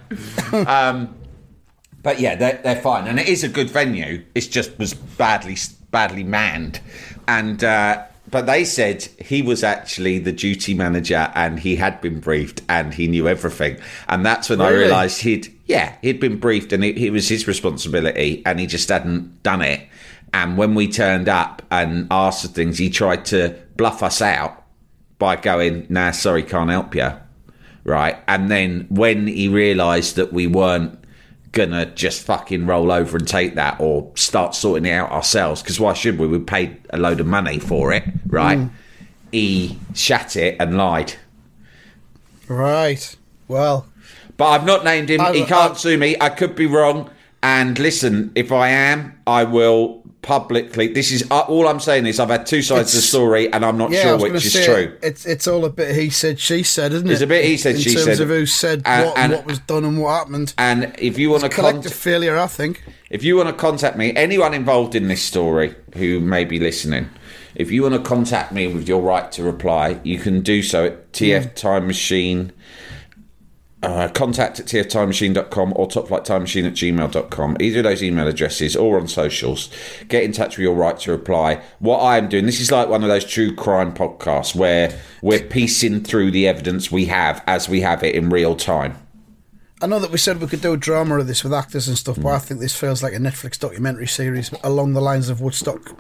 Um, 0.51 1.21
but 2.03 2.20
yeah, 2.20 2.36
they're, 2.36 2.60
they're 2.63 2.81
fine, 2.81 3.08
and 3.08 3.20
it 3.20 3.27
is 3.27 3.43
a 3.43 3.50
good 3.50 3.70
venue. 3.70 4.24
It 4.34 4.41
just 4.41 4.77
was 4.79 4.93
badly 4.93 5.58
badly 5.91 6.24
manned, 6.24 6.79
and 7.27 7.63
uh, 7.63 8.03
but 8.29 8.46
they 8.46 8.63
said 8.63 9.03
he 9.20 9.41
was 9.41 9.63
actually 9.63 10.20
the 10.20 10.31
duty 10.31 10.74
manager, 10.74 11.31
and 11.36 11.60
he 11.60 11.75
had 11.75 12.01
been 12.01 12.20
briefed, 12.20 12.62
and 12.70 12.93
he 12.93 13.08
knew 13.08 13.27
everything, 13.27 13.77
and 14.08 14.25
that's 14.25 14.50
when 14.50 14.62
I 14.62 14.70
realised 14.70 15.22
he'd 15.22 15.53
yeah 15.65 15.96
he'd 16.01 16.20
been 16.20 16.38
briefed, 16.38 16.74
and 16.74 16.84
it, 16.84 16.98
it 16.98 17.12
was 17.12 17.27
his 17.29 17.48
responsibility, 17.48 18.41
and 18.46 18.60
he 18.60 18.67
just 18.67 18.89
hadn't 18.89 19.43
done 19.43 19.62
it. 19.62 19.88
And 20.34 20.58
when 20.58 20.75
we 20.75 20.88
turned 20.88 21.27
up 21.27 21.62
and 21.70 22.08
asked 22.10 22.43
for 22.43 22.48
things, 22.48 22.77
he 22.77 22.89
tried 22.89 23.25
to 23.25 23.60
bluff 23.75 24.01
us 24.01 24.22
out 24.22 24.63
by 25.20 25.36
going, 25.36 25.86
"Nah, 25.89 26.12
sorry, 26.12 26.43
can't 26.43 26.70
help 26.70 26.96
you." 26.96 27.12
right? 27.84 28.17
And 28.27 28.51
then 28.51 28.86
when 28.89 29.27
he 29.27 29.48
realised 29.48 30.15
that 30.15 30.31
we 30.31 30.48
weren't 30.48 31.00
gonna 31.51 31.86
just 31.88 32.24
fucking 32.25 32.65
roll 32.65 32.91
over 32.91 33.17
and 33.17 33.27
take 33.27 33.55
that 33.55 33.77
or 33.79 34.10
start 34.15 34.55
sorting 34.55 34.86
it 34.86 34.93
out 34.93 35.12
ourselves, 35.12 35.62
because 35.62 35.79
why 35.79 35.93
should 35.93 36.17
we? 36.17 36.27
We 36.27 36.39
paid 36.39 36.77
a 36.91 36.98
load 36.98 37.20
of 37.20 37.27
money 37.27 37.60
for 37.60 37.91
it, 37.91 38.03
right? 38.27 38.58
Hmm. 38.60 38.67
He 39.31 39.77
shat 39.93 40.36
it 40.36 40.58
and 40.60 40.77
lied. 40.77 41.13
Right. 42.48 43.15
Well, 43.48 43.88
But 44.38 44.48
I've 44.50 44.65
not 44.65 44.84
named 44.84 45.10
him. 45.10 45.22
I- 45.22 45.34
he 45.34 45.46
can't 45.46 45.74
I- 45.74 45.77
sue 45.77 45.98
me. 45.98 46.15
I 46.20 46.29
could 46.29 46.55
be 46.55 46.65
wrong. 46.65 47.10
And 47.43 47.77
listen, 47.79 48.31
if 48.36 48.51
I 48.51 48.70
am, 48.70 49.13
I 49.27 49.43
will 49.43 50.00
publicly. 50.22 50.88
This 50.88 51.12
is 51.12 51.25
uh, 51.32 51.42
all 51.42 51.68
I'm 51.68 51.80
saying 51.80 52.06
is 52.06 52.20
I've 52.20 52.30
had 52.30 52.46
two 52.46 52.62
sides 52.62 52.94
of 52.94 52.98
the 52.98 53.01
story, 53.01 53.51
and 53.51 53.66
I'm 53.66 53.78
not 53.78 53.92
yeah, 53.92 54.04
sure 54.04 54.20
which 54.20 54.46
is 54.46 54.54
true. 54.66 54.98
it's 55.01 55.25
it's 55.25 55.48
all 55.48 55.66
a 55.66 55.70
bit 55.70 55.96
he 55.96 56.10
said 56.10 56.40
she 56.40 56.63
said, 56.63 56.92
isn't 56.94 57.10
it? 57.10 57.13
It's 57.13 57.22
a 57.22 57.28
bit 57.28 57.46
he 57.46 57.58
said, 57.58 57.75
in 57.75 57.82
she 57.82 57.96
terms 57.96 58.20
of 58.20 58.30
who 58.30 58.46
said 58.46 58.84
And- 58.86 59.06
what 59.08 59.18
and- 59.18 59.32
what 59.34 59.46
was 59.46 59.60
done 59.60 59.84
and 59.86 60.00
what 60.00 60.12
happened. 60.20 60.54
And 60.58 60.94
if 61.00 61.18
you 61.18 61.30
want 61.30 61.44
to 61.44 61.50
Collective 61.50 61.84
contact. 61.84 61.96
failure, 62.01 62.38
I 62.38 62.48
think. 62.48 62.84
If 63.10 63.24
you 63.24 63.36
want 63.36 63.50
to 63.50 63.54
contact 63.54 63.98
me, 63.98 64.13
anyone 64.16 64.54
involved 64.54 64.96
in 64.96 65.08
this 65.08 65.22
story 65.22 65.75
who 65.96 66.20
may 66.20 66.46
be 66.46 66.60
listening, 66.60 67.10
if 67.56 67.70
you 67.72 67.82
want 67.84 67.96
to 67.96 68.01
contact 68.01 68.54
me 68.54 68.68
with 68.68 68.88
your 68.88 69.01
right 69.01 69.30
to 69.34 69.44
reply, 69.44 70.00
you 70.04 70.18
can 70.20 70.42
do 70.42 70.63
so 70.63 70.86
at 70.86 71.12
TF 71.12 71.54
Time 71.56 71.88
Machine. 71.88 72.54
Uh, 73.84 74.08
contact 74.10 74.60
at 74.60 74.68
tftimemachine.com 74.68 75.74
or 75.76 75.88
topflighttimemachine 75.88 76.68
at 76.68 76.74
gmail.com. 76.74 77.58
Either 77.60 77.80
of 77.80 77.84
those 77.84 78.04
email 78.04 78.28
addresses 78.28 78.76
or 78.76 79.00
on 79.00 79.08
socials. 79.08 79.72
Get 80.08 80.24
in 80.24 80.34
touch 80.34 80.58
with 80.58 80.64
your 80.64 80.76
right 80.76 80.98
to 81.00 81.12
reply. 81.12 81.64
What 81.80 81.98
I 81.98 82.20
am 82.20 82.30
doing, 82.30 82.46
this 82.46 82.60
is 82.60 82.72
like 82.72 82.90
one 82.90 83.02
of 83.02 83.10
those 83.10 83.26
true 83.26 83.56
crime 83.56 83.92
podcasts 83.94 84.56
where 84.56 85.00
we're 85.24 85.40
piecing 85.40 86.04
through 86.04 86.30
the 86.30 86.48
evidence 86.48 86.92
we 86.92 87.06
have 87.06 87.44
as 87.48 87.68
we 87.68 87.82
have 87.82 88.04
it 88.04 88.14
in 88.14 88.30
real 88.30 88.56
time. 88.56 88.98
I 89.82 89.88
know 89.88 89.98
that 89.98 90.12
we 90.12 90.20
said 90.20 90.40
we 90.40 90.46
could 90.46 90.62
do 90.62 90.74
a 90.74 90.78
drama 90.78 91.18
of 91.18 91.26
this 91.26 91.44
with 91.44 91.54
actors 91.54 91.88
and 91.88 91.98
stuff, 91.98 92.20
but 92.22 92.30
I 92.30 92.38
think 92.38 92.60
this 92.60 92.80
feels 92.80 93.02
like 93.02 93.14
a 93.14 93.18
Netflix 93.18 93.58
documentary 93.58 94.06
series 94.06 94.52
along 94.64 94.94
the 94.94 95.02
lines 95.02 95.28
of 95.28 95.42
Woodstock. 95.42 95.96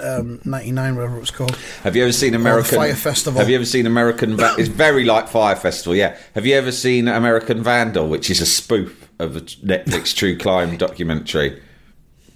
Um, 0.00 0.40
'99, 0.44 0.96
whatever 0.96 1.16
it 1.16 1.20
was 1.20 1.30
called. 1.30 1.56
Have 1.82 1.96
you 1.96 2.02
ever 2.02 2.12
seen 2.12 2.34
American 2.34 2.76
Fire 2.76 2.94
Festival. 2.94 3.38
Have 3.38 3.48
you 3.48 3.56
ever 3.56 3.64
seen 3.64 3.86
American? 3.86 4.36
Va- 4.36 4.54
it's 4.58 4.68
very 4.68 5.04
like 5.04 5.28
Fire 5.28 5.56
Festival. 5.56 5.94
Yeah. 5.94 6.16
Have 6.34 6.46
you 6.46 6.54
ever 6.54 6.72
seen 6.72 7.08
American 7.08 7.62
Vandal, 7.62 8.08
which 8.08 8.30
is 8.30 8.40
a 8.40 8.46
spoof 8.46 9.08
of 9.18 9.36
a 9.36 9.40
Netflix 9.40 10.14
true 10.14 10.36
crime 10.36 10.76
documentary? 10.76 11.62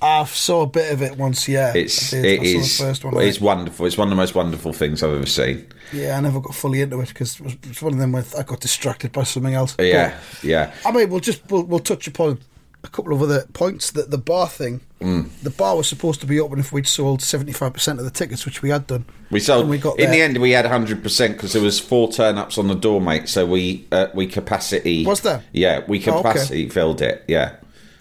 I 0.02 0.24
saw 0.24 0.62
a 0.62 0.66
bit 0.66 0.92
of 0.92 1.02
it 1.02 1.18
once. 1.18 1.46
Yeah, 1.46 1.72
It's 1.74 2.12
it 2.14 2.42
is 2.42 2.78
the 2.78 2.84
first 2.84 3.04
one. 3.04 3.16
It's 3.18 3.40
wonderful. 3.40 3.84
It's 3.84 3.98
one 3.98 4.08
of 4.08 4.10
the 4.10 4.16
most 4.16 4.34
wonderful 4.34 4.72
things 4.72 5.02
I've 5.02 5.12
ever 5.12 5.26
seen. 5.26 5.66
Yeah, 5.92 6.16
I 6.16 6.20
never 6.20 6.40
got 6.40 6.54
fully 6.54 6.80
into 6.80 7.00
it 7.00 7.08
because 7.08 7.38
it 7.38 7.66
was, 7.66 7.82
one 7.82 7.92
of 7.92 7.98
them 7.98 8.12
where 8.12 8.24
I 8.38 8.42
got 8.42 8.60
distracted 8.60 9.12
by 9.12 9.24
something 9.24 9.52
else. 9.52 9.76
Yeah, 9.78 10.18
yeah. 10.42 10.72
I 10.86 10.92
mean, 10.92 11.10
we'll 11.10 11.20
just 11.20 11.42
we'll, 11.50 11.64
we'll 11.64 11.80
touch 11.80 12.06
upon 12.06 12.38
a 12.82 12.88
couple 12.88 13.12
of 13.12 13.20
other 13.22 13.44
points. 13.52 13.90
That 13.92 14.10
the 14.10 14.18
bar 14.18 14.48
thing, 14.48 14.80
Mm. 15.00 15.28
the 15.42 15.50
bar 15.50 15.76
was 15.76 15.88
supposed 15.88 16.20
to 16.20 16.26
be 16.26 16.38
open 16.40 16.58
if 16.58 16.72
we'd 16.72 16.86
sold 16.86 17.22
seventy 17.22 17.52
five 17.52 17.72
percent 17.72 17.98
of 17.98 18.04
the 18.04 18.10
tickets, 18.10 18.44
which 18.44 18.62
we 18.62 18.70
had 18.70 18.86
done. 18.86 19.04
We 19.30 19.40
sold. 19.40 19.62
And 19.62 19.70
we 19.70 19.78
got 19.78 19.98
in 19.98 20.06
there. 20.06 20.14
the 20.14 20.22
end, 20.22 20.38
we 20.38 20.50
had 20.52 20.66
hundred 20.66 21.02
percent 21.02 21.34
because 21.36 21.52
there 21.52 21.62
was 21.62 21.78
four 21.80 22.10
turn 22.12 22.36
ups 22.38 22.58
on 22.58 22.68
the 22.68 22.74
door, 22.74 23.00
mate. 23.00 23.28
So 23.28 23.46
we 23.46 23.86
uh, 23.92 24.08
we 24.14 24.26
capacity 24.26 25.04
Was 25.06 25.20
there? 25.22 25.42
Yeah, 25.52 25.82
we 25.88 25.98
Oh, 25.98 26.00
okay. 26.00 26.16
capacity 26.16 26.68
filled 26.68 27.00
it. 27.02 27.24
Yeah, 27.28 27.56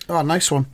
Oh, 0.10 0.22
nice 0.22 0.50
one. 0.52 0.66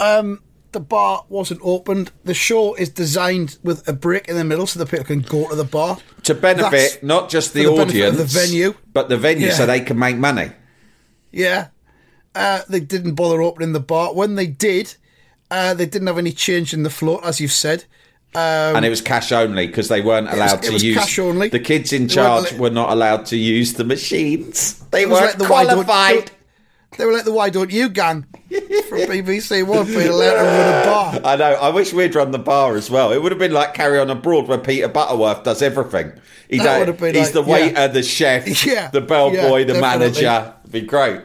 Um, 0.00 0.40
the 0.72 0.80
bar 0.80 1.24
wasn't 1.28 1.60
opened. 1.62 2.10
The 2.24 2.34
show 2.34 2.74
is 2.74 2.88
designed 2.88 3.58
with 3.62 3.86
a 3.86 3.92
break 3.92 4.26
in 4.28 4.36
the 4.36 4.44
middle 4.44 4.66
so 4.66 4.78
the 4.78 4.86
people 4.86 5.04
can 5.04 5.20
go 5.20 5.48
to 5.50 5.54
the 5.54 5.64
bar. 5.64 5.98
to 6.24 6.34
benefit 6.34 6.70
That's 6.70 7.02
not 7.02 7.28
just 7.30 7.52
the, 7.54 7.64
the 7.64 7.70
audience, 7.70 8.16
the 8.16 8.24
venue. 8.24 8.74
but 8.92 9.08
the 9.08 9.16
venue, 9.18 9.48
Yeah. 9.48 9.52
so 9.54 9.66
they 9.66 9.80
can 9.80 9.98
make 9.98 10.16
money. 10.16 10.50
Yeah. 11.30 11.68
Uh, 12.34 12.60
they 12.68 12.80
didn't 12.80 13.14
bother 13.14 13.42
opening 13.42 13.72
the 13.72 13.80
bar. 13.80 14.14
When 14.14 14.36
they 14.36 14.46
did, 14.46 14.94
uh, 15.50 15.74
they 15.74 15.86
didn't 15.86 16.06
have 16.08 16.18
any 16.18 16.32
change 16.32 16.72
in 16.72 16.82
the 16.82 16.90
float, 16.90 17.20
as 17.24 17.40
you've 17.40 17.52
said. 17.52 17.84
and 18.34 18.84
it 18.84 18.88
was 18.88 19.02
cash 19.02 19.30
only 19.32 19.66
because 19.66 19.88
they 19.88 20.00
weren't 20.00 20.32
allowed 20.32 20.52
Um, 20.52 20.58
it 20.60 20.62
to 20.68 20.72
was 20.72 20.82
use 20.82 20.96
cash 20.96 21.18
only. 21.18 21.48
The 21.48 21.58
kids 21.60 21.92
in 21.92 22.06
They 22.06 22.14
charge 22.14 22.52
li- 22.52 22.58
were 22.58 22.70
not 22.70 22.90
allowed 22.90 23.26
to 23.26 23.36
use 23.36 23.74
the 23.74 23.84
machines. 23.84 24.82
They 24.90 25.04
weren't 25.04 25.26
like 25.26 25.38
the 25.38 25.44
why 25.48 25.64
don't- 25.64 25.84
qualified. 25.84 26.30
They 26.98 27.06
were 27.06 27.12
like 27.14 27.24
the 27.24 27.32
Why 27.32 27.48
Don't 27.48 27.70
You 27.72 27.88
gang 27.88 28.26
from 28.50 28.98
BBC 28.98 29.66
One 29.66 29.86
being 29.86 30.08
allowed 30.08 30.32
to 30.34 30.42
run 30.42 30.82
a 30.82 30.84
bar. 30.84 31.20
I 31.24 31.36
know. 31.36 31.52
I 31.54 31.70
wish 31.70 31.94
we'd 31.94 32.14
run 32.14 32.32
the 32.32 32.38
bar 32.38 32.76
as 32.76 32.90
well. 32.90 33.12
It 33.12 33.22
would 33.22 33.32
have 33.32 33.38
been 33.38 33.52
like 33.52 33.72
Carry 33.72 33.98
On 33.98 34.10
Abroad, 34.10 34.46
where 34.46 34.58
Peter 34.58 34.88
Butterworth 34.88 35.42
does 35.42 35.62
everything. 35.62 36.12
He 36.50 36.58
That 36.58 36.78
would 36.80 36.88
have 36.88 36.98
been 36.98 37.14
he's 37.14 37.24
like- 37.28 37.32
the 37.32 37.42
waiter, 37.42 37.72
yeah. 37.72 37.86
the 37.86 38.02
chef, 38.02 38.66
Yeah, 38.66 38.88
the 38.88 39.00
bellboy, 39.00 39.36
yeah, 39.60 39.64
the 39.64 39.72
definitely. 39.72 39.80
manager. 40.22 40.54
It'd 40.64 40.72
be 40.72 40.80
great. 40.82 41.20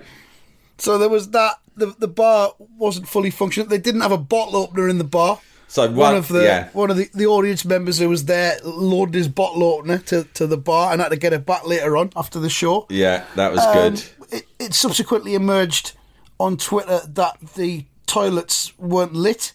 So 0.77 0.97
there 0.97 1.09
was 1.09 1.29
that. 1.31 1.55
The, 1.75 1.93
the 1.99 2.07
bar 2.07 2.53
wasn't 2.77 3.07
fully 3.07 3.29
functional. 3.29 3.69
They 3.69 3.77
didn't 3.77 4.01
have 4.01 4.11
a 4.11 4.17
bottle 4.17 4.55
opener 4.55 4.89
in 4.89 4.97
the 4.97 5.03
bar. 5.03 5.39
So 5.67 5.83
one 5.85 5.95
one- 5.95 6.15
of 6.15 6.27
the 6.27 6.43
yeah. 6.43 6.69
one 6.73 6.89
of 6.89 6.97
the, 6.97 7.09
the 7.13 7.27
audience 7.27 7.65
members 7.65 7.99
who 7.99 8.09
was 8.09 8.25
there 8.25 8.57
loaded 8.63 9.13
his 9.15 9.27
bottle 9.27 9.63
opener 9.63 9.97
to, 9.99 10.23
to 10.35 10.47
the 10.47 10.57
bar 10.57 10.91
and 10.91 11.01
had 11.01 11.09
to 11.09 11.17
get 11.17 11.33
it 11.33 11.45
back 11.45 11.67
later 11.67 11.97
on 11.97 12.11
after 12.15 12.39
the 12.39 12.49
show. 12.49 12.87
Yeah, 12.89 13.25
that 13.35 13.51
was 13.51 13.61
Um, 13.61 13.73
good. 13.73 14.03
It, 14.31 14.45
it 14.59 14.73
subsequently 14.73 15.35
emerged 15.35 15.91
on 16.39 16.57
Twitter 16.57 17.01
that 17.13 17.37
the 17.55 17.85
toilets 18.07 18.71
weren't 18.79 19.13
lit, 19.13 19.53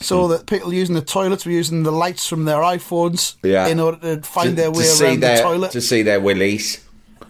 so 0.00 0.24
Hmm. 0.24 0.30
that 0.32 0.46
people 0.46 0.72
using 0.72 0.94
the 0.94 1.02
toilets 1.02 1.44
were 1.46 1.52
using 1.52 1.82
the 1.82 1.92
lights 1.92 2.26
from 2.26 2.46
their 2.46 2.60
iPhones 2.62 3.34
Yeah. 3.42 3.66
in 3.68 3.78
order 3.78 3.98
to 4.16 4.22
find 4.26 4.50
To- 4.50 4.54
their 4.56 4.70
way 4.70 4.88
around 4.88 5.20
their, 5.20 5.36
the 5.36 5.42
toilet. 5.42 5.70
to 5.72 5.80
see 5.82 6.02
their 6.02 6.20
willies, 6.20 6.80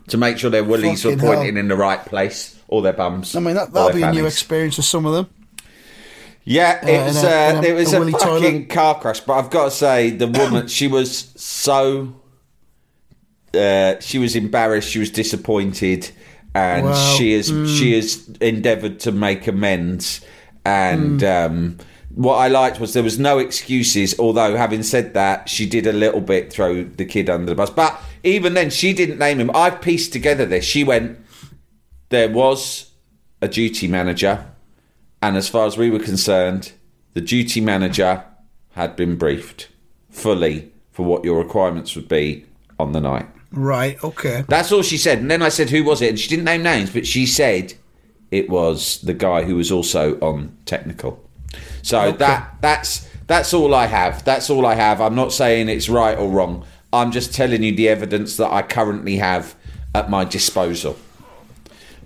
to 0.08 0.16
make 0.16 0.38
sure 0.38 0.50
their 0.50 0.64
willies 0.64 1.04
were 1.04 1.16
pointing 1.16 1.54
hell. 1.54 1.62
in 1.64 1.68
the 1.68 1.76
right 1.76 2.04
place, 2.06 2.54
or 2.70 2.80
their 2.82 2.92
bums. 2.94 3.34
I 3.36 3.40
mean, 3.40 3.54
that, 3.56 3.72
that'll 3.72 3.92
be 3.92 4.02
a 4.02 4.12
new 4.12 4.24
experience 4.26 4.76
for 4.76 4.82
some 4.82 5.04
of 5.04 5.12
them. 5.12 5.26
Yeah, 6.44 6.84
it 6.86 6.98
Uh, 7.00 7.04
was. 7.06 7.22
a- 7.22 7.28
uh, 7.28 7.60
a- 7.60 7.64
it 7.64 7.74
was 7.74 7.92
a 7.92 8.00
a, 8.02 8.10
fucking 8.12 8.66
car 8.68 8.98
crash. 8.98 9.20
But 9.20 9.34
I've 9.34 9.50
got 9.50 9.64
to 9.66 9.70
say, 9.70 10.10
the 10.10 10.26
woman, 10.26 10.68
she 10.68 10.88
was 10.88 11.32
so. 11.36 12.14
Uh, 13.52 13.96
she 14.00 14.18
was 14.18 14.36
embarrassed. 14.36 14.88
She 14.88 15.00
was 15.00 15.10
disappointed, 15.10 16.10
and 16.54 16.86
Wow. 16.86 16.92
Mm. 16.92 17.18
she 17.18 17.32
has 17.34 17.46
she 17.78 17.92
has 17.94 18.28
endeavoured 18.40 19.00
to 19.00 19.12
make 19.12 19.46
amends. 19.48 20.20
And 20.64 21.20
Mm. 21.20 21.46
um, 21.46 21.76
what 22.14 22.36
I 22.36 22.48
liked 22.48 22.78
was 22.80 22.92
there 22.94 23.02
was 23.02 23.18
no 23.18 23.38
excuses. 23.38 24.14
Although, 24.18 24.56
having 24.56 24.82
said 24.84 25.14
that, 25.14 25.48
she 25.48 25.66
did 25.66 25.86
a 25.86 25.92
little 25.92 26.20
bit 26.20 26.52
throw 26.52 26.84
the 26.84 27.04
kid 27.04 27.28
under 27.28 27.46
the 27.46 27.54
bus. 27.56 27.70
But 27.70 28.00
even 28.22 28.54
then, 28.54 28.70
she 28.70 28.92
didn't 28.92 29.18
name 29.18 29.40
him. 29.40 29.50
I've 29.54 29.80
pieced 29.80 30.12
together 30.12 30.46
this. 30.46 30.64
She 30.64 30.84
went. 30.84 31.18
There 32.10 32.28
was 32.28 32.90
a 33.40 33.48
duty 33.48 33.88
manager. 33.88 34.46
And 35.22 35.36
as 35.36 35.48
far 35.48 35.66
as 35.66 35.76
we 35.76 35.90
were 35.90 35.98
concerned, 35.98 36.72
the 37.14 37.20
duty 37.20 37.60
manager 37.60 38.24
had 38.72 38.96
been 38.96 39.16
briefed 39.16 39.68
fully 40.10 40.72
for 40.92 41.04
what 41.04 41.24
your 41.24 41.38
requirements 41.38 41.94
would 41.96 42.08
be 42.08 42.44
on 42.78 42.92
the 42.92 43.00
night. 43.00 43.26
Right. 43.52 44.02
Okay. 44.02 44.44
That's 44.48 44.70
all 44.70 44.82
she 44.82 44.96
said. 44.96 45.18
And 45.18 45.30
then 45.30 45.42
I 45.42 45.48
said, 45.48 45.70
Who 45.70 45.84
was 45.84 46.02
it? 46.02 46.10
And 46.10 46.18
she 46.18 46.28
didn't 46.28 46.44
name 46.44 46.62
names, 46.62 46.90
but 46.90 47.06
she 47.06 47.26
said 47.26 47.74
it 48.30 48.48
was 48.48 49.00
the 49.00 49.14
guy 49.14 49.42
who 49.42 49.56
was 49.56 49.72
also 49.72 50.18
on 50.20 50.56
technical. 50.66 51.22
So 51.82 52.12
that 52.12 52.56
that's 52.60 53.08
that's 53.26 53.52
all 53.52 53.74
I 53.74 53.86
have. 53.86 54.24
That's 54.24 54.50
all 54.50 54.66
I 54.66 54.74
have. 54.74 55.00
I'm 55.00 55.16
not 55.16 55.32
saying 55.32 55.68
it's 55.68 55.88
right 55.88 56.16
or 56.16 56.30
wrong. 56.30 56.64
I'm 56.92 57.10
just 57.10 57.34
telling 57.34 57.62
you 57.62 57.74
the 57.74 57.88
evidence 57.88 58.36
that 58.36 58.52
I 58.52 58.62
currently 58.62 59.16
have 59.16 59.56
at 59.94 60.10
my 60.10 60.24
disposal. 60.24 60.96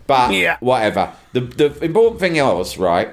But 0.06 0.32
Yeah. 0.32 0.56
whatever. 0.60 1.12
The 1.32 1.40
the 1.40 1.84
important 1.84 2.20
thing 2.20 2.34
was, 2.36 2.76
right, 2.78 3.08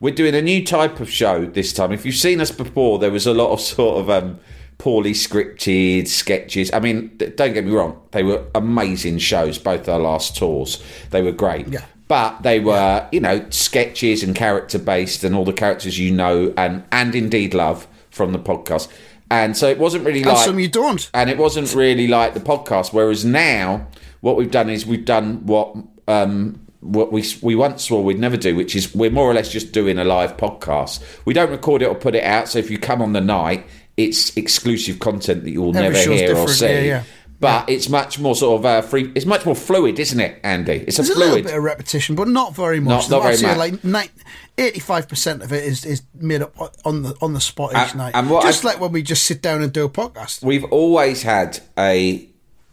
we're 0.00 0.14
doing 0.14 0.34
a 0.34 0.42
new 0.42 0.64
type 0.64 1.00
of 1.00 1.10
show 1.10 1.46
this 1.46 1.72
time. 1.72 1.92
If 1.92 2.04
you've 2.04 2.14
seen 2.16 2.40
us 2.40 2.50
before, 2.50 2.98
there 2.98 3.10
was 3.10 3.26
a 3.26 3.32
lot 3.32 3.50
of 3.52 3.60
sort 3.60 4.00
of 4.00 4.10
um, 4.10 4.38
poorly 4.78 5.12
scripted 5.12 6.08
sketches. 6.08 6.70
I 6.72 6.80
mean, 6.80 7.16
don't 7.36 7.54
get 7.54 7.64
me 7.64 7.72
wrong, 7.72 8.00
they 8.12 8.22
were 8.22 8.44
amazing 8.54 9.18
shows, 9.18 9.58
both 9.58 9.88
our 9.88 9.98
last 9.98 10.36
tours. 10.36 10.82
They 11.10 11.22
were 11.22 11.32
great. 11.32 11.68
Yeah. 11.68 11.84
But 12.06 12.42
they 12.42 12.60
were, 12.60 13.08
you 13.12 13.20
know, 13.20 13.46
sketches 13.48 14.22
and 14.22 14.34
character 14.36 14.78
based 14.78 15.24
and 15.24 15.34
all 15.34 15.46
the 15.46 15.54
characters 15.54 15.98
you 15.98 16.10
know 16.10 16.52
and 16.56 16.84
and 16.92 17.14
indeed 17.14 17.54
love 17.54 17.86
from 18.10 18.32
the 18.32 18.38
podcast. 18.38 18.88
And 19.30 19.56
so 19.56 19.68
it 19.68 19.78
wasn't 19.78 20.04
really 20.04 20.18
And 20.20 20.26
like 20.28 20.44
some 20.44 20.58
you 20.58 20.68
don't. 20.68 21.10
and 21.14 21.30
it 21.30 21.38
wasn't 21.38 21.74
really 21.74 22.06
like 22.06 22.34
the 22.34 22.40
podcast. 22.40 22.92
Whereas 22.92 23.24
now, 23.24 23.86
what 24.20 24.36
we've 24.36 24.50
done 24.50 24.68
is 24.68 24.84
we've 24.84 25.04
done 25.06 25.46
what 25.46 25.74
um, 26.08 26.60
what 26.80 27.12
we 27.12 27.24
we 27.42 27.54
once 27.54 27.84
swore 27.84 28.04
we'd 28.04 28.18
never 28.18 28.36
do, 28.36 28.54
which 28.54 28.76
is 28.76 28.94
we're 28.94 29.10
more 29.10 29.30
or 29.30 29.34
less 29.34 29.50
just 29.50 29.72
doing 29.72 29.98
a 29.98 30.04
live 30.04 30.36
podcast. 30.36 31.02
We 31.24 31.32
don't 31.34 31.50
record 31.50 31.82
it 31.82 31.86
or 31.86 31.94
put 31.94 32.14
it 32.14 32.24
out. 32.24 32.48
So 32.48 32.58
if 32.58 32.70
you 32.70 32.78
come 32.78 33.00
on 33.02 33.12
the 33.12 33.20
night, 33.22 33.66
it's 33.96 34.36
exclusive 34.36 34.98
content 34.98 35.44
that 35.44 35.50
you 35.50 35.62
will 35.62 35.76
Every 35.76 35.98
never 35.98 36.12
hear 36.14 36.36
or 36.36 36.48
see. 36.48 36.66
yeah, 36.66 36.80
yeah. 36.80 37.02
But 37.40 37.68
it's 37.68 37.88
much 37.88 38.18
more 38.18 38.34
sort 38.34 38.60
of 38.60 38.64
uh, 38.66 38.80
free. 38.82 39.12
It's 39.14 39.26
much 39.26 39.44
more 39.44 39.56
fluid, 39.56 39.98
isn't 39.98 40.20
it, 40.20 40.40
Andy? 40.44 40.84
It's 40.86 40.98
a 40.98 41.02
There's 41.02 41.10
a 41.16 41.18
little 41.18 41.32
fluid. 41.34 41.44
bit 41.46 41.54
of 41.56 41.62
repetition, 41.62 42.14
but 42.14 42.28
not 42.28 42.54
very 42.54 42.80
much. 42.80 43.10
Not- 43.10 43.22
not 43.22 43.22
very 43.38 43.56
much. 43.56 43.82
Like 43.84 44.12
eighty-five 44.56 45.08
percent 45.08 45.42
of 45.42 45.52
it 45.52 45.64
is, 45.64 45.84
is 45.84 46.02
made 46.14 46.42
up 46.42 46.54
on 46.86 47.02
the 47.02 47.14
on 47.20 47.32
the 47.34 47.40
spot 47.40 47.70
each 47.72 47.94
night. 47.96 48.12
and 48.14 48.28
just 48.42 48.64
I- 48.64 48.68
like 48.68 48.80
when 48.80 48.92
we 48.92 49.02
just 49.02 49.24
sit 49.24 49.42
down 49.42 49.62
and 49.62 49.72
do 49.72 49.84
a 49.84 49.90
podcast. 49.90 50.42
We've 50.44 50.64
always 50.64 51.22
had 51.22 51.60
a 51.78 52.28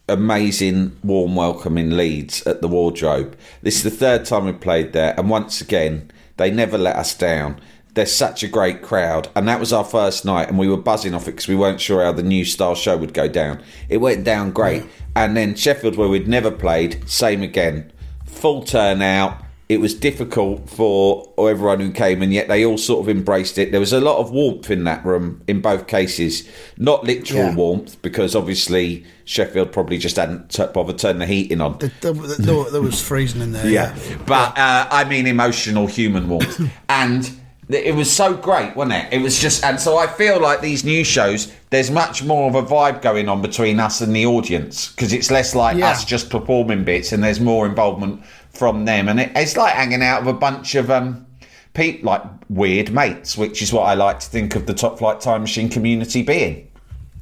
amazing 0.08 0.96
warm 1.04 1.36
welcome 1.36 1.78
in 1.78 1.96
Leeds 1.96 2.42
at 2.46 2.60
the 2.60 2.68
Wardrobe. 2.68 3.36
This 3.62 3.76
is 3.76 3.82
the 3.84 3.90
third 3.90 4.24
time 4.24 4.46
we've 4.46 4.60
played 4.60 4.92
there, 4.92 5.14
and 5.18 5.30
once 5.30 5.60
again, 5.60 6.10
they 6.36 6.50
never 6.50 6.76
let 6.76 6.96
us 6.96 7.14
down. 7.14 7.60
They're 7.94 8.06
such 8.06 8.42
a 8.42 8.48
great 8.48 8.82
crowd, 8.82 9.28
and 9.36 9.46
that 9.46 9.60
was 9.60 9.72
our 9.72 9.84
first 9.84 10.24
night, 10.24 10.48
and 10.48 10.58
we 10.58 10.68
were 10.68 10.76
buzzing 10.76 11.14
off 11.14 11.28
it 11.28 11.32
because 11.32 11.48
we 11.48 11.54
weren't 11.54 11.80
sure 11.80 12.02
how 12.02 12.12
the 12.12 12.22
new 12.22 12.44
style 12.44 12.74
show 12.74 12.96
would 12.96 13.14
go 13.14 13.28
down. 13.28 13.62
It 13.88 13.98
went 13.98 14.24
down 14.24 14.50
great, 14.50 14.84
and 15.14 15.36
then 15.36 15.54
Sheffield, 15.54 15.96
where 15.96 16.08
we'd 16.08 16.26
never 16.26 16.50
played, 16.50 17.08
same 17.08 17.42
again, 17.42 17.92
full 18.24 18.64
turnout. 18.64 19.42
It 19.72 19.80
was 19.80 19.94
difficult 19.94 20.68
for 20.68 21.32
everyone 21.38 21.80
who 21.80 21.90
came, 21.90 22.22
and 22.22 22.32
yet 22.32 22.48
they 22.48 22.64
all 22.64 22.76
sort 22.78 23.00
of 23.00 23.08
embraced 23.08 23.56
it. 23.58 23.70
There 23.70 23.80
was 23.80 23.92
a 23.92 24.00
lot 24.00 24.18
of 24.18 24.30
warmth 24.30 24.70
in 24.70 24.84
that 24.84 25.04
room 25.04 25.42
in 25.48 25.60
both 25.60 25.86
cases, 25.86 26.46
not 26.76 27.04
literal 27.04 27.44
Yeah. 27.44 27.54
warmth 27.54 28.00
because 28.02 28.36
obviously 28.36 29.04
Sheffield 29.24 29.72
probably 29.72 29.96
just 29.98 30.16
hadn't 30.16 30.50
t- 30.50 30.64
bothered 30.74 30.98
turning 30.98 31.20
the 31.20 31.26
heating 31.26 31.60
on. 31.60 31.78
There, 31.78 31.90
there, 32.02 32.12
there- 32.12 32.70
there 32.70 32.82
was 32.82 33.00
freezing 33.00 33.40
in 33.40 33.52
there. 33.52 33.66
Yeah. 33.66 33.96
But 34.26 34.58
uh, 34.58 34.88
I 34.90 35.04
mean 35.04 35.26
emotional 35.26 35.86
human 35.86 36.28
warmth. 36.28 36.60
and 36.88 37.30
it 37.68 37.94
was 37.94 38.10
so 38.10 38.34
great, 38.34 38.76
wasn't 38.76 38.92
it? 39.06 39.14
It 39.14 39.22
was 39.22 39.40
just, 39.40 39.64
and 39.64 39.80
so 39.80 39.96
I 39.96 40.06
feel 40.06 40.38
like 40.40 40.60
these 40.60 40.84
new 40.84 41.04
shows, 41.04 41.50
there's 41.70 41.90
much 41.90 42.22
more 42.22 42.46
of 42.50 42.54
a 42.54 42.62
vibe 42.62 43.00
going 43.00 43.30
on 43.30 43.40
between 43.40 43.80
us 43.80 44.02
and 44.02 44.14
the 44.14 44.26
audience 44.26 44.90
because 44.90 45.14
it's 45.14 45.30
less 45.30 45.54
like 45.54 45.78
Yeah. 45.78 45.88
us 45.90 46.04
just 46.04 46.28
performing 46.28 46.84
bits 46.84 47.12
and 47.12 47.22
there's 47.24 47.40
more 47.40 47.64
involvement 47.64 48.22
from 48.52 48.84
them. 48.84 49.08
And 49.08 49.20
it, 49.20 49.32
it's 49.36 49.56
like 49.56 49.74
hanging 49.74 50.02
out 50.02 50.24
with 50.24 50.34
a 50.36 50.38
bunch 50.38 50.74
of. 50.74 50.90
um 50.90 51.26
Peep 51.74 52.04
like 52.04 52.20
weird 52.50 52.92
mates, 52.92 53.34
which 53.34 53.62
is 53.62 53.72
what 53.72 53.84
I 53.84 53.94
like 53.94 54.20
to 54.20 54.26
think 54.28 54.54
of 54.56 54.66
the 54.66 54.74
Top 54.74 54.98
Flight 54.98 55.22
Time 55.22 55.40
Machine 55.40 55.70
community 55.70 56.22
being. 56.22 56.70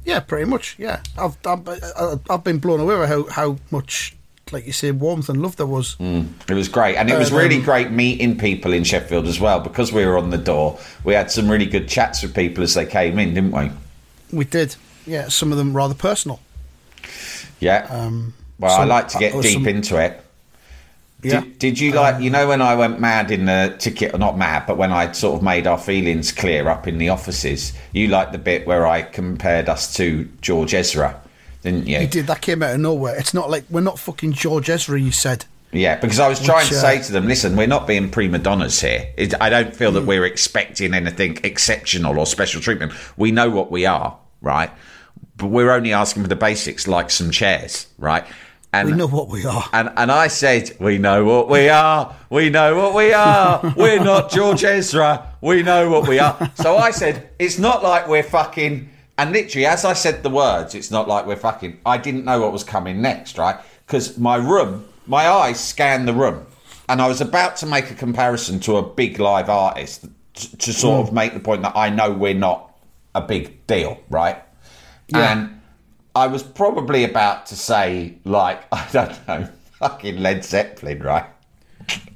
Yeah, 0.03 0.19
pretty 0.19 0.43
much. 0.43 0.75
Yeah, 0.77 0.99
I've 1.17 1.37
I've, 1.47 2.19
I've 2.29 2.43
been 2.43 2.59
blown 2.59 2.81
away 2.81 2.97
by 2.97 3.07
how 3.07 3.23
how 3.29 3.55
much, 3.71 4.13
like 4.51 4.65
you 4.67 4.73
say, 4.73 4.91
warmth 4.91 5.29
and 5.29 5.41
love 5.41 5.55
there 5.55 5.65
was. 5.65 5.95
It 6.01 6.53
was 6.53 6.67
great, 6.67 6.97
and 6.97 7.09
it 7.09 7.17
was 7.17 7.31
Um, 7.31 7.37
really 7.37 7.61
great 7.61 7.91
meeting 7.91 8.37
people 8.37 8.73
in 8.73 8.83
Sheffield 8.83 9.25
as 9.25 9.39
well 9.39 9.61
because 9.61 9.93
we 9.93 10.05
were 10.05 10.17
on 10.17 10.31
the 10.31 10.37
door. 10.37 10.77
We 11.05 11.13
had 11.13 11.31
some 11.31 11.47
really 11.49 11.65
good 11.65 11.87
chats 11.87 12.21
with 12.21 12.35
people 12.35 12.61
as 12.61 12.73
they 12.73 12.85
came 12.85 13.19
in, 13.19 13.33
didn't 13.33 13.51
we? 13.51 13.71
We 14.37 14.43
did. 14.43 14.75
Yeah, 15.07 15.29
some 15.29 15.53
of 15.53 15.57
them 15.57 15.73
rather 15.73 15.93
personal. 15.95 16.41
Yeah. 17.61 17.87
well, 18.59 18.81
I 18.81 18.83
like 18.83 19.07
to 19.09 19.17
get 19.17 19.31
deep 19.41 19.53
some- 19.53 19.67
into 19.69 19.97
it. 19.97 20.20
Yeah. 21.23 21.41
Did, 21.41 21.59
did 21.59 21.79
you 21.79 21.91
like, 21.91 22.21
you 22.21 22.29
know, 22.29 22.47
when 22.47 22.61
I 22.61 22.75
went 22.75 22.99
mad 22.99 23.29
in 23.29 23.45
the 23.45 23.75
ticket, 23.77 24.13
or 24.13 24.17
not 24.17 24.37
mad, 24.37 24.65
but 24.65 24.77
when 24.77 24.91
I 24.91 25.11
sort 25.11 25.37
of 25.37 25.43
made 25.43 25.67
our 25.67 25.77
feelings 25.77 26.31
clear 26.31 26.67
up 26.67 26.87
in 26.87 26.97
the 26.97 27.09
offices, 27.09 27.73
you 27.91 28.07
liked 28.07 28.31
the 28.31 28.39
bit 28.39 28.65
where 28.65 28.87
I 28.87 29.03
compared 29.03 29.69
us 29.69 29.93
to 29.95 30.27
George 30.41 30.73
Ezra, 30.73 31.21
didn't 31.61 31.87
you? 31.87 31.99
You 31.99 32.07
did. 32.07 32.27
That 32.27 32.41
came 32.41 32.63
out 32.63 32.73
of 32.73 32.79
nowhere. 32.79 33.15
It's 33.17 33.33
not 33.33 33.49
like 33.51 33.65
we're 33.69 33.81
not 33.81 33.99
fucking 33.99 34.33
George 34.33 34.69
Ezra. 34.69 34.99
You 34.99 35.11
said. 35.11 35.45
Yeah, 35.73 35.97
because 35.97 36.19
I 36.19 36.27
was 36.27 36.43
trying 36.43 36.65
to 36.65 36.73
Which, 36.73 36.79
uh, 36.79 36.81
say 36.81 37.01
to 37.01 37.11
them, 37.13 37.27
listen, 37.27 37.55
we're 37.55 37.65
not 37.65 37.87
being 37.87 38.09
prima 38.09 38.39
donnas 38.39 38.81
here. 38.81 39.13
It, 39.15 39.39
I 39.39 39.49
don't 39.49 39.73
feel 39.73 39.93
that 39.93 40.05
we're 40.05 40.25
expecting 40.25 40.93
anything 40.93 41.37
exceptional 41.43 42.19
or 42.19 42.25
special 42.25 42.61
treatment. 42.61 42.91
We 43.15 43.31
know 43.31 43.49
what 43.49 43.71
we 43.71 43.85
are, 43.85 44.17
right? 44.41 44.69
But 45.37 45.47
we're 45.47 45.71
only 45.71 45.93
asking 45.93 46.23
for 46.23 46.27
the 46.29 46.35
basics, 46.35 46.89
like 46.89 47.09
some 47.09 47.31
chairs, 47.31 47.87
right? 47.97 48.25
And 48.73 48.89
We 48.89 48.95
know 48.95 49.07
what 49.07 49.27
we 49.27 49.45
are. 49.45 49.67
and 49.73 49.91
and 49.97 50.11
I 50.11 50.27
said, 50.27 50.77
"We 50.79 50.97
know 50.97 51.25
what 51.25 51.49
we 51.49 51.67
are. 51.67 52.15
We 52.29 52.49
know 52.49 52.77
what 52.77 52.93
we 52.93 53.11
are. 53.11 53.73
We're 53.77 54.01
not 54.01 54.31
George 54.31 54.63
Ezra. 54.63 55.27
We 55.41 55.61
know 55.61 55.89
what 55.89 56.07
we 56.07 56.19
are." 56.19 56.51
So 56.55 56.77
I 56.77 56.91
said, 56.91 57.29
"It's 57.37 57.59
not 57.59 57.83
like 57.83 58.07
we're 58.07 58.23
fucking." 58.23 58.89
And 59.17 59.33
literally, 59.33 59.65
as 59.65 59.83
I 59.83 59.91
said 59.91 60.23
the 60.23 60.29
words, 60.29 60.73
"It's 60.73 60.89
not 60.89 61.09
like 61.09 61.25
we're 61.25 61.35
fucking." 61.35 61.81
I 61.85 61.97
didn't 61.97 62.23
know 62.23 62.39
what 62.39 62.53
was 62.53 62.63
coming 62.63 63.01
next, 63.01 63.37
right? 63.37 63.57
Because 63.85 64.17
my 64.17 64.37
room, 64.37 64.85
my 65.05 65.27
eyes 65.27 65.59
scanned 65.59 66.07
the 66.07 66.13
room, 66.13 66.45
and 66.87 67.01
I 67.01 67.07
was 67.09 67.19
about 67.19 67.57
to 67.57 67.65
make 67.65 67.91
a 67.91 67.95
comparison 67.95 68.61
to 68.61 68.77
a 68.77 68.83
big 68.83 69.19
live 69.19 69.49
artist 69.49 70.05
to, 70.35 70.57
to 70.57 70.73
sort 70.73 71.01
hmm. 71.01 71.07
of 71.09 71.13
make 71.13 71.33
the 71.33 71.41
point 71.41 71.61
that 71.63 71.75
I 71.75 71.89
know 71.89 72.11
we're 72.11 72.33
not 72.33 72.73
a 73.13 73.21
big 73.21 73.67
deal, 73.67 73.99
right? 74.09 74.41
Yeah. 75.09 75.31
And 75.31 75.60
I 76.15 76.27
was 76.27 76.43
probably 76.43 77.03
about 77.03 77.45
to 77.47 77.55
say, 77.55 78.15
like, 78.25 78.63
I 78.71 78.87
don't 78.91 79.27
know, 79.27 79.49
fucking 79.79 80.21
Led 80.21 80.43
Zeppelin, 80.43 81.01
right? 81.01 81.25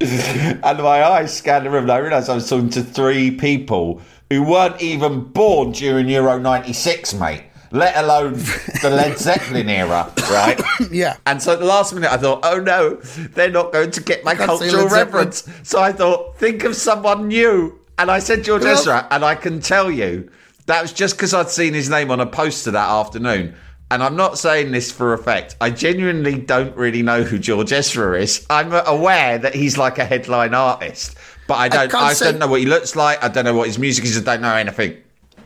and 0.00 0.62
my 0.62 1.04
eyes 1.04 1.36
scanned 1.36 1.66
the 1.66 1.70
room 1.70 1.84
and 1.84 1.92
I 1.92 1.98
realised 1.98 2.30
I 2.30 2.34
was 2.34 2.48
talking 2.48 2.70
to 2.70 2.82
three 2.82 3.30
people 3.30 4.00
who 4.30 4.42
weren't 4.42 4.80
even 4.80 5.24
born 5.24 5.72
during 5.72 6.08
Euro 6.08 6.38
96, 6.38 7.14
mate, 7.14 7.44
let 7.72 7.96
alone 7.96 8.34
the 8.34 8.90
Led 8.90 9.18
Zeppelin 9.18 9.68
era, 9.68 10.12
right? 10.30 10.60
Yeah. 10.90 11.16
And 11.26 11.42
so 11.42 11.52
at 11.52 11.58
the 11.58 11.64
last 11.64 11.94
minute, 11.94 12.12
I 12.12 12.16
thought, 12.16 12.40
oh 12.42 12.58
no, 12.58 12.94
they're 13.34 13.50
not 13.50 13.72
going 13.72 13.90
to 13.92 14.02
get 14.02 14.24
my 14.24 14.34
cultural 14.34 14.88
reference. 14.88 15.48
So 15.62 15.80
I 15.80 15.92
thought, 15.92 16.38
think 16.38 16.64
of 16.64 16.76
someone 16.76 17.28
new. 17.28 17.78
And 17.98 18.10
I 18.10 18.18
said 18.18 18.44
George 18.44 18.64
Ezra, 18.64 19.08
and 19.10 19.24
I 19.24 19.34
can 19.34 19.60
tell 19.60 19.90
you 19.90 20.30
that 20.66 20.82
was 20.82 20.92
just 20.92 21.16
because 21.16 21.32
I'd 21.32 21.48
seen 21.48 21.72
his 21.74 21.88
name 21.88 22.10
on 22.10 22.20
a 22.20 22.26
poster 22.26 22.70
that 22.70 22.88
afternoon. 22.88 23.54
And 23.90 24.02
I'm 24.02 24.16
not 24.16 24.36
saying 24.38 24.72
this 24.72 24.90
for 24.90 25.12
effect. 25.12 25.56
I 25.60 25.70
genuinely 25.70 26.38
don't 26.38 26.74
really 26.76 27.02
know 27.02 27.22
who 27.22 27.38
George 27.38 27.72
Ezra 27.72 28.20
is. 28.20 28.44
I'm 28.50 28.72
aware 28.72 29.38
that 29.38 29.54
he's 29.54 29.78
like 29.78 29.98
a 29.98 30.04
headline 30.04 30.54
artist, 30.54 31.16
but 31.46 31.54
I 31.54 31.68
don't. 31.68 31.90
can't 31.90 32.02
I, 32.04 32.12
say- 32.12 32.32
don't 32.32 32.40
know 32.40 32.48
what 32.48 32.60
he 32.60 32.66
looks 32.66 32.96
like. 32.96 33.22
I 33.22 33.28
don't 33.28 33.44
know 33.44 33.54
what 33.54 33.68
his 33.68 33.78
music 33.78 34.04
is. 34.04 34.16
I 34.18 34.22
don't 34.22 34.42
know 34.42 34.54
anything. 34.54 34.96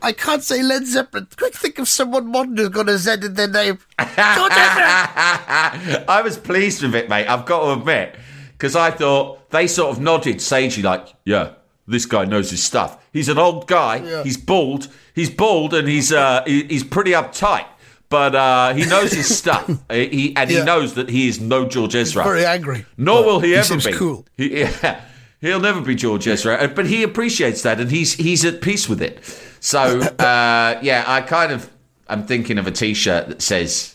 I 0.03 0.13
can't 0.13 0.43
say 0.43 0.63
Led 0.63 0.87
Zeppelin. 0.87 1.29
Quick, 1.37 1.53
think 1.55 1.79
of 1.79 1.87
someone 1.87 2.29
modern 2.29 2.57
who's 2.57 2.71
got 2.71 2.89
a 2.89 2.97
Z 2.97 3.13
in 3.23 3.35
their 3.35 3.47
name. 3.49 3.79
George 3.99 4.53
Ezra. 4.53 6.05
I 6.09 6.23
was 6.25 6.39
pleased 6.39 6.83
with 6.83 6.95
it, 6.95 7.11
mate. 7.11 7.27
I've 7.27 7.45
got 7.45 7.67
to 7.67 7.79
admit, 7.81 8.17
because 8.53 8.75
I 8.75 8.91
thought 8.91 9.51
they 9.51 9.67
sort 9.67 9.91
of 9.95 10.01
nodded 10.03 10.41
sagely, 10.41 10.83
like, 10.83 11.09
"Yeah, 11.27 11.51
this 11.87 12.07
guy 12.07 12.25
knows 12.25 12.51
his 12.51 12.63
stuff. 12.63 12.97
He's 13.13 13.29
an 13.29 13.37
old 13.37 13.67
guy. 13.67 13.97
Yeah. 13.97 14.23
He's 14.23 14.39
bald. 14.39 14.89
He's 15.15 15.29
bald, 15.29 15.75
and 15.75 15.87
he's 15.87 16.11
uh, 16.11 16.43
he- 16.47 16.65
he's 16.65 16.85
pretty 16.85 17.11
uptight." 17.11 17.67
But 18.11 18.35
uh, 18.35 18.75
he 18.75 18.85
knows 18.87 19.13
his 19.13 19.39
stuff, 19.39 19.67
he, 19.91 20.35
and 20.37 20.51
he 20.51 20.63
knows 20.65 20.95
that 20.95 21.09
he 21.09 21.29
is 21.29 21.41
no 21.41 21.67
George 21.67 21.95
Ezra. 21.95 22.25
Very 22.25 22.45
angry. 22.45 22.85
Nor 22.97 23.25
will 23.25 23.41
he, 23.41 23.55
ever 23.55 23.65
seems 23.65 23.87
be. 23.87 23.93
cool. 23.93 24.27
He, 24.37 24.61
yeah, 24.61 25.01
he'll 25.41 25.61
never 25.61 25.81
be 25.81 25.95
George 25.95 26.27
Ezra, 26.27 26.57
uh, 26.57 26.67
but 26.67 26.87
he 26.87 27.05
appreciates 27.05 27.63
that, 27.63 27.81
and 27.81 27.91
he's 27.91 28.15
he's 28.15 28.45
at 28.45 28.61
peace 28.61 28.89
with 28.89 29.01
it. 29.01 29.21
So 29.61 30.01
uh, 30.19 30.81
yeah, 30.83 31.05
I 31.07 31.21
kind 31.21 31.53
of 31.53 31.71
I'm 32.09 32.27
thinking 32.27 32.59
of 32.59 32.67
a 32.67 32.73
T-shirt 32.73 33.29
that 33.29 33.43
says, 33.43 33.95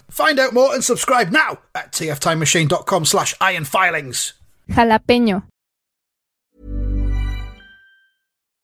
Find 0.11 0.39
out 0.39 0.53
more 0.53 0.73
and 0.73 0.83
subscribe 0.83 1.29
now 1.31 1.59
at 1.73 1.93
tftimemachine.com 1.93 3.05
slash 3.05 3.33
ironfilings. 3.37 4.33
Jalapeño. 4.69 5.43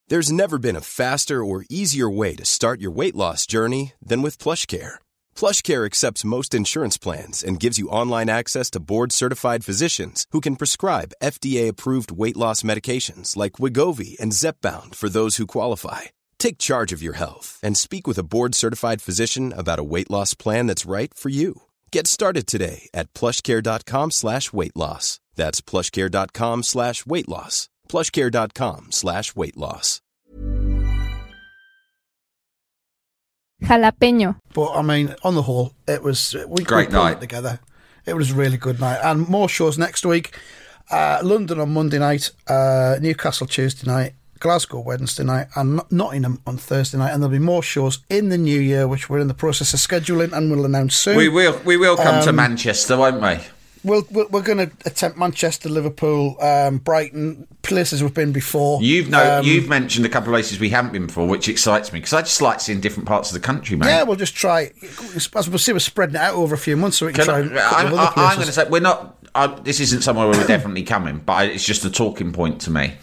There's 0.10 0.32
never 0.32 0.58
been 0.58 0.78
a 0.78 0.82
faster 0.82 1.44
or 1.44 1.66
easier 1.70 2.10
way 2.10 2.36
to 2.36 2.46
start 2.46 2.80
your 2.80 2.92
weight 2.92 3.16
loss 3.16 3.46
journey 3.46 3.94
than 4.02 4.22
with 4.22 4.38
PlushCare. 4.38 4.96
PlushCare 5.36 5.86
accepts 5.86 6.24
most 6.24 6.54
insurance 6.54 6.98
plans 6.98 7.44
and 7.44 7.60
gives 7.60 7.78
you 7.78 7.90
online 7.90 8.30
access 8.30 8.70
to 8.72 8.80
board-certified 8.80 9.66
physicians 9.66 10.26
who 10.32 10.40
can 10.40 10.56
prescribe 10.56 11.12
FDA-approved 11.22 12.14
weight 12.14 12.38
loss 12.38 12.64
medications 12.64 13.36
like 13.36 13.60
Wegovy 13.60 14.18
and 14.18 14.32
Zepbound 14.32 14.96
for 14.96 15.10
those 15.10 15.36
who 15.36 15.46
qualify. 15.46 16.04
Take 16.40 16.58
charge 16.58 16.94
of 16.94 17.02
your 17.04 17.14
health 17.14 17.60
and 17.64 17.78
speak 17.78 18.08
with 18.08 18.18
a 18.18 18.24
board-certified 18.24 19.02
physician 19.02 19.54
about 19.54 19.80
a 19.80 19.84
weight 19.84 20.10
loss 20.12 20.34
plan 20.34 20.68
that's 20.68 20.86
right 20.86 21.14
for 21.14 21.30
you. 21.30 21.64
Get 21.92 22.08
started 22.08 22.48
today 22.48 22.90
at 22.94 23.14
plushcare.com 23.14 24.12
slash 24.12 24.54
weight 24.54 24.76
loss. 24.76 25.20
That's 25.36 25.62
plushcare.com 25.62 26.64
slash 26.64 27.06
weight 27.06 27.28
loss. 27.30 27.70
plushcare.com 27.90 28.92
slash 28.92 29.36
weight 29.36 29.58
loss. 29.58 30.02
Jalapeño. 33.64 34.40
But 34.54 34.74
I 34.74 34.82
mean, 34.82 35.16
on 35.24 35.36
the 35.36 35.42
whole, 35.42 35.74
it 35.88 36.04
was 36.04 36.36
we 36.48 36.64
Great 36.64 36.92
night. 36.92 37.18
it 37.18 37.22
together. 37.22 37.60
It 38.06 38.16
was 38.16 38.32
a 38.32 38.36
really 38.36 38.58
good 38.58 38.80
night, 38.80 39.00
and 39.04 39.28
more 39.28 39.50
shows 39.50 39.78
next 39.78 40.06
week. 40.06 40.38
Uh, 40.90 41.20
London 41.24 41.60
on 41.60 41.74
Monday 41.74 42.00
night, 42.00 42.32
uh, 42.48 42.96
Newcastle 43.02 43.48
Tuesday 43.48 43.86
night, 43.90 44.14
Glasgow 44.40 44.80
Wednesday 44.80 45.24
night, 45.24 45.48
and 45.56 45.82
Nottingham 45.92 46.42
on 46.46 46.58
Thursday 46.58 46.98
night. 46.98 47.12
And 47.12 47.22
there'll 47.22 47.32
be 47.32 47.40
more 47.40 47.64
shows 47.64 48.00
in 48.10 48.30
the 48.30 48.38
new 48.38 48.60
year, 48.60 48.88
which 48.88 49.10
we're 49.10 49.20
in 49.20 49.28
the 49.28 49.34
process 49.34 49.74
of 49.74 49.80
scheduling, 49.80 50.32
and 50.34 50.52
we'll 50.52 50.66
announce 50.66 50.96
soon. 50.96 51.18
We 51.18 51.30
will 51.30 51.60
we 51.66 51.78
will 51.78 51.98
come 51.98 52.24
to 52.24 52.32
Manchester, 52.34 52.98
won't 52.98 53.22
we? 53.22 53.38
We'll, 53.84 54.06
we're 54.12 54.42
going 54.42 54.58
to 54.58 54.72
attempt 54.86 55.18
Manchester, 55.18 55.70
Liverpool, 55.70 56.36
um, 56.44 56.80
Brighton, 56.80 57.48
places 57.62 58.04
we've 58.04 58.14
been 58.14 58.34
before. 58.34 58.82
You've 58.82 59.10
no, 59.10 59.38
Um, 59.40 59.46
you've 59.46 59.70
mentioned 59.70 60.06
a 60.06 60.10
couple 60.10 60.30
of 60.30 60.34
places 60.34 60.60
we 60.60 60.70
haven't 60.72 60.92
been 60.92 61.06
before, 61.08 61.26
which 61.26 61.48
excites 61.48 61.94
me 61.94 62.00
because 62.00 62.12
I 62.12 62.22
just 62.22 62.42
like 62.42 62.60
seeing 62.60 62.82
different 62.82 63.08
parts 63.08 63.30
of 63.30 63.36
the 63.36 63.40
country, 63.40 63.78
mate. 63.78 63.86
Yeah, 63.88 64.04
we'll 64.04 64.18
just 64.18 64.36
try. 64.36 64.72
As 65.16 65.48
we'll 65.48 65.58
see, 65.60 65.72
we're 65.72 65.80
spreading 65.80 66.16
it 66.16 66.22
out 66.22 66.34
over 66.34 66.54
a 66.56 66.58
few 66.58 66.76
months, 66.76 66.98
so 66.98 67.06
we 67.06 67.14
can, 67.14 67.26
Can 67.26 67.50
try. 67.50 67.60
I, 67.62 67.68
a 67.68 67.70
couple 67.70 68.00
I'm, 68.00 68.08
other 68.08 68.14
I- 68.20 68.26
I'm 68.32 68.36
going 68.36 68.48
to 68.48 68.54
say 68.54 68.68
we're 68.68 68.82
not. 68.82 69.16
I, 69.34 69.48
this 69.48 69.80
isn't 69.80 70.02
somewhere 70.02 70.28
where 70.28 70.38
we're 70.38 70.48
definitely 70.48 70.84
coming, 70.84 71.20
but 71.20 71.34
I, 71.34 71.44
it's 71.46 71.64
just 71.66 71.86
a 71.86 71.92
talking 71.92 72.34
point 72.34 72.60
to 72.62 72.72
me. 72.72 72.96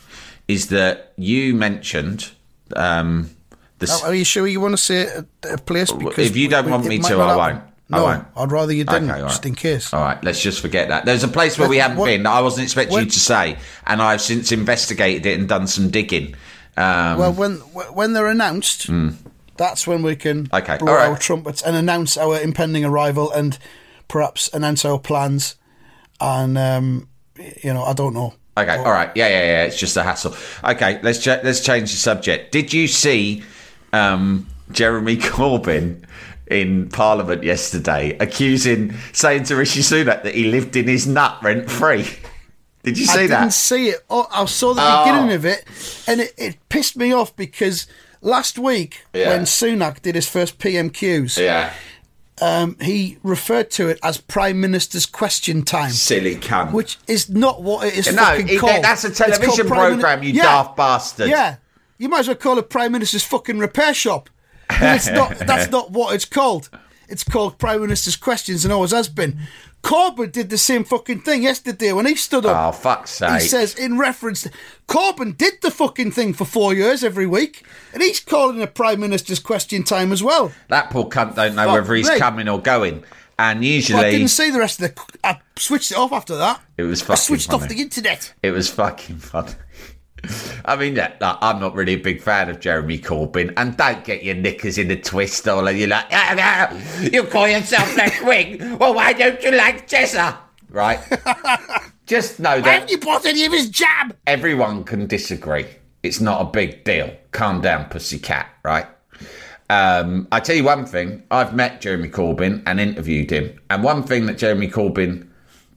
Is 0.49 0.69
that 0.69 1.13
you 1.17 1.55
mentioned? 1.55 2.31
Um, 2.77 3.31
the, 3.79 3.87
s- 3.87 4.03
Are 4.03 4.15
you 4.15 4.25
sure 4.25 4.47
you 4.47 4.61
want 4.61 4.73
to 4.75 4.79
say 4.83 5.07
a, 5.07 5.25
a 5.55 5.59
place? 5.59 5.91
Because 5.93 6.31
if 6.31 6.37
you 6.37 6.49
don't 6.49 6.67
we- 6.67 6.71
want 6.73 6.87
it 6.87 6.89
me 6.89 6.99
to, 7.01 7.15
I 7.17 7.37
won't. 7.37 7.63
I 7.93 7.99
No, 7.99 8.05
won't. 8.05 8.27
I'd 8.37 8.51
rather 8.53 8.73
you 8.73 8.85
didn't, 8.85 9.11
Okay, 9.11 9.21
all 9.21 9.29
just 9.29 9.43
right. 9.45 9.49
in 9.51 9.55
case. 9.55 9.93
All 9.93 10.01
right, 10.03 10.23
let's 10.25 10.41
just 10.41 10.61
forget 10.61 10.89
that. 10.89 11.05
There's 11.05 11.23
a 11.25 11.29
place 11.29 11.59
where 11.59 11.69
we 11.69 11.77
haven't 11.85 11.99
What- 11.99 12.07
been 12.07 12.23
that 12.25 12.33
I 12.33 12.41
wasn't 12.41 12.65
expecting 12.65 12.99
you 12.99 13.05
to 13.07 13.19
say, 13.21 13.59
and 13.87 14.01
I've 14.03 14.21
since 14.23 14.53
investigated 14.53 15.27
it 15.27 15.39
and 15.39 15.49
done 15.49 15.67
some 15.67 15.91
digging. 15.91 16.35
Um, 16.77 17.19
Well, 17.19 17.33
when 17.33 17.57
when 17.93 18.13
they're 18.15 18.27
announced, 18.29 18.89
that's 19.57 19.87
when 19.87 20.03
we 20.03 20.17
can. 20.17 20.49
Okay, 20.53 20.77
blow 20.79 20.95
right. 20.95 21.09
our 21.09 21.17
trumpets 21.19 21.63
and 21.63 21.77
announce 21.77 22.17
our 22.17 22.41
impending 22.41 22.85
arrival 22.85 23.31
and 23.33 23.59
perhaps 24.09 24.49
announce 24.53 24.85
our 24.85 24.99
plans. 24.99 25.57
And 26.21 26.57
um, 26.59 27.09
you 27.63 27.73
know, 27.75 27.85
I 27.85 27.93
don't 27.93 28.15
know. 28.15 28.35
Okay, 28.57 28.77
all 28.77 28.93
right, 28.93 29.11
yeah, 29.17 29.29
yeah, 29.29 29.45
yeah. 29.45 29.63
It's 29.65 29.79
just 29.79 29.97
a 29.97 30.03
hassle. 30.03 30.37
Okay, 30.63 31.01
let's 31.03 31.19
ch- 31.23 31.27
let's 31.43 31.61
change 31.61 31.91
the 31.91 31.97
subject. 31.99 32.53
Did 32.53 32.73
you 32.73 32.87
see 32.87 33.43
um, 33.93 34.47
Jeremy 34.71 35.17
Corbyn 35.19 36.05
in 36.47 36.89
Parliament 36.91 37.43
yesterday 37.43 38.17
accusing, 38.21 38.95
saying 39.13 39.45
to 39.45 39.57
Rishi 39.57 39.81
Sunak 39.81 40.23
that 40.23 40.35
he 40.35 40.45
lived 40.45 40.77
in 40.77 40.87
his 40.87 41.07
nut 41.07 41.37
rent 41.43 41.71
free? 41.71 42.07
Did 42.85 42.99
you 42.99 43.07
see 43.07 43.27
that? 43.29 43.39
I 43.39 43.41
didn't 43.45 43.55
see 43.55 43.89
it. 43.89 44.05
Oh, 44.11 44.29
I 44.31 44.45
saw 44.45 44.75
the 44.75 44.83
Oh. 44.85 45.05
beginning 45.05 45.33
of 45.35 45.45
it, 45.47 45.65
and 46.07 46.21
it, 46.21 46.35
it 46.37 46.57
pissed 46.69 46.97
me 46.99 47.13
off 47.13 47.35
because, 47.35 47.87
last 48.21 48.59
week 48.59 49.05
Yeah. 49.15 49.31
when 49.31 49.47
Sunak 49.47 50.03
did 50.03 50.15
his 50.15 50.29
first 50.29 50.59
PMQs, 50.59 51.39
Yeah. 51.39 51.73
Um, 52.43 52.77
he 52.81 53.19
referred 53.23 53.71
to 53.73 53.89
it 53.89 53.99
as 54.03 54.19
Prime 54.19 54.61
Minister's 54.61 55.07
Question 55.07 55.63
Time, 55.63 55.91
Silly 55.91 56.37
cunt. 56.37 56.73
which 56.73 56.99
is 57.07 57.29
not 57.31 57.63
what 57.63 57.87
it 57.87 57.95
is 57.97 58.13
no, 58.15 58.23
fucking 58.23 58.59
called. 58.59 58.83
that's 58.85 59.05
a 59.05 59.11
television 59.11 59.67
program, 59.67 60.23
you 60.23 60.31
Yeah. 60.33 60.43
daft 60.43 60.77
bastard. 60.77 61.29
Yeah, 61.29 61.57
you 61.99 62.09
might 62.09 62.21
as 62.21 62.29
well 62.29 62.37
call 62.37 62.59
it 62.59 62.69
Prime 62.71 62.93
Minister's 62.93 63.23
fucking 63.25 63.59
repair 63.59 63.95
shop. 63.95 64.29
It's 64.71 65.09
not. 65.09 65.39
That's 65.39 65.71
not 65.71 65.91
what 65.93 66.15
it's 66.15 66.25
called. 66.25 66.71
It's 67.09 67.23
called 67.23 67.59
Prime 67.59 67.83
Minister's 67.83 68.17
Questions, 68.17 68.65
and 68.65 68.73
always 68.73 68.91
has 68.93 69.09
been. 69.09 69.39
Corbyn 69.85 70.33
did 70.33 70.49
the 70.49 70.57
same 70.57 70.83
fucking 70.83 71.21
thing 71.21 71.43
yesterday 71.43 71.93
when 71.93 72.07
he 72.07 72.15
stood 72.15 72.47
up. 72.47 72.57
Oh, 72.57 72.73
fuck's 72.73 73.11
sake. 73.11 73.43
He 73.43 73.49
says 73.49 73.75
in 73.75 73.99
reference, 73.99 74.43
to, 74.43 74.51
Corbyn 74.89 75.37
did 75.37 75.61
the 75.61 75.71
fucking 75.71 76.13
thing 76.13 76.33
for 76.33 76.47
four 76.47 76.73
years 76.73 77.05
every 77.05 77.27
week, 77.27 77.67
and 77.93 78.03
he's 78.03 78.19
calling 78.19 78.61
it 78.61 78.75
Prime 78.75 79.01
Minister's 79.01 79.39
Question 79.39 79.85
Time 79.85 80.11
as 80.11 80.23
well. 80.23 80.53
that 80.69 80.89
poor 80.91 81.05
cunt 81.05 81.35
don't 81.35 81.55
know 81.55 81.71
whether 81.71 81.95
he's 81.95 82.09
coming 82.11 82.49
or 82.49 82.61
going. 82.61 83.05
And 83.39 83.61
But 83.61 83.95
I 83.97 84.11
didn't 84.13 84.29
see 84.29 84.51
the 84.51 84.61
rest 84.61 84.81
of 84.81 84.95
the. 84.95 85.03
I 85.25 85.41
switched 85.57 85.91
it 85.91 85.99
off 85.99 86.13
after 86.13 86.37
that. 86.37 86.63
It 86.79 86.85
was 86.85 87.03
I 87.03 87.07
fucking 87.07 87.21
switched 87.21 87.53
off 87.53 87.69
the 87.69 87.81
internet. 87.81 88.33
it 88.43 88.53
was 88.53 88.71
fucking 88.71 89.19
fun. 89.19 89.49
I 90.65 90.77
mean, 90.77 90.97
yeah, 90.97 91.13
like, 91.21 91.37
I'm 91.41 91.61
not 91.61 91.75
really 91.75 91.95
a 91.95 91.99
big 91.99 92.21
fan 92.23 92.49
of 92.49 92.61
Jeremy 92.61 92.99
Corbyn, 92.99 93.53
and 93.57 93.77
don't 93.77 94.05
get 94.05 94.23
your 94.23 94.35
knickers 94.35 94.79
in 94.79 94.91
a 94.91 94.97
twist, 95.01 95.47
or 95.49 95.71
you're 95.71 95.89
like, 95.89 96.07
ah, 96.11 96.71
no, 96.71 97.09
you 97.11 97.25
call 97.25 97.49
yourself 97.49 97.97
left 97.97 98.25
wing. 98.25 98.79
Well, 98.79 98.95
why 98.95 99.13
don't 99.13 99.43
you 99.43 99.53
like 99.53 99.89
Jezza? 99.89 100.37
Right? 100.71 101.01
Just 102.07 102.41
know 102.41 102.57
that. 102.57 102.65
Why 102.65 102.73
haven't 102.73 102.91
you 102.91 102.99
bought 102.99 103.25
any 103.25 103.45
of 103.47 103.53
his 103.53 103.71
jab? 103.71 104.17
everyone 104.27 104.85
can 104.85 105.07
disagree. 105.07 105.67
It's 106.03 106.21
not 106.21 106.43
a 106.43 106.45
big 106.45 106.85
deal. 106.85 107.17
Calm 107.33 107.61
down, 107.61 107.89
pussycat, 107.89 108.47
right? 108.63 108.87
Um, 109.71 110.29
I 110.31 110.41
tell 110.41 110.57
you 110.57 110.65
one 110.65 110.85
thing. 110.85 111.23
I've 111.31 111.55
met 111.55 111.81
Jeremy 111.81 112.11
Corbyn 112.11 112.63
and 112.67 112.79
interviewed 112.79 113.31
him, 113.31 113.59
and 113.71 113.83
one 113.83 114.03
thing 114.03 114.27
that 114.27 114.37
Jeremy 114.37 114.69
Corbyn 114.69 115.27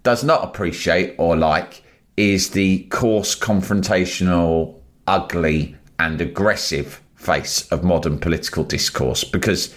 does 0.04 0.24
not 0.24 0.44
appreciate 0.44 1.16
or 1.18 1.36
like 1.36 1.84
is 2.18 2.50
the 2.50 2.80
coarse, 2.90 3.36
confrontational, 3.36 4.76
ugly, 5.06 5.76
and 6.00 6.20
aggressive 6.20 7.02
face 7.16 7.68
of 7.72 7.84
modern 7.84 8.20
political 8.20 8.64
discourse. 8.64 9.24
Because 9.24 9.74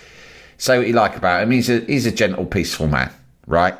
say 0.59 0.79
what 0.79 0.87
you 0.87 0.94
like 0.94 1.16
about 1.16 1.42
him, 1.42 1.50
he's 1.50 1.70
a 1.70 1.81
he's 1.81 2.07
a 2.07 2.12
gentle, 2.12 2.46
peaceful 2.46 2.88
man, 2.88 3.12
right? 3.46 3.79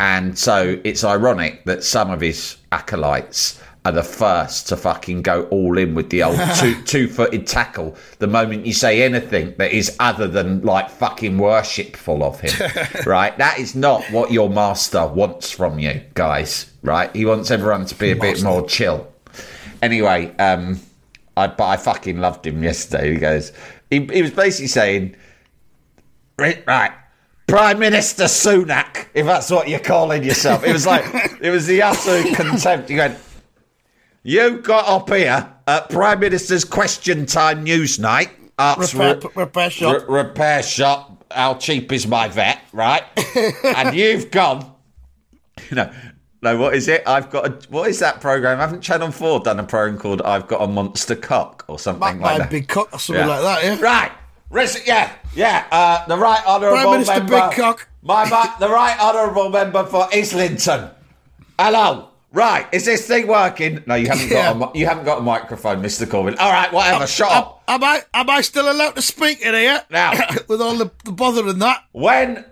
And 0.00 0.38
so 0.38 0.80
it's 0.84 1.02
ironic 1.02 1.64
that 1.64 1.82
some 1.82 2.10
of 2.10 2.20
his 2.20 2.56
acolytes 2.70 3.60
are 3.88 3.92
the 3.92 4.02
first 4.02 4.68
to 4.68 4.76
fucking 4.76 5.22
go 5.22 5.44
all 5.44 5.78
in 5.78 5.94
with 5.94 6.10
the 6.10 6.22
old 6.22 6.38
two 6.56 6.80
two 6.84 7.08
footed 7.08 7.46
tackle 7.46 7.96
the 8.18 8.26
moment 8.26 8.66
you 8.66 8.72
say 8.72 9.02
anything 9.02 9.54
that 9.56 9.72
is 9.72 9.96
other 9.98 10.26
than 10.26 10.60
like 10.62 10.90
fucking 10.90 11.38
worshipful 11.38 12.22
of 12.22 12.40
him. 12.40 12.70
right? 13.06 13.36
That 13.38 13.58
is 13.58 13.74
not 13.74 14.04
what 14.10 14.30
your 14.30 14.50
master 14.50 15.06
wants 15.06 15.50
from 15.50 15.78
you, 15.78 16.02
guys. 16.14 16.70
Right? 16.82 17.14
He 17.16 17.24
wants 17.24 17.50
everyone 17.50 17.86
to 17.86 17.94
be 17.94 18.10
a 18.10 18.16
bit 18.16 18.42
more 18.42 18.66
chill. 18.66 19.10
Anyway, 19.80 20.34
um 20.38 20.80
I 21.36 21.46
but 21.46 21.66
I 21.66 21.76
fucking 21.76 22.18
loved 22.18 22.46
him 22.46 22.62
yesterday. 22.62 23.14
He 23.14 23.18
goes 23.18 23.52
he, 23.90 24.04
he 24.06 24.22
was 24.22 24.32
basically 24.32 24.68
saying 24.68 25.16
Right, 26.38 26.62
right. 26.66 26.92
Prime 27.48 27.78
Minister 27.78 28.24
Sunak, 28.24 29.06
if 29.14 29.24
that's 29.24 29.50
what 29.50 29.68
you're 29.68 29.80
calling 29.80 30.22
yourself. 30.22 30.64
It 30.64 30.72
was 30.72 30.86
like, 30.86 31.02
it 31.40 31.50
was 31.50 31.66
the 31.66 31.82
utter 31.82 32.22
contempt. 32.34 32.90
You 32.90 32.98
went, 32.98 33.18
you 34.28 34.58
got 34.58 34.86
up 34.86 35.08
here 35.08 35.50
at 35.66 35.88
Prime 35.88 36.20
Minister's 36.20 36.62
Question 36.62 37.24
Time 37.24 37.64
News 37.64 37.98
Night. 37.98 38.30
Arts 38.58 38.92
Repair- 38.92 39.20
repair 39.34 39.70
shop. 39.70 40.06
re- 40.06 40.22
repair 40.22 40.62
shop. 40.62 41.24
How 41.30 41.54
cheap 41.54 41.90
is 41.92 42.06
my 42.06 42.28
vet, 42.28 42.60
right? 42.72 43.04
and 43.64 43.96
you've 43.96 44.30
gone, 44.30 44.70
you 45.70 45.76
know, 45.76 45.90
no, 46.42 46.58
what 46.58 46.74
is 46.74 46.88
it? 46.88 47.02
I've 47.06 47.30
got 47.30 47.46
a, 47.46 47.68
what 47.70 47.88
is 47.88 48.00
that 48.00 48.20
program? 48.20 48.58
Haven't 48.58 48.82
Channel 48.82 49.12
4 49.12 49.40
done 49.40 49.60
a 49.60 49.64
program 49.64 49.98
called 49.98 50.20
I've 50.20 50.46
Got 50.46 50.62
a 50.62 50.66
Monster 50.66 51.16
Cock 51.16 51.64
or 51.66 51.78
something 51.78 52.20
like 52.20 52.38
that? 52.38 52.50
big 52.50 52.68
cock 52.68 52.92
or 52.92 52.98
something 52.98 53.26
like 53.26 53.40
that, 53.40 53.64
yeah? 53.64 53.80
Right. 53.80 54.12
Res- 54.50 54.86
yeah, 54.86 55.10
yeah. 55.34 55.66
Uh, 55.70 56.06
the 56.06 56.18
right 56.18 56.44
honourable 56.46 56.76
Prime 56.76 56.90
Minister 56.90 57.14
member. 57.20 57.48
Big 57.48 57.56
Cock. 57.56 57.88
My, 58.02 58.28
my, 58.28 58.54
the 58.60 58.68
right 58.68 58.98
honourable 59.00 59.48
member 59.48 59.84
for 59.84 60.06
Islington. 60.12 60.90
Hello. 61.58 62.10
Right. 62.30 62.66
Is 62.72 62.84
this 62.84 63.06
thing 63.06 63.26
working? 63.26 63.82
No, 63.86 63.94
you 63.94 64.08
haven't 64.08 64.28
Yeah. 64.28 64.52
got 64.52 64.74
a, 64.74 64.78
you 64.78 64.86
haven't 64.86 65.04
got 65.04 65.18
a 65.18 65.22
microphone, 65.22 65.82
Mr. 65.82 66.06
Corbyn. 66.06 66.36
All 66.38 66.52
right, 66.52 66.70
whatever. 66.72 67.06
Shut 67.06 67.30
Am, 67.30 67.38
up. 67.38 67.62
am 67.68 67.82
I 67.82 68.02
am 68.12 68.28
I 68.28 68.42
still 68.42 68.70
allowed 68.70 68.96
to 68.96 69.02
speak 69.02 69.40
in 69.40 69.54
here? 69.54 69.82
Now. 69.90 70.12
with 70.48 70.60
all 70.60 70.76
the, 70.76 70.90
the 71.04 71.12
bother 71.12 71.46
and 71.48 71.60
that. 71.62 71.84
When 71.92 72.44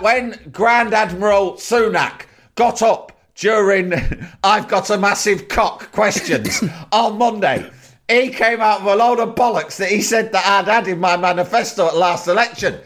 when 0.00 0.50
Grand 0.52 0.92
Admiral 0.94 1.52
Sunak 1.54 2.22
got 2.56 2.82
up 2.82 3.12
during 3.36 3.92
I've 4.44 4.66
got 4.66 4.90
a 4.90 4.98
massive 4.98 5.46
cock 5.48 5.92
questions 5.92 6.64
on 6.92 7.16
Monday, 7.16 7.70
he 8.08 8.30
came 8.30 8.60
out 8.60 8.82
with 8.84 8.94
a 8.94 8.96
load 8.96 9.20
of 9.20 9.36
bollocks 9.36 9.76
that 9.76 9.90
he 9.90 10.02
said 10.02 10.32
that 10.32 10.44
I'd 10.44 10.66
had 10.66 10.88
in 10.88 10.98
my 10.98 11.16
manifesto 11.16 11.86
at 11.86 11.96
last 11.96 12.26
election. 12.26 12.80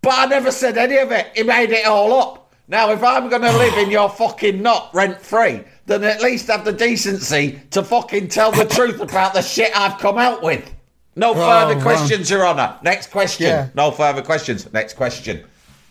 But 0.00 0.14
I 0.16 0.26
never 0.26 0.52
said 0.52 0.78
any 0.78 0.96
of 0.98 1.10
it. 1.10 1.26
He 1.34 1.42
made 1.42 1.70
it 1.70 1.84
all 1.86 2.12
up. 2.12 2.52
Now, 2.68 2.92
if 2.92 3.02
I'm 3.02 3.28
going 3.28 3.42
to 3.42 3.50
live 3.56 3.76
in 3.78 3.90
your 3.90 4.08
fucking 4.10 4.62
knot 4.62 4.90
rent 4.94 5.20
free, 5.20 5.64
then 5.88 6.04
at 6.04 6.22
least 6.22 6.46
have 6.48 6.64
the 6.64 6.72
decency 6.72 7.60
to 7.70 7.82
fucking 7.82 8.28
tell 8.28 8.52
the 8.52 8.66
truth 8.66 9.00
about 9.00 9.34
the 9.34 9.42
shit 9.42 9.76
I've 9.76 9.98
come 9.98 10.18
out 10.18 10.42
with. 10.42 10.70
No 11.16 11.30
oh, 11.30 11.34
further 11.34 11.74
man. 11.74 11.82
questions, 11.82 12.30
Your 12.30 12.46
Honour. 12.46 12.78
Next 12.82 13.10
question. 13.10 13.48
Yeah. 13.48 13.68
No 13.74 13.90
further 13.90 14.22
questions. 14.22 14.72
Next 14.72 14.94
question. 14.94 15.44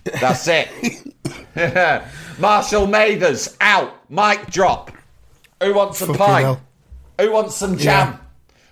That's 0.06 0.48
it. 0.48 0.70
Marshall 2.40 2.88
Mathers 2.88 3.58
out. 3.60 4.10
Mic 4.10 4.50
drop. 4.50 4.92
Who 5.62 5.74
wants 5.74 5.98
some 5.98 6.10
Fucking 6.10 6.26
pie? 6.26 6.42
hell. 6.42 6.62
Who 7.20 7.32
wants 7.32 7.56
some 7.56 7.78
jam? 7.78 8.20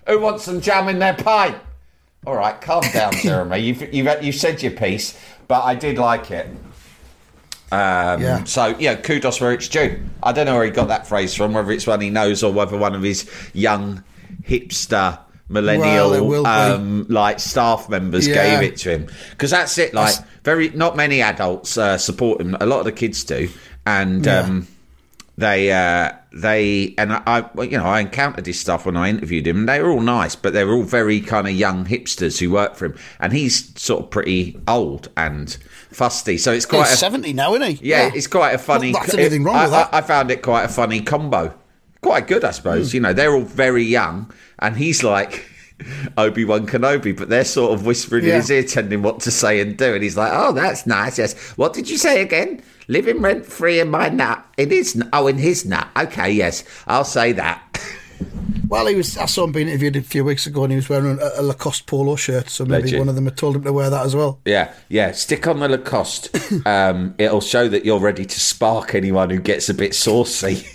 Who 0.08 0.20
wants 0.20 0.44
some 0.44 0.60
jam 0.60 0.88
in 0.88 1.00
their 1.00 1.14
pie? 1.14 1.56
All 2.26 2.36
right, 2.36 2.58
calm 2.60 2.82
down, 2.92 3.12
Jeremy. 3.22 3.58
You've, 3.58 3.92
you've 3.92 4.22
you 4.22 4.32
said 4.32 4.62
your 4.62 4.72
piece, 4.72 5.18
but 5.48 5.62
I 5.62 5.74
did 5.74 5.98
like 5.98 6.30
it. 6.30 6.48
Um, 7.76 8.22
Yeah. 8.22 8.44
So 8.44 8.74
yeah, 8.78 8.94
kudos 8.96 9.40
where 9.40 9.52
it's 9.52 9.68
due. 9.68 9.98
I 10.22 10.32
don't 10.32 10.46
know 10.46 10.54
where 10.56 10.64
he 10.64 10.70
got 10.70 10.88
that 10.88 11.06
phrase 11.06 11.34
from, 11.34 11.52
whether 11.52 11.70
it's 11.72 11.86
one 11.86 12.00
he 12.00 12.10
knows 12.10 12.42
or 12.42 12.52
whether 12.52 12.76
one 12.76 12.94
of 12.94 13.02
his 13.02 13.28
young 13.52 14.02
hipster 14.42 15.18
millennial 15.48 16.10
Well, 16.10 16.14
it 16.14 16.24
will 16.24 16.42
be. 16.44 16.48
um, 16.48 17.06
like 17.08 17.38
staff 17.40 17.88
members 17.88 18.26
Yeah. 18.26 18.58
gave 18.60 18.72
it 18.72 18.76
to 18.78 18.90
him 18.90 19.06
because 19.30 19.50
that's 19.50 19.78
it. 19.78 19.94
Like 19.94 20.08
That's- 20.14 20.30
very, 20.44 20.70
not 20.70 20.96
many 20.96 21.22
adults 21.22 21.76
uh, 21.78 21.98
support 21.98 22.40
him. 22.40 22.56
A 22.60 22.66
lot 22.66 22.80
of 22.80 22.84
the 22.84 22.92
kids 22.92 23.22
do, 23.24 23.48
and 23.84 24.24
Yeah. 24.26 24.40
um, 24.40 24.66
they 25.38 25.70
uh, 25.72 26.12
they 26.32 26.94
and 26.96 27.12
I, 27.12 27.22
I 27.56 27.62
you 27.62 27.76
know 27.78 27.84
I 27.84 28.00
encountered 28.00 28.46
his 28.46 28.58
stuff 28.58 28.86
when 28.86 28.96
I 28.96 29.08
interviewed 29.10 29.46
him 29.46 29.58
and 29.60 29.68
they 29.68 29.80
were 29.82 29.90
all 29.90 30.00
nice 30.00 30.34
but 30.34 30.52
they 30.54 30.64
were 30.64 30.74
all 30.74 30.82
very 30.82 31.20
kind 31.20 31.46
of 31.46 31.52
young 31.54 31.84
hipsters 31.84 32.38
who 32.38 32.50
work 32.50 32.74
for 32.74 32.86
him 32.86 32.98
and 33.20 33.32
he's 33.32 33.78
sort 33.80 34.04
of 34.04 34.10
pretty 34.10 34.58
old 34.66 35.08
and 35.16 35.56
fusty 35.90 36.38
so 36.38 36.52
it's 36.52 36.66
quite 36.66 36.84
He's 36.88 36.94
a, 36.94 36.96
70 36.96 37.32
now, 37.34 37.54
isn't 37.54 37.76
he? 37.76 37.86
yeah, 37.88 38.10
it's 38.14 38.26
quite 38.26 38.52
a 38.52 38.58
funny 38.58 38.92
Not 38.92 39.02
that's 39.02 39.14
anything 39.14 39.44
wrong 39.44 39.56
I, 39.56 39.62
with 39.64 39.72
that. 39.72 39.94
I, 39.94 39.98
I 39.98 40.00
found 40.00 40.30
it 40.30 40.42
quite 40.42 40.64
a 40.64 40.68
funny 40.68 41.00
combo 41.02 41.52
quite 42.00 42.26
good 42.28 42.44
I 42.44 42.50
suppose 42.52 42.92
Hmm. 42.92 42.96
you 42.96 43.00
know 43.02 43.12
they're 43.12 43.34
all 43.34 43.42
very 43.42 43.84
young 43.84 44.32
and 44.58 44.76
he's 44.76 45.02
like 45.04 45.44
Obi-Wan 46.18 46.66
Kenobi 46.66 47.16
but 47.16 47.28
they're 47.28 47.44
sort 47.44 47.72
of 47.72 47.84
whispering 47.84 48.24
in 48.24 48.34
his 48.34 48.50
ear 48.50 48.62
telling 48.62 48.90
him 48.90 49.02
what 49.02 49.20
to 49.20 49.30
say 49.30 49.60
and 49.60 49.76
do 49.76 49.94
and 49.94 50.02
he's 50.02 50.16
like 50.16 50.32
oh 50.34 50.52
that's 50.52 50.86
nice 50.86 51.18
yes 51.18 51.34
what 51.56 51.72
did 51.72 51.88
you 51.88 51.98
say 51.98 52.22
again 52.22 52.62
living 52.88 53.20
rent 53.20 53.44
free 53.44 53.80
in 53.80 53.90
my 53.90 54.08
nut 54.08 54.44
it 54.56 54.72
is 54.72 55.02
oh 55.12 55.26
in 55.26 55.38
his 55.38 55.64
nut 55.66 55.88
okay 55.96 56.30
yes 56.30 56.64
I'll 56.86 57.04
say 57.04 57.32
that 57.32 57.62
Well, 58.68 58.86
he 58.86 58.96
was. 58.96 59.16
I 59.16 59.26
saw 59.26 59.44
him 59.44 59.52
being 59.52 59.68
interviewed 59.68 59.96
a 59.96 60.02
few 60.02 60.24
weeks 60.24 60.46
ago, 60.46 60.64
and 60.64 60.72
he 60.72 60.76
was 60.76 60.88
wearing 60.88 61.18
a, 61.20 61.40
a 61.40 61.42
Lacoste 61.42 61.86
polo 61.86 62.16
shirt. 62.16 62.48
So 62.48 62.64
maybe 62.64 62.98
one 62.98 63.08
of 63.08 63.14
them 63.14 63.26
had 63.26 63.36
told 63.36 63.56
him 63.56 63.62
to 63.62 63.72
wear 63.72 63.90
that 63.90 64.04
as 64.04 64.16
well. 64.16 64.40
Yeah, 64.44 64.72
yeah. 64.88 65.12
Stick 65.12 65.46
on 65.46 65.60
the 65.60 65.68
Lacoste. 65.68 66.36
Um, 66.66 67.14
it'll 67.18 67.40
show 67.40 67.68
that 67.68 67.84
you're 67.84 68.00
ready 68.00 68.24
to 68.24 68.40
spark 68.40 68.94
anyone 68.94 69.30
who 69.30 69.38
gets 69.38 69.68
a 69.68 69.74
bit 69.74 69.94
saucy. 69.94 70.66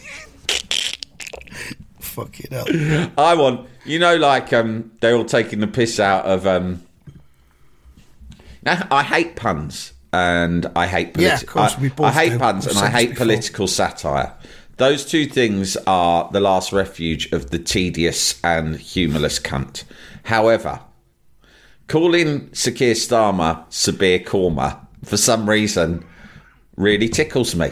Fucking 2.11 2.51
hell. 2.51 3.11
I 3.17 3.35
want, 3.35 3.69
you 3.85 3.99
know, 3.99 4.15
like 4.17 4.51
um, 4.53 4.91
they're 4.99 5.15
all 5.15 5.25
taking 5.25 5.59
the 5.59 5.67
piss 5.67 5.99
out 5.99 6.25
of. 6.25 6.45
Um, 6.45 6.83
now, 8.63 8.87
I 8.91 9.01
hate 9.03 9.35
puns 9.35 9.93
and 10.13 10.65
I 10.75 10.87
hate 10.87 11.17
Yeah, 11.17 11.35
of 11.35 11.45
course, 11.47 11.75
I, 11.77 11.81
we 11.81 11.89
both 11.89 12.05
I 12.07 12.11
hate 12.11 12.39
puns 12.39 12.67
and 12.67 12.77
I 12.77 12.89
hate 12.89 13.09
before. 13.11 13.25
political 13.25 13.67
satire. 13.67 14.33
Those 14.77 15.05
two 15.05 15.25
things 15.25 15.77
are 15.87 16.29
the 16.31 16.39
last 16.39 16.71
refuge 16.71 17.31
of 17.31 17.49
the 17.51 17.59
tedious 17.59 18.39
and 18.43 18.75
humourless 18.75 19.39
cunt. 19.41 19.83
However, 20.23 20.79
calling 21.87 22.53
Sir 22.53 22.71
Keir 22.71 22.95
Starmer 22.95 23.65
Sabir 23.69 24.23
Korma 24.25 24.85
for 25.03 25.17
some 25.17 25.49
reason 25.49 26.05
really 26.75 27.09
tickles 27.09 27.55
me. 27.55 27.71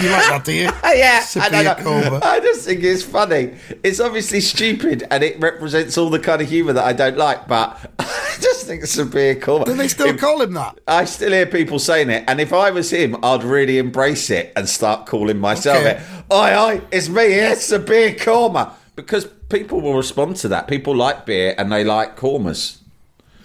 You 0.00 0.08
like 0.10 0.28
that, 0.28 0.42
do 0.44 0.52
you? 0.52 0.62
yeah, 0.84 1.20
I, 1.20 1.22
Sabir 1.24 1.50
don't 1.50 1.84
know. 1.84 2.00
Korma. 2.18 2.22
I 2.22 2.40
just 2.40 2.64
think 2.66 2.82
it's 2.82 3.02
funny. 3.02 3.54
It's 3.82 4.00
obviously 4.00 4.40
stupid, 4.40 5.06
and 5.10 5.22
it 5.22 5.38
represents 5.40 5.96
all 5.98 6.10
the 6.10 6.18
kind 6.18 6.40
of 6.42 6.48
humour 6.48 6.72
that 6.74 6.84
I 6.84 6.92
don't 6.92 7.16
like. 7.16 7.46
But 7.48 7.78
I 7.98 8.36
just 8.40 8.66
think 8.66 8.82
it's 8.82 8.96
a 8.98 9.04
beer 9.04 9.34
Korma. 9.34 9.64
Do 9.66 9.74
they 9.74 9.88
still 9.88 10.08
If- 10.08 10.18
call 10.20 10.40
him 10.42 10.54
that? 10.54 10.78
I 10.86 11.04
still 11.04 11.32
hear 11.32 11.46
people 11.46 11.78
saying 11.78 12.10
it, 12.10 12.24
and 12.28 12.40
if 12.40 12.52
I 12.52 12.70
was 12.70 12.90
him, 12.90 13.16
I'd 13.24 13.44
really 13.44 13.78
embrace 13.78 14.30
it 14.30 14.52
and 14.56 14.68
start 14.68 15.06
calling 15.06 15.38
myself 15.38 15.78
Okay. 15.78 15.96
it. 15.98 16.32
Oi, 16.32 16.56
oi, 16.58 16.80
it's 16.92 17.08
me, 17.08 17.22
it's 17.24 17.70
a 17.72 17.78
beer 17.78 18.12
korma. 18.14 18.72
Because 18.96 19.24
people 19.48 19.80
will 19.80 19.94
respond 19.94 20.36
to 20.36 20.48
that. 20.48 20.68
People 20.68 20.94
like 20.94 21.24
beer 21.24 21.54
and 21.56 21.72
they 21.72 21.84
like 21.84 22.16
kormas. 22.18 22.76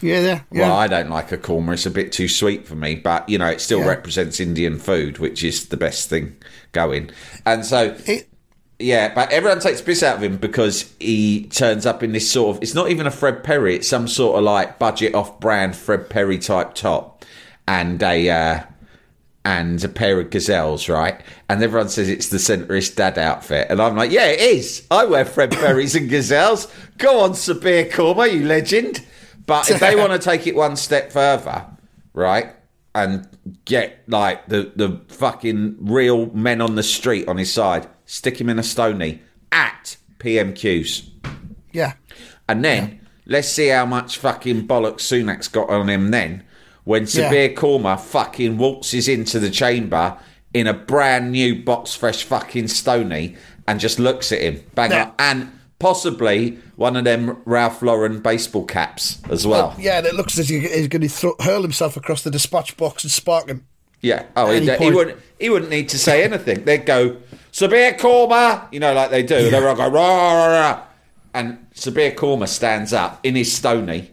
Yeah, 0.02 0.20
yeah. 0.20 0.42
yeah. 0.52 0.62
Well, 0.68 0.76
I 0.76 0.88
don't 0.88 1.10
like 1.10 1.32
a 1.32 1.38
korma; 1.38 1.74
it's 1.74 1.86
a 1.86 1.92
bit 1.92 2.12
too 2.12 2.28
sweet 2.28 2.68
for 2.68 2.76
me. 2.76 2.96
But 2.96 3.28
you 3.30 3.38
know, 3.38 3.48
it 3.48 3.62
still 3.62 3.80
Yeah. 3.80 3.88
represents 3.88 4.40
Indian 4.40 4.78
food, 4.80 5.18
which 5.20 5.44
is 5.44 5.68
the 5.68 5.78
best 5.78 6.10
thing 6.10 6.36
going. 6.72 7.10
And 7.46 7.66
so, 7.66 7.96
It- 8.06 8.28
yeah, 8.78 9.14
but 9.14 9.32
everyone 9.32 9.60
takes 9.62 9.82
piss 9.82 10.04
out 10.04 10.18
of 10.18 10.24
him 10.24 10.38
because 10.38 10.92
he 11.00 11.44
turns 11.48 11.86
up 11.86 12.04
in 12.04 12.12
this 12.12 12.30
sort 12.30 12.58
of. 12.58 12.64
It's 12.64 12.76
not 12.76 12.90
even 12.92 13.08
a 13.08 13.12
Fred 13.12 13.44
Perry; 13.44 13.76
it's 13.76 13.88
some 13.88 14.08
sort 14.08 14.38
of 14.38 14.44
like 14.44 14.78
budget 14.80 15.16
off-brand 15.16 15.76
Fred 15.76 16.10
Perry 16.10 16.38
type 16.38 16.74
top 16.76 17.24
and 17.68 18.04
a 18.04 18.30
uh, 18.30 18.60
and 19.46 19.84
a 19.84 19.88
pair 19.88 20.20
of 20.20 20.30
gazelles, 20.32 20.90
right? 20.90 21.22
And 21.48 21.64
everyone 21.64 21.88
says 21.90 22.10
it's 22.10 22.30
the 22.30 22.38
centrist 22.38 22.96
dad 22.96 23.18
outfit, 23.20 23.68
and 23.70 23.80
I'm 23.82 23.96
like, 23.96 24.12
yeah, 24.12 24.26
it 24.26 24.40
is. 24.42 24.84
I 24.92 25.06
wear 25.06 25.24
Fred 25.24 25.52
Perrys 25.52 25.96
and 25.96 26.10
gazelles. 26.10 26.68
Go 26.98 27.20
on, 27.22 27.32
Sabir 27.34 27.90
Korma, 27.92 28.32
you 28.32 28.44
legend. 28.46 29.02
But 29.46 29.70
if 29.70 29.80
they 29.80 29.96
want 30.02 30.12
to 30.12 30.20
take 30.20 30.48
it 30.48 30.56
one 30.56 30.76
step 30.76 31.12
further, 31.12 31.66
right, 32.14 32.54
and 32.94 33.28
get 33.66 34.04
like 34.08 34.48
the 34.48 34.72
the 34.76 35.02
fucking 35.10 35.78
real 35.82 36.28
men 36.32 36.62
on 36.62 36.76
the 36.76 36.84
street 36.84 37.28
on 37.28 37.38
his 37.38 37.52
side, 37.54 37.88
stick 38.06 38.40
him 38.40 38.50
in 38.50 38.60
a 38.60 38.64
stony 38.64 39.22
at 39.52 39.98
PMQs. 40.20 41.10
yeah. 41.72 41.94
And 42.48 42.64
then 42.64 43.02
let's 43.26 43.48
see 43.48 43.68
how 43.70 43.86
much 43.86 44.18
fucking 44.20 44.68
bollocks 44.68 45.02
Sunak's 45.02 45.48
got 45.48 45.70
on 45.70 45.90
him 45.90 46.12
then 46.12 46.44
when 46.84 47.04
Yeah. 47.04 47.08
Sir 47.08 47.30
Keir 47.30 47.50
Starmer 47.56 48.00
fucking 48.00 48.58
waltzes 48.58 49.08
into 49.08 49.40
the 49.40 49.50
chamber 49.50 50.18
in 50.54 50.68
a 50.68 50.74
brand 50.74 51.32
new 51.32 51.64
box 51.64 51.96
fresh 51.96 52.24
fucking 52.24 52.68
stony 52.68 53.36
and 53.68 53.80
just 53.80 53.98
looks 54.00 54.32
at 54.32 54.42
him. 54.42 54.64
Bang 54.76 54.92
Yeah. 54.92 55.06
on. 55.06 55.14
And 55.20 55.52
possibly 55.80 56.58
one 56.76 56.96
of 56.96 57.04
them 57.04 57.42
Ralph 57.46 57.82
Lauren 57.82 58.20
baseball 58.22 58.66
caps 58.66 59.22
as 59.30 59.46
well. 59.46 59.76
Yeah, 59.78 60.00
and 60.00 60.08
it 60.08 60.16
looks 60.16 60.38
as 60.38 60.50
if 60.50 60.64
he's 60.64 60.88
going 60.88 61.02
to 61.02 61.10
throw, 61.10 61.36
hurl 61.40 61.62
himself 61.62 61.98
across 61.98 62.24
the 62.24 62.32
dispatch 62.32 62.78
box 62.78 63.04
and 63.04 63.12
spark 63.12 63.48
him. 63.48 63.66
Yeah. 64.02 64.26
Oh, 64.36 64.52
he, 64.52 64.60
he 64.78 64.92
wouldn't. 64.92 65.20
He 65.40 65.50
wouldn't 65.50 65.72
need 65.72 65.90
to 65.90 65.98
say 65.98 66.24
anything. 66.24 66.64
They'd 66.64 66.86
go 66.86 67.18
Sir 67.52 67.70
Keir 67.70 67.94
Starmer, 67.94 68.72
you 68.72 68.80
know, 68.80 68.94
like 68.94 69.10
they 69.12 69.24
do. 69.24 69.50
They're 69.50 69.68
all 69.68 69.76
go 69.76 69.90
rah, 69.90 70.34
rah, 70.34 70.48
rah. 70.48 70.84
and 71.34 71.66
Sir 71.74 71.92
Keir 71.92 72.12
Starmer 72.12 72.48
stands 72.48 72.94
up 72.94 73.20
in 73.24 73.36
his 73.36 73.52
stony, 73.52 74.12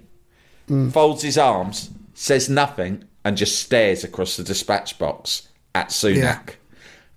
folds 0.91 1.23
his 1.23 1.37
arms, 1.37 1.91
says 2.15 2.49
nothing, 2.49 3.05
and 3.25 3.37
just 3.37 3.61
stares 3.61 4.05
across 4.05 4.37
the 4.37 4.45
dispatch 4.45 4.99
box 4.99 5.49
at 5.75 5.89
Sunak. 5.89 6.17
Yeah. 6.17 6.55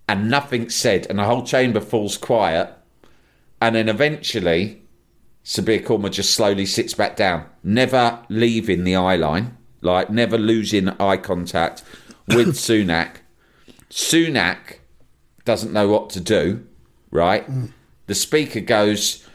And 0.08 0.30
nothing's 0.30 0.76
said, 0.76 1.08
and 1.10 1.18
the 1.20 1.24
whole 1.24 1.44
chamber 1.44 1.80
falls 1.80 2.18
quiet. 2.18 2.75
And 3.62 3.76
then 3.76 3.90
eventually, 3.90 4.84
Sir 5.44 5.64
Keir 5.64 5.80
Starmer 5.82 6.12
just 6.12 6.34
slowly 6.34 6.66
sits 6.66 6.94
back 6.94 7.16
down, 7.16 7.46
never 7.64 8.20
leaving 8.30 8.84
the 8.84 8.96
eye 8.96 9.16
line, 9.16 9.58
like 9.82 10.10
never 10.10 10.38
losing 10.38 10.90
eye 10.90 11.18
contact 11.18 11.84
with 12.28 12.50
Sunak. 12.56 13.18
Sunak 13.90 14.80
doesn't 15.46 15.74
know 15.74 15.88
what 15.88 16.10
to 16.12 16.20
do, 16.20 16.66
right? 17.12 17.50
Mm. 17.50 17.72
The 18.08 18.16
speaker 18.16 18.60
goes, 18.60 19.28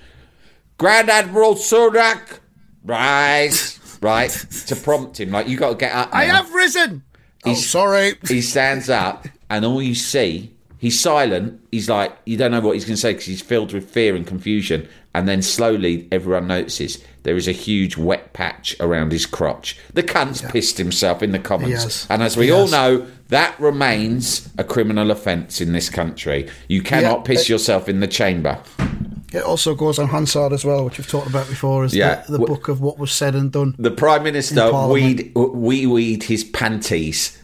Grand 0.78 1.08
Admiral 1.10 1.54
Sunak, 1.54 2.40
rise, 2.84 3.78
right? 4.02 4.30
To 4.66 4.76
prompt 4.76 5.18
him, 5.20 5.30
like, 5.30 5.48
you 5.48 5.56
got 5.56 5.70
to 5.70 5.76
get 5.76 5.92
up. 5.94 6.10
I 6.12 6.24
have 6.24 6.52
risen. 6.52 7.02
Oh, 7.44 7.50
He's- 7.50 7.66
sorry. 7.66 8.14
he 8.28 8.42
stands 8.42 8.88
up, 8.90 9.26
and 9.48 9.64
all 9.64 9.80
you 9.82 9.94
see, 9.94 10.54
he's 10.80 10.98
silent. 10.98 11.60
He's 11.70 11.88
like, 11.88 12.16
you 12.26 12.36
don't 12.36 12.50
know 12.50 12.60
what 12.60 12.72
he's 12.72 12.84
going 12.84 12.96
to 12.96 13.00
say 13.00 13.12
because 13.12 13.26
he's 13.26 13.42
filled 13.42 13.72
with 13.72 13.88
fear 13.88 14.16
and 14.16 14.26
confusion. 14.26 14.88
And 15.14 15.28
then 15.28 15.42
slowly, 15.42 16.08
everyone 16.10 16.46
notices 16.48 17.02
there 17.24 17.36
is 17.36 17.46
a 17.48 17.52
huge 17.52 17.96
wet 17.96 18.32
patch 18.32 18.74
around 18.80 19.12
his 19.12 19.26
crotch. 19.26 19.76
The 19.92 20.02
cunt's 20.02 20.40
pissed 20.40 20.78
himself 20.78 21.22
in 21.22 21.32
the 21.32 21.38
Commons. 21.38 22.06
And 22.08 22.22
as 22.22 22.36
we 22.36 22.50
all 22.50 22.68
know, 22.68 23.06
that 23.28 23.58
remains 23.60 24.48
a 24.56 24.64
criminal 24.64 25.10
offence 25.10 25.60
in 25.60 25.72
this 25.72 25.90
country. 25.90 26.48
You 26.68 26.82
cannot 26.82 27.18
Yeah, 27.18 27.24
piss 27.24 27.48
yourself 27.48 27.88
in 27.88 28.00
the 28.00 28.06
chamber. 28.08 28.58
It 29.32 29.42
also 29.44 29.74
goes 29.76 29.98
on 29.98 30.08
Hansard 30.08 30.52
as 30.52 30.64
well, 30.64 30.84
which 30.84 30.98
we've 30.98 31.08
talked 31.08 31.28
about 31.28 31.48
before, 31.48 31.84
is 31.84 31.94
Yeah. 31.94 32.22
the, 32.26 32.38
the 32.38 32.44
book 32.44 32.68
of 32.68 32.80
what 32.80 32.98
was 32.98 33.12
said 33.12 33.34
and 33.34 33.52
done. 33.52 33.76
The 33.78 33.90
Prime 33.92 34.22
Minister 34.24 34.72
weed 34.88 35.32
wee 35.36 35.86
weed 35.86 36.24
his 36.24 36.42
panties. 36.42 37.36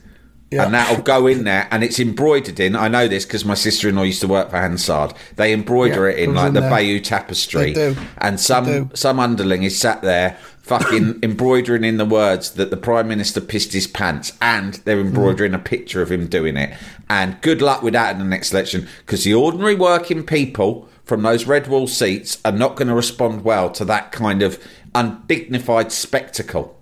Yeah. 0.51 0.65
And 0.65 0.75
that'll 0.75 1.03
go 1.03 1.27
in 1.27 1.43
there, 1.43 1.67
and 1.73 1.83
it's 1.83 1.99
embroidered 1.99 2.61
in. 2.61 2.77
I 2.77 2.87
know 2.87 3.09
this 3.09 3.25
because 3.25 3.45
my 3.45 3.55
sister-in-law 3.55 4.05
used 4.05 4.21
to 4.21 4.29
work 4.29 4.51
for 4.51 4.59
Hansard. 4.59 5.13
They 5.35 5.53
embroider 5.53 6.09
Yeah, 6.09 6.17
it 6.17 6.23
in 6.23 6.35
like 6.35 6.49
in 6.49 6.55
the 6.55 6.61
there. 6.61 6.71
Bayeux 6.71 7.01
tapestry, 7.01 7.75
and 8.19 8.39
some 8.39 8.91
some 8.95 9.19
underling 9.19 9.65
is 9.65 9.77
sat 9.77 10.03
there 10.03 10.39
fucking 10.63 11.19
embroidering 11.23 11.85
in 11.85 11.97
the 11.97 12.05
words 12.05 12.53
that 12.53 12.71
the 12.71 12.77
Prime 12.77 13.09
Minister 13.09 13.41
pissed 13.41 13.73
his 13.73 13.89
pants, 13.89 14.33
and 14.41 14.75
they're 14.85 15.01
embroidering 15.01 15.55
a 15.55 15.59
picture 15.59 16.01
of 16.01 16.13
him 16.13 16.29
doing 16.29 16.57
it. 16.57 16.77
And 17.09 17.41
good 17.41 17.61
luck 17.61 17.83
with 17.83 17.95
that 17.95 18.13
in 18.13 18.19
the 18.21 18.25
next 18.25 18.53
election, 18.53 18.87
because 19.01 19.25
the 19.25 19.35
ordinary 19.35 19.75
working 19.75 20.25
people 20.25 20.89
from 21.05 21.23
those 21.23 21.47
red 21.47 21.69
wall 21.69 21.87
seats 21.87 22.39
are 22.45 22.53
not 22.53 22.77
going 22.77 22.89
to 22.89 22.95
respond 22.95 23.45
well 23.45 23.71
to 23.71 23.85
that 23.85 24.13
kind 24.13 24.43
of 24.43 24.63
undignified 24.95 25.93
spectacle. 25.93 26.77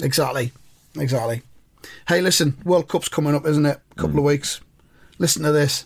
Exactly. 0.00 0.52
Exactly. 0.96 1.42
Hey, 2.08 2.20
listen, 2.20 2.56
World 2.64 2.88
Cup's 2.88 3.08
coming 3.08 3.34
up, 3.34 3.46
isn't 3.46 3.66
it? 3.66 3.80
A 3.92 3.94
couple 3.94 4.16
Mm. 4.16 4.18
of 4.18 4.24
weeks. 4.24 4.60
Listen 5.18 5.42
to 5.42 5.52
this. 5.52 5.84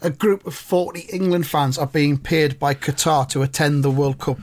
A 0.00 0.10
group 0.10 0.46
of 0.46 0.54
40 0.54 1.00
England 1.12 1.46
fans 1.46 1.78
are 1.78 1.86
being 1.86 2.18
paid 2.18 2.58
by 2.58 2.74
Qatar 2.74 3.28
to 3.30 3.42
attend 3.42 3.82
the 3.82 3.90
World 3.90 4.18
Cup 4.18 4.38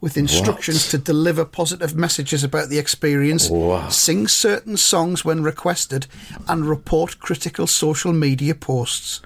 with 0.00 0.16
instructions 0.16 0.88
to 0.88 0.98
deliver 0.98 1.44
positive 1.44 1.94
messages 1.94 2.44
about 2.44 2.68
the 2.68 2.78
experience, 2.78 3.48
Wow. 3.50 3.88
sing 3.88 4.28
certain 4.28 4.76
songs 4.76 5.24
when 5.24 5.42
requested, 5.42 6.06
and 6.48 6.66
report 6.68 7.18
critical 7.18 7.66
social 7.66 8.12
media 8.12 8.54
posts. 8.54 9.20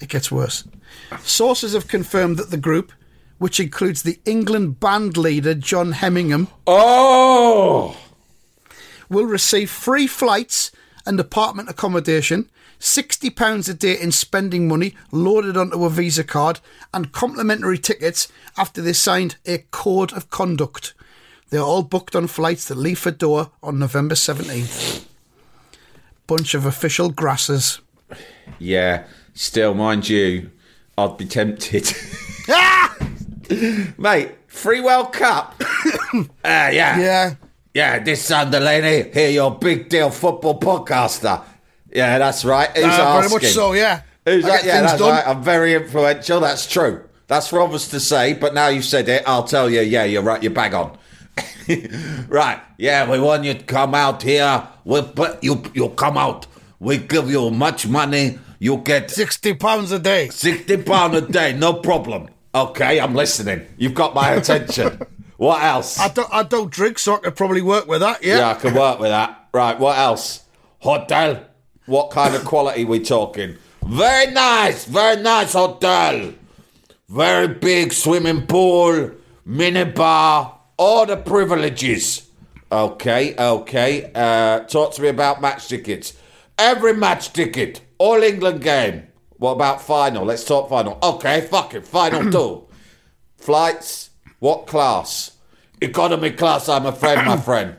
It 0.00 0.08
gets 0.08 0.30
worse. 0.32 0.64
Sources 1.24 1.72
have 1.74 1.86
confirmed 1.88 2.36
that 2.38 2.50
the 2.50 2.56
group, 2.56 2.92
which 3.38 3.60
includes 3.60 4.02
the 4.02 4.18
England 4.24 4.80
band 4.80 5.16
leader 5.16 5.54
John 5.54 5.92
Hemmingham. 5.92 6.48
Oh! 6.66 7.96
Will 9.08 9.24
receive 9.26 9.70
free 9.70 10.06
flights 10.06 10.70
and 11.06 11.18
apartment 11.20 11.68
accommodation, 11.68 12.50
£60 12.80 13.68
a 13.68 13.74
day 13.74 13.98
in 14.00 14.12
spending 14.12 14.68
money 14.68 14.94
loaded 15.10 15.56
onto 15.56 15.84
a 15.84 15.90
Visa 15.90 16.24
card, 16.24 16.60
and 16.92 17.12
complimentary 17.12 17.78
tickets 17.78 18.28
after 18.56 18.82
they 18.82 18.92
signed 18.92 19.36
a 19.46 19.58
code 19.70 20.12
of 20.12 20.30
conduct. 20.30 20.94
They're 21.50 21.60
all 21.60 21.82
booked 21.82 22.16
on 22.16 22.26
flights 22.26 22.66
that 22.68 22.76
leave 22.76 22.98
for 22.98 23.12
Doha 23.12 23.50
on 23.62 23.78
November 23.78 24.14
17th. 24.14 25.04
Bunch 26.26 26.54
of 26.54 26.64
official 26.66 27.10
grasses. 27.10 27.80
Yeah, 28.58 29.04
still, 29.34 29.74
mind 29.74 30.08
you, 30.08 30.50
I'd 30.96 31.16
be 31.16 31.26
tempted. 31.26 31.92
Ah! 32.48 32.96
Mate, 33.98 34.30
free 34.46 34.80
World 34.80 35.12
Cup. 35.12 35.54
Ah, 35.62 36.24
yeah. 36.68 36.98
Yeah. 36.98 37.34
Yeah, 37.74 37.98
this 37.98 38.22
Sam 38.22 38.50
Delaney, 38.52 39.10
here, 39.12 39.30
your 39.30 39.50
big 39.58 39.88
deal 39.88 40.10
football 40.10 40.60
podcaster. 40.60 41.42
Yeah, 41.92 42.18
that's 42.18 42.44
right. 42.44 42.70
Who's 42.76 42.84
Uh, 42.84 43.20
very 43.20 43.28
much 43.28 43.46
so, 43.46 43.72
yeah. 43.72 44.02
Who's 44.24 44.44
I 44.44 44.48
that? 44.48 44.64
Yeah, 44.64 44.80
that's 44.82 44.98
done. 44.98 45.10
right. 45.10 45.26
I'm 45.26 45.42
very 45.42 45.74
influential. 45.74 46.40
That's 46.40 46.66
true. 46.68 47.02
That's 47.26 47.48
for 47.48 47.60
others 47.60 47.88
to 47.88 47.98
say, 48.00 48.32
but 48.34 48.54
now 48.54 48.68
you've 48.68 48.84
said 48.84 49.08
it, 49.08 49.24
I'll 49.26 49.44
tell 49.44 49.68
you, 49.68 49.80
yeah, 49.80 50.04
you're 50.04 50.22
right, 50.22 50.42
you're 50.42 50.52
bang 50.52 50.74
on. 50.74 50.96
right, 52.28 52.60
yeah, 52.78 53.10
we 53.10 53.18
want 53.18 53.44
you 53.44 53.54
to 53.54 53.64
come 53.64 53.94
out 53.94 54.22
here. 54.22 54.68
We 54.84 55.02
put 55.02 55.42
you, 55.42 55.62
you 55.74 55.88
come 55.90 56.16
out. 56.16 56.46
We 56.78 56.98
give 56.98 57.30
you 57.30 57.50
much 57.50 57.86
money. 57.88 58.38
You 58.60 58.76
get 58.78 59.08
£60 59.08 59.92
a 59.92 59.98
day. 59.98 60.28
60 60.28 60.82
pound 60.84 61.14
a 61.14 61.22
day, 61.22 61.54
no 61.54 61.72
problem. 61.74 62.28
Okay, 62.54 63.00
I'm 63.00 63.14
listening. 63.14 63.66
You've 63.78 63.94
got 63.94 64.14
my 64.14 64.30
attention. 64.30 65.00
what 65.44 65.62
else? 65.62 66.00
I 66.00 66.08
don't, 66.08 66.32
I 66.32 66.42
don't 66.42 66.70
drink, 66.70 66.98
so 66.98 67.16
I 67.16 67.18
could 67.18 67.36
probably 67.36 67.60
work 67.60 67.86
with 67.86 68.00
that, 68.00 68.24
yeah? 68.24 68.38
yeah, 68.38 68.50
I 68.52 68.54
can 68.54 68.72
work 68.72 68.98
with 68.98 69.10
that. 69.10 69.48
Right, 69.52 69.78
what 69.78 69.98
else? 69.98 70.42
Hotel. 70.78 71.44
What 71.84 72.10
kind 72.10 72.34
of 72.34 72.46
quality 72.46 72.86
we 72.86 73.00
talking? 73.00 73.56
Very 73.86 74.32
nice, 74.32 74.86
very 74.86 75.20
nice 75.20 75.52
hotel. 75.52 76.32
Very 77.10 77.48
big 77.48 77.92
swimming 77.92 78.46
pool, 78.46 79.10
mini 79.44 79.84
bar, 79.84 80.60
all 80.78 81.04
the 81.04 81.18
privileges. 81.18 82.26
Okay, 82.72 83.36
okay. 83.36 84.10
Uh, 84.14 84.60
talk 84.60 84.94
to 84.94 85.02
me 85.02 85.08
about 85.08 85.42
match 85.42 85.68
tickets. 85.68 86.14
Every 86.56 86.94
match 86.94 87.34
ticket, 87.34 87.82
All 87.98 88.22
England 88.22 88.62
game. 88.62 89.08
What 89.36 89.52
about 89.52 89.82
final? 89.82 90.24
Let's 90.24 90.44
talk 90.44 90.70
final. 90.70 90.98
Okay, 91.02 91.42
fuck 91.42 91.74
it. 91.74 91.86
Final 91.86 92.32
two. 92.32 92.66
Flights. 93.36 94.08
What 94.38 94.66
class? 94.66 95.33
Economy 95.84 96.30
class, 96.32 96.68
I'm 96.68 96.86
afraid, 96.86 97.16
my 97.24 97.36
friend. 97.48 97.76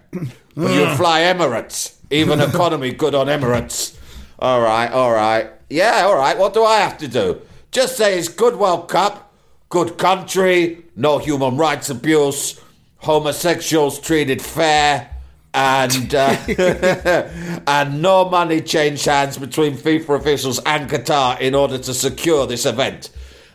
But 0.56 0.74
you 0.74 0.96
fly 0.96 1.22
Emirates. 1.22 1.96
Even 2.10 2.40
economy 2.50 2.92
good 2.92 3.16
on 3.16 3.28
Emirates. 3.28 3.98
All 4.40 4.62
right, 4.62 4.92
all 4.92 5.12
right. 5.12 5.50
Yeah, 5.70 6.04
all 6.06 6.16
right. 6.16 6.38
What 6.38 6.54
do 6.54 6.64
I 6.64 6.78
have 6.78 6.98
to 7.00 7.08
do? 7.08 7.42
Just 7.72 7.98
say 7.98 8.18
it's 8.18 8.30
good 8.30 8.56
World 8.56 8.88
Cup, 8.88 9.34
good 9.70 9.98
country, 9.98 10.86
no 10.96 11.18
human 11.18 11.58
rights 11.58 11.90
abuse, 11.90 12.62
homosexuals 12.98 14.00
treated 14.00 14.42
fair, 14.42 15.10
and 15.54 16.14
uh, 16.14 16.38
and 17.68 18.02
no 18.02 18.30
money 18.30 18.62
changed 18.62 19.06
hands 19.06 19.38
between 19.38 19.76
FIFA 19.76 20.20
officials 20.20 20.60
and 20.66 20.90
Qatar 20.90 21.40
in 21.40 21.56
order 21.56 21.78
to 21.78 21.94
secure 21.94 22.46
this 22.46 22.66
event. 22.66 23.10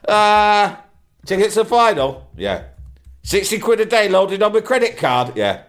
Uh, 0.07 0.77
tickets 1.27 1.55
to 1.55 1.65
final? 1.65 2.29
Yeah. 2.37 2.65
60 3.23 3.59
quid 3.59 3.81
a 3.81 3.85
day 3.87 4.09
loaded 4.09 4.43
on 4.43 4.53
my 4.53 4.61
credit 4.61 4.97
card? 4.97 5.37
Yeah. 5.37 5.63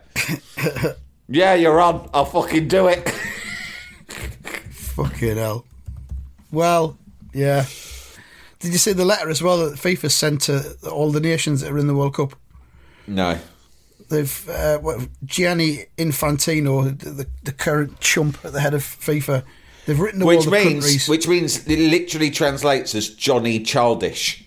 yeah, 1.28 1.54
you're 1.56 1.80
on. 1.82 2.10
I'll 2.14 2.26
fucking 2.26 2.68
do 2.68 2.88
it. 2.88 3.08
Fucking 4.72 5.38
hell. 5.38 5.66
Well, 6.52 6.98
yeah. 7.34 7.66
Did 8.60 8.74
you 8.74 8.78
see 8.78 8.94
the 8.94 9.06
letter 9.06 9.30
as 9.30 9.42
well 9.42 9.70
that 9.70 9.80
FIFA 9.80 10.12
sent 10.12 10.42
to 10.44 10.76
all 10.92 11.12
the 11.12 11.20
nations 11.20 11.62
that 11.62 11.72
are 11.72 11.78
in 11.78 11.88
the 11.88 11.96
World 11.96 12.16
Cup? 12.16 12.34
no. 13.08 13.38
They've 14.10 14.50
uh, 14.50 14.78
what, 14.80 15.08
Gianni 15.24 15.86
Infantino, 15.98 17.00
the, 17.00 17.26
the 17.44 17.54
current 17.54 17.98
chump 18.02 18.44
at 18.44 18.52
the 18.52 18.60
head 18.60 18.74
of 18.74 18.82
FIFA. 18.82 19.46
They've 19.86 19.98
written 19.98 20.20
to 20.20 20.26
all 20.26 20.36
Which 20.36 20.44
the 20.44 20.52
means, 20.52 20.84
countries. 20.84 21.08
which 21.08 21.28
means 21.30 21.66
it 21.66 21.80
literally 21.80 22.30
translates 22.30 22.94
as 22.94 23.08
Johnny 23.08 23.62
Childish. 23.62 24.44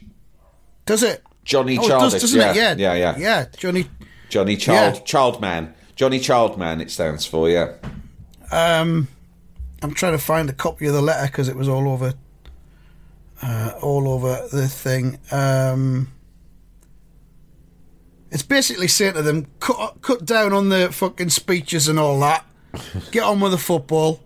does 0.85 1.03
it? 1.03 1.23
Johnny 1.45 1.79
Oh, 1.79 1.87
Childish. 1.89 2.21
does, 2.23 2.35
yeah. 2.35 2.53
Yeah, 2.55 2.75
yeah, 2.77 2.95
yeah, 2.95 3.15
yeah. 3.19 3.47
Johnny. 3.57 3.87
Johnny 4.29 4.57
Child, 4.57 4.95
Yeah. 4.97 5.01
Childman. 5.03 5.75
Johnny 5.97 6.19
Childman. 6.19 6.81
It 6.81 6.91
stands 6.91 7.27
for. 7.27 7.49
Yeah. 7.49 7.73
Um, 8.51 9.09
I'm 9.83 9.93
trying 9.95 10.13
to 10.13 10.19
find 10.19 10.49
a 10.49 10.53
copy 10.53 10.87
of 10.87 10.95
the 10.95 11.03
letter 11.03 11.27
because 11.27 11.49
it 11.49 11.57
was 11.57 11.69
all 11.69 11.89
over, 11.89 12.15
uh, 13.43 13.73
all 13.83 14.09
over 14.09 14.47
the 14.51 14.69
thing. 14.69 15.19
Um, 15.31 16.09
it's 18.31 18.43
basically 18.43 18.89
saying 18.89 19.15
to 19.15 19.23
them, 19.23 19.47
cut, 19.61 19.99
cut 20.01 20.25
down 20.25 20.53
on 20.53 20.69
the 20.69 20.91
fucking 20.91 21.31
speeches 21.31 21.87
and 21.89 21.99
all 21.99 22.19
that. 22.21 22.45
Get 23.13 23.23
on 23.23 23.39
with 23.41 23.53
the 23.53 23.59
football. 23.59 24.21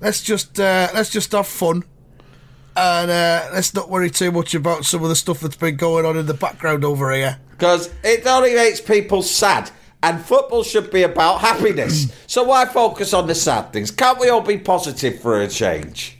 Let's 0.00 0.22
just 0.22 0.60
uh, 0.60 0.88
let's 0.94 1.10
just 1.10 1.32
have 1.32 1.48
fun, 1.48 1.82
and 2.78 3.10
uh, 3.10 3.48
let's 3.52 3.74
not 3.74 3.90
worry 3.90 4.10
too 4.10 4.30
much 4.30 4.54
about 4.54 4.84
some 4.84 5.02
of 5.02 5.08
the 5.08 5.16
stuff 5.16 5.40
that's 5.40 5.56
been 5.56 5.76
going 5.76 6.06
on 6.06 6.16
in 6.16 6.26
the 6.26 6.34
background 6.34 6.84
over 6.84 7.12
here. 7.12 7.38
Because 7.50 7.90
it 8.04 8.26
only 8.26 8.54
makes 8.54 8.80
people 8.80 9.22
sad. 9.22 9.70
And 10.00 10.20
football 10.20 10.62
should 10.62 10.92
be 10.92 11.02
about 11.02 11.40
happiness. 11.40 12.12
so 12.28 12.44
why 12.44 12.66
focus 12.66 13.12
on 13.12 13.26
the 13.26 13.34
sad 13.34 13.72
things? 13.72 13.90
Can't 13.90 14.20
we 14.20 14.28
all 14.28 14.40
be 14.40 14.56
positive 14.56 15.20
for 15.20 15.40
a 15.40 15.48
change? 15.48 16.18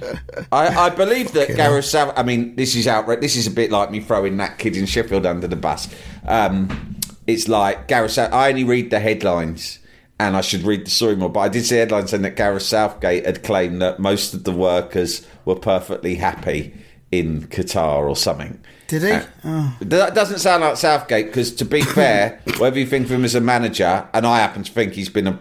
I, 0.52 0.66
I 0.66 0.90
believe 0.90 1.30
that 1.32 1.54
Gareth 1.54 1.84
South. 1.84 2.12
I 2.16 2.24
mean, 2.24 2.56
this 2.56 2.74
is 2.74 2.88
outright. 2.88 3.20
This 3.20 3.36
is 3.36 3.46
a 3.46 3.50
bit 3.50 3.70
like 3.70 3.90
me 3.92 4.00
throwing 4.00 4.36
that 4.38 4.58
kid 4.58 4.76
in 4.76 4.86
Sheffield 4.86 5.26
under 5.26 5.46
the 5.46 5.56
bus. 5.56 5.88
Um, 6.26 6.96
it's 7.26 7.46
like 7.46 7.86
Gareth. 7.86 8.18
I 8.18 8.48
only 8.48 8.64
read 8.64 8.90
the 8.90 8.98
headlines, 8.98 9.78
and 10.26 10.36
I 10.36 10.40
should 10.40 10.62
read 10.62 10.86
the 10.86 10.90
story 10.90 11.16
more. 11.16 11.28
But 11.30 11.40
I 11.40 11.48
did 11.48 11.64
see 11.64 11.76
headlines 11.76 12.10
saying 12.10 12.22
that 12.22 12.36
Gareth 12.36 12.62
Southgate 12.62 13.26
had 13.26 13.42
claimed 13.42 13.80
that 13.82 13.98
most 13.98 14.34
of 14.34 14.44
the 14.44 14.52
workers 14.52 15.26
were 15.44 15.54
perfectly 15.56 16.14
happy 16.16 16.72
in 17.10 17.42
Qatar 17.48 18.08
or 18.08 18.16
something. 18.16 18.58
Did 18.88 19.02
he? 19.02 19.10
Uh, 19.10 19.22
Oh. 19.44 19.76
That 19.80 20.14
doesn't 20.14 20.38
sound 20.38 20.62
like 20.62 20.76
Southgate 20.76 21.26
because, 21.26 21.52
to 21.56 21.64
be 21.64 21.82
fair, 21.98 22.40
whatever 22.58 22.78
you 22.78 22.86
think 22.86 23.06
of 23.06 23.12
him 23.12 23.24
as 23.24 23.34
a 23.34 23.40
manager, 23.40 24.08
and 24.14 24.26
I 24.26 24.38
happen 24.38 24.62
to 24.62 24.72
think 24.72 24.94
he's 24.94 25.08
been 25.10 25.26
an 25.26 25.38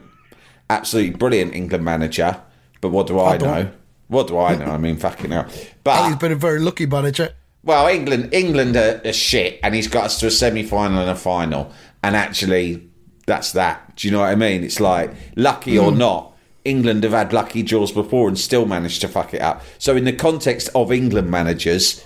absolutely 0.69 1.15
brilliant 1.15 1.53
England 1.53 1.83
manager, 1.85 2.41
but 2.81 2.89
what 2.89 3.07
do 3.07 3.19
I, 3.19 3.35
I 3.35 3.37
know? 3.37 3.71
What 4.07 4.27
do 4.27 4.37
I 4.37 4.55
know? 4.55 4.65
I 4.65 4.77
mean, 4.77 4.97
fucking 4.97 5.31
hell. 5.31 5.47
But 5.83 6.07
he's 6.07 6.15
been 6.17 6.31
a 6.33 6.35
very 6.35 6.59
lucky 6.59 6.85
manager. 6.85 7.29
well, 7.63 7.87
England, 7.87 8.33
England 8.33 8.75
are, 8.75 9.01
are 9.05 9.13
shit, 9.13 9.59
and 9.63 9.73
he's 9.75 9.87
got 9.87 10.05
us 10.05 10.19
to 10.19 10.27
a 10.27 10.31
semi-final 10.31 10.99
and 10.99 11.09
a 11.09 11.15
final, 11.15 11.71
and 12.03 12.15
actually, 12.15 12.89
that's 13.25 13.51
that. 13.53 13.95
Do 13.95 14.07
you 14.07 14.11
know 14.11 14.19
what 14.19 14.29
I 14.29 14.35
mean? 14.35 14.63
It's 14.63 14.79
like 14.79 15.13
lucky 15.35 15.77
or 15.77 15.91
not, 15.91 16.35
England 16.63 17.03
have 17.03 17.13
had 17.13 17.33
lucky 17.33 17.63
draws 17.63 17.91
before 17.91 18.27
and 18.27 18.37
still 18.37 18.65
managed 18.65 19.01
to 19.01 19.07
fuck 19.07 19.33
it 19.33 19.41
up. 19.41 19.63
So, 19.77 19.95
in 19.95 20.05
the 20.05 20.13
context 20.13 20.69
of 20.75 20.91
England 20.91 21.31
managers, 21.31 22.05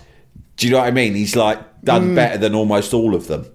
do 0.57 0.67
you 0.67 0.73
know 0.73 0.79
what 0.79 0.87
I 0.87 0.91
mean? 0.91 1.15
He's 1.15 1.35
like 1.35 1.59
done 1.83 2.15
better 2.15 2.37
than 2.37 2.55
almost 2.55 2.93
all 2.93 3.15
of 3.15 3.27
them. 3.27 3.45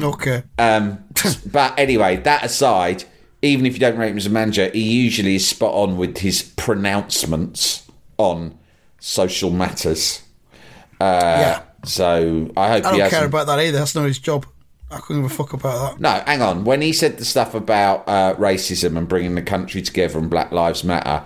Okay. 0.00 0.42
Um, 0.58 1.04
but 1.46 1.78
anyway, 1.78 2.16
that 2.18 2.44
aside, 2.44 3.04
even 3.40 3.66
if 3.66 3.74
you 3.74 3.80
don't 3.80 3.96
rate 3.96 4.10
him 4.10 4.16
as 4.16 4.26
a 4.26 4.30
manager, 4.30 4.68
he 4.68 4.82
usually 4.82 5.36
is 5.36 5.48
spot 5.48 5.74
on 5.74 5.96
with 5.96 6.18
his 6.18 6.42
pronouncements 6.42 7.90
on 8.18 8.58
social 9.00 9.50
matters. 9.50 10.22
Uh, 11.00 11.36
yeah. 11.40 11.62
So 11.84 12.50
I 12.56 12.68
hope 12.68 12.84
I 12.84 12.92
he 12.92 12.98
don't 12.98 13.10
care 13.10 13.26
about 13.26 13.46
that 13.48 13.58
either. 13.58 13.78
That's 13.78 13.94
not 13.94 14.06
his 14.06 14.18
job. 14.18 14.46
I 14.92 15.00
couldn't 15.00 15.22
give 15.22 15.32
a 15.32 15.34
fuck 15.34 15.52
about 15.52 15.92
that. 15.92 16.00
No, 16.00 16.22
hang 16.26 16.42
on. 16.42 16.64
When 16.64 16.82
he 16.82 16.92
said 16.92 17.18
the 17.18 17.24
stuff 17.24 17.54
about 17.54 18.06
uh, 18.06 18.34
racism 18.36 18.96
and 18.96 19.08
bringing 19.08 19.34
the 19.34 19.42
country 19.42 19.82
together 19.82 20.18
and 20.18 20.28
Black 20.28 20.52
Lives 20.52 20.84
Matter, 20.84 21.24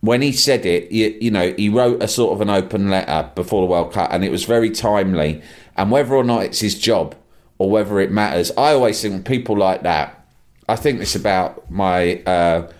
when 0.00 0.20
he 0.20 0.32
said 0.32 0.66
it, 0.66 0.92
you, 0.92 1.16
you 1.20 1.30
know, 1.30 1.54
he 1.56 1.68
wrote 1.68 2.02
a 2.02 2.08
sort 2.08 2.34
of 2.34 2.40
an 2.40 2.50
open 2.50 2.90
letter 2.90 3.30
before 3.34 3.62
the 3.62 3.70
World 3.70 3.92
Cup, 3.92 4.12
and 4.12 4.24
it 4.24 4.30
was 4.30 4.44
very 4.44 4.70
timely. 4.70 5.42
And 5.76 5.90
whether 5.90 6.14
or 6.14 6.24
not 6.24 6.42
it's 6.42 6.60
his 6.60 6.78
job 6.78 7.14
or 7.58 7.70
whether 7.70 7.98
it 8.00 8.10
matters, 8.10 8.50
I 8.58 8.72
always 8.74 9.00
think 9.00 9.26
people 9.26 9.56
like 9.56 9.82
that. 9.82 10.26
I 10.68 10.76
think 10.76 11.00
it's 11.00 11.14
about 11.14 11.70
my 11.70 12.16
uh, 12.24 12.70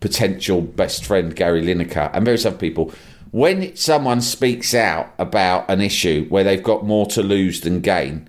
potential 0.00 0.60
best 0.60 1.04
friend 1.04 1.34
Gary 1.34 1.62
Lineker 1.62 2.10
and 2.14 2.24
various 2.24 2.46
other 2.46 2.56
people. 2.56 2.92
When 3.32 3.74
someone 3.76 4.20
speaks 4.20 4.74
out 4.74 5.12
about 5.18 5.70
an 5.70 5.80
issue 5.80 6.26
where 6.28 6.44
they've 6.44 6.62
got 6.62 6.84
more 6.84 7.06
to 7.06 7.22
lose 7.22 7.62
than 7.62 7.80
gain, 7.80 8.28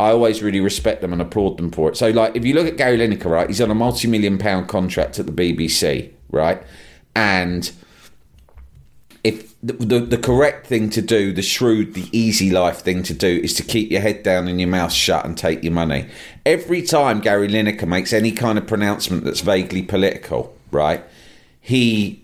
I 0.00 0.10
always 0.10 0.42
really 0.42 0.60
respect 0.60 1.00
them 1.00 1.12
and 1.12 1.20
applaud 1.20 1.56
them 1.56 1.70
for 1.70 1.88
it. 1.90 1.96
So, 1.96 2.10
like, 2.10 2.36
if 2.36 2.44
you 2.44 2.54
look 2.54 2.68
at 2.68 2.76
Gary 2.76 2.98
Lineker, 2.98 3.26
right, 3.26 3.48
he's 3.48 3.60
on 3.60 3.70
a 3.70 3.74
multi-million 3.74 4.38
pound 4.38 4.68
contract 4.68 5.18
at 5.18 5.26
the 5.26 5.32
BBC, 5.32 6.12
right, 6.30 6.62
and 7.16 7.70
if 9.24 9.54
the, 9.60 9.72
the 9.72 10.00
the 10.00 10.18
correct 10.18 10.68
thing 10.68 10.88
to 10.90 11.02
do, 11.02 11.32
the 11.32 11.42
shrewd, 11.42 11.94
the 11.94 12.08
easy 12.12 12.50
life 12.50 12.78
thing 12.78 13.02
to 13.04 13.14
do, 13.14 13.40
is 13.42 13.54
to 13.54 13.64
keep 13.64 13.90
your 13.90 14.00
head 14.00 14.22
down 14.22 14.46
and 14.46 14.60
your 14.60 14.68
mouth 14.68 14.92
shut 14.92 15.24
and 15.24 15.36
take 15.36 15.64
your 15.64 15.72
money. 15.72 16.08
Every 16.46 16.82
time 16.82 17.20
Gary 17.20 17.48
Lineker 17.48 17.88
makes 17.88 18.12
any 18.12 18.30
kind 18.30 18.56
of 18.56 18.66
pronouncement 18.66 19.24
that's 19.24 19.40
vaguely 19.40 19.82
political, 19.82 20.56
right, 20.70 21.02
he 21.60 22.22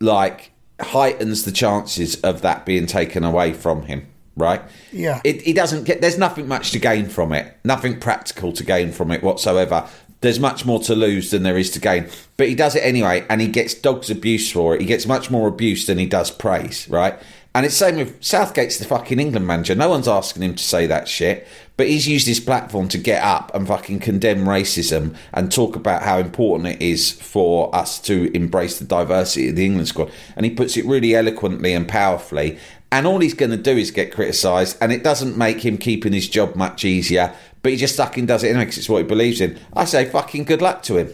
like 0.00 0.50
heightens 0.80 1.44
the 1.44 1.52
chances 1.52 2.20
of 2.22 2.42
that 2.42 2.66
being 2.66 2.86
taken 2.86 3.22
away 3.22 3.52
from 3.52 3.82
him. 3.82 4.08
Right? 4.36 4.62
Yeah. 4.92 5.20
It, 5.24 5.42
he 5.42 5.52
doesn't 5.52 5.84
get. 5.84 6.00
There's 6.00 6.18
nothing 6.18 6.48
much 6.48 6.72
to 6.72 6.78
gain 6.78 7.08
from 7.08 7.32
it. 7.32 7.56
Nothing 7.64 8.00
practical 8.00 8.52
to 8.52 8.64
gain 8.64 8.92
from 8.92 9.10
it 9.10 9.22
whatsoever. 9.22 9.88
There's 10.20 10.40
much 10.40 10.64
more 10.64 10.80
to 10.80 10.94
lose 10.94 11.30
than 11.30 11.42
there 11.42 11.58
is 11.58 11.70
to 11.72 11.80
gain. 11.80 12.08
But 12.36 12.48
he 12.48 12.54
does 12.54 12.74
it 12.74 12.80
anyway, 12.80 13.26
and 13.28 13.40
he 13.40 13.48
gets 13.48 13.74
dogs 13.74 14.10
abuse 14.10 14.50
for 14.50 14.74
it. 14.74 14.80
He 14.80 14.86
gets 14.86 15.06
much 15.06 15.30
more 15.30 15.46
abuse 15.46 15.86
than 15.86 15.98
he 15.98 16.06
does 16.06 16.30
praise. 16.30 16.88
Right? 16.88 17.18
And 17.56 17.64
it's 17.64 17.76
same 17.76 17.96
with 17.96 18.22
Southgate's 18.22 18.78
the 18.78 18.84
fucking 18.84 19.20
England 19.20 19.46
manager. 19.46 19.76
No 19.76 19.88
one's 19.88 20.08
asking 20.08 20.42
him 20.42 20.56
to 20.56 20.64
say 20.64 20.88
that 20.88 21.06
shit. 21.06 21.46
But 21.76 21.86
he's 21.86 22.08
used 22.08 22.26
his 22.26 22.40
platform 22.40 22.88
to 22.88 22.98
get 22.98 23.22
up 23.22 23.54
and 23.54 23.66
fucking 23.66 24.00
condemn 24.00 24.44
racism 24.44 25.16
and 25.32 25.52
talk 25.52 25.76
about 25.76 26.02
how 26.02 26.18
important 26.18 26.68
it 26.68 26.82
is 26.82 27.12
for 27.12 27.74
us 27.74 28.00
to 28.02 28.34
embrace 28.34 28.80
the 28.80 28.84
diversity 28.84 29.48
of 29.48 29.56
the 29.56 29.64
England 29.64 29.86
squad. 29.86 30.10
And 30.34 30.44
he 30.44 30.50
puts 30.50 30.76
it 30.76 30.84
really 30.84 31.14
eloquently 31.14 31.72
and 31.72 31.86
powerfully. 31.86 32.58
And 32.94 33.08
all 33.08 33.18
he's 33.18 33.34
going 33.34 33.50
to 33.50 33.56
do 33.56 33.72
is 33.76 33.90
get 33.90 34.12
criticised, 34.12 34.76
and 34.80 34.92
it 34.92 35.02
doesn't 35.02 35.36
make 35.36 35.64
him 35.64 35.78
keeping 35.78 36.12
his 36.12 36.28
job 36.28 36.54
much 36.54 36.84
easier. 36.84 37.34
But 37.60 37.72
he 37.72 37.76
just 37.76 37.96
fucking 37.96 38.26
does 38.26 38.44
it 38.44 38.50
anyway 38.50 38.66
because 38.66 38.78
it's 38.78 38.88
what 38.88 38.98
he 38.98 39.02
believes 39.04 39.40
in. 39.40 39.58
I 39.74 39.84
say 39.84 40.04
fucking 40.04 40.44
good 40.44 40.62
luck 40.62 40.84
to 40.84 40.98
him. 40.98 41.10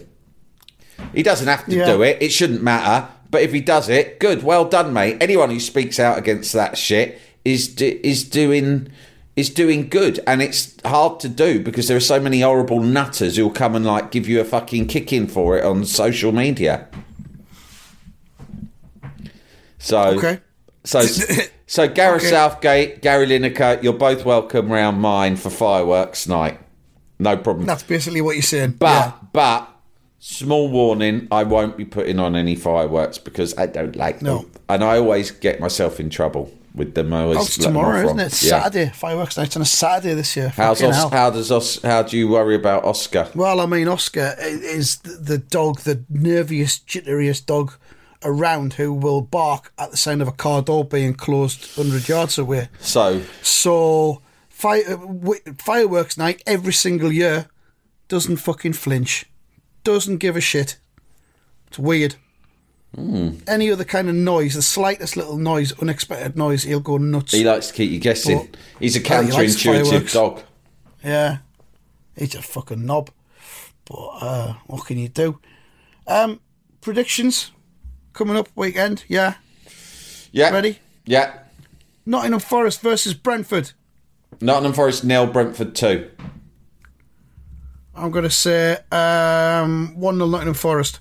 He 1.15 1.23
doesn't 1.23 1.47
have 1.47 1.65
to 1.65 1.75
Yeah. 1.75 1.87
do 1.87 2.03
it. 2.03 2.19
It 2.21 2.31
shouldn't 2.31 2.61
matter. 2.61 3.07
But 3.31 3.41
if 3.41 3.51
he 3.51 3.61
does 3.61 3.89
it, 3.89 4.19
good, 4.19 4.43
well 4.43 4.65
done, 4.65 4.93
mate. 4.93 5.17
Anyone 5.21 5.49
who 5.49 5.59
speaks 5.59 5.99
out 5.99 6.19
against 6.19 6.53
that 6.53 6.77
shit 6.77 7.19
is 7.43 7.67
do, 7.67 7.99
is 8.03 8.23
doing 8.25 8.89
is 9.35 9.49
doing 9.49 9.87
good, 9.89 10.19
and 10.27 10.41
it's 10.41 10.75
hard 10.85 11.19
to 11.21 11.29
do 11.29 11.59
because 11.61 11.87
there 11.87 11.97
are 11.97 12.01
so 12.01 12.19
many 12.19 12.41
horrible 12.41 12.81
nutters 12.81 13.37
who'll 13.37 13.49
come 13.49 13.75
and 13.75 13.85
like 13.85 14.11
give 14.11 14.27
you 14.27 14.39
a 14.39 14.43
fucking 14.45 14.85
kick 14.85 15.11
in 15.13 15.25
for 15.25 15.57
it 15.57 15.63
on 15.65 15.83
social 15.85 16.31
media. 16.33 16.87
So 19.79 19.99
Okay. 20.17 20.39
so 20.83 21.01
so 21.71 21.87
Gareth 21.87 22.21
Okay. 22.23 22.31
Southgate, 22.31 23.01
Gary 23.01 23.27
Lineker, 23.27 23.81
you're 23.81 23.93
both 23.93 24.25
welcome 24.25 24.69
round 24.69 24.99
mine 24.99 25.37
for 25.37 25.49
fireworks 25.49 26.27
night. 26.27 26.59
No 27.17 27.37
problem. 27.37 27.65
That's 27.65 27.83
basically 27.83 28.19
what 28.19 28.35
you're 28.35 28.41
saying. 28.43 28.71
But 28.77 28.87
yeah. 28.87 29.13
but 29.31 29.67
Small 30.23 30.69
warning: 30.69 31.27
I 31.31 31.43
won't 31.43 31.77
be 31.77 31.85
putting 31.85 32.19
on 32.19 32.35
any 32.35 32.55
fireworks 32.55 33.17
because 33.17 33.57
I 33.57 33.65
don't 33.65 33.95
like 33.95 34.21
No. 34.21 34.39
them, 34.39 34.51
and 34.69 34.83
I 34.83 34.97
always 34.97 35.31
get 35.31 35.59
myself 35.59 35.99
in 35.99 36.09
trouble 36.11 36.51
with 36.75 36.93
them. 36.93 37.11
I 37.11 37.21
always 37.23 37.37
Oh, 37.39 37.41
it's 37.41 37.57
tomorrow, 37.57 38.03
isn't 38.05 38.19
it? 38.19 38.43
Yeah. 38.43 38.61
Saturday. 38.61 38.91
Fireworks 38.93 39.37
night 39.37 39.55
on 39.55 39.63
a 39.63 39.65
Saturday 39.65 40.13
this 40.13 40.35
year. 40.37 40.49
How's 40.49 40.83
Os- 40.83 41.09
how 41.11 41.31
does 41.31 41.51
Os- 41.51 41.81
how 41.81 42.03
do 42.03 42.17
you 42.17 42.27
worry 42.27 42.53
about 42.53 42.83
Oscar? 42.85 43.29
Well, 43.33 43.59
I 43.61 43.65
mean, 43.65 43.87
Oscar 43.87 44.35
is 44.39 44.97
the 44.97 45.09
the 45.31 45.37
dog, 45.39 45.79
the 45.79 46.03
nerviest, 46.13 46.85
jitteriest 46.85 47.47
dog 47.47 47.73
around 48.23 48.73
who 48.73 48.93
will 48.93 49.21
bark 49.21 49.71
at 49.77 49.91
the 49.91 49.97
sound 49.97 50.21
of 50.21 50.27
a 50.27 50.31
car 50.31 50.61
door 50.61 50.85
being 50.85 51.13
closed 51.13 51.75
100 51.77 52.07
yards 52.09 52.37
away. 52.37 52.69
So 52.79 53.21
So, 53.41 54.21
fire, 54.49 54.97
fireworks 55.57 56.17
night 56.17 56.41
every 56.45 56.73
single 56.73 57.11
year 57.11 57.47
doesn't 58.07 58.37
fucking 58.37 58.73
flinch, 58.73 59.25
doesn't 59.83 60.17
give 60.17 60.35
a 60.35 60.41
shit. 60.41 60.77
It's 61.67 61.79
weird. 61.79 62.15
Any 62.97 63.71
other 63.71 63.85
kind 63.85 64.09
of 64.09 64.15
noise, 64.15 64.55
the 64.55 64.61
slightest 64.61 65.15
little 65.15 65.37
noise, 65.37 65.71
unexpected 65.79 66.35
noise, 66.35 66.63
he'll 66.63 66.81
go 66.81 66.97
nuts. 66.97 67.31
he 67.31 67.45
likes 67.45 67.67
to 67.67 67.73
keep 67.73 67.89
you 67.89 67.99
guessing. 67.99 68.49
But- 68.51 68.57
He's 68.81 68.97
a 68.97 68.99
Well, 69.09 69.23
he 69.23 69.29
counterintuitive 69.31 70.11
dog. 70.11 70.41
Yeah, 71.03 71.37
he's 72.17 72.35
a 72.35 72.41
fucking 72.41 72.85
knob. 72.85 73.09
But 73.85 73.95
uh, 74.21 74.53
what 74.67 74.85
can 74.85 74.97
you 74.99 75.07
do? 75.07 75.39
Um, 76.05 76.41
predictions 76.81 77.51
coming 78.13 78.35
up 78.37 78.49
weekend. 78.55 79.03
Yeah, 79.07 79.35
Yeah, 80.31 80.51
Ready? 80.51 80.79
Yeah, 81.05 81.33
Nottingham 82.05 82.39
Forest 82.39 82.81
versus 82.81 83.13
Brentford. 83.13 83.71
Nottingham 84.39 84.73
Forest 84.73 85.03
nil, 85.03 85.27
Brentford 85.27 85.75
two. 85.75 86.09
I'm 87.93 88.09
going 88.11 88.23
to 88.23 88.29
say 88.29 88.77
um, 88.91 89.93
1 89.99 90.15
0 90.15 90.27
Nottingham 90.27 90.53
Forest. 90.53 90.99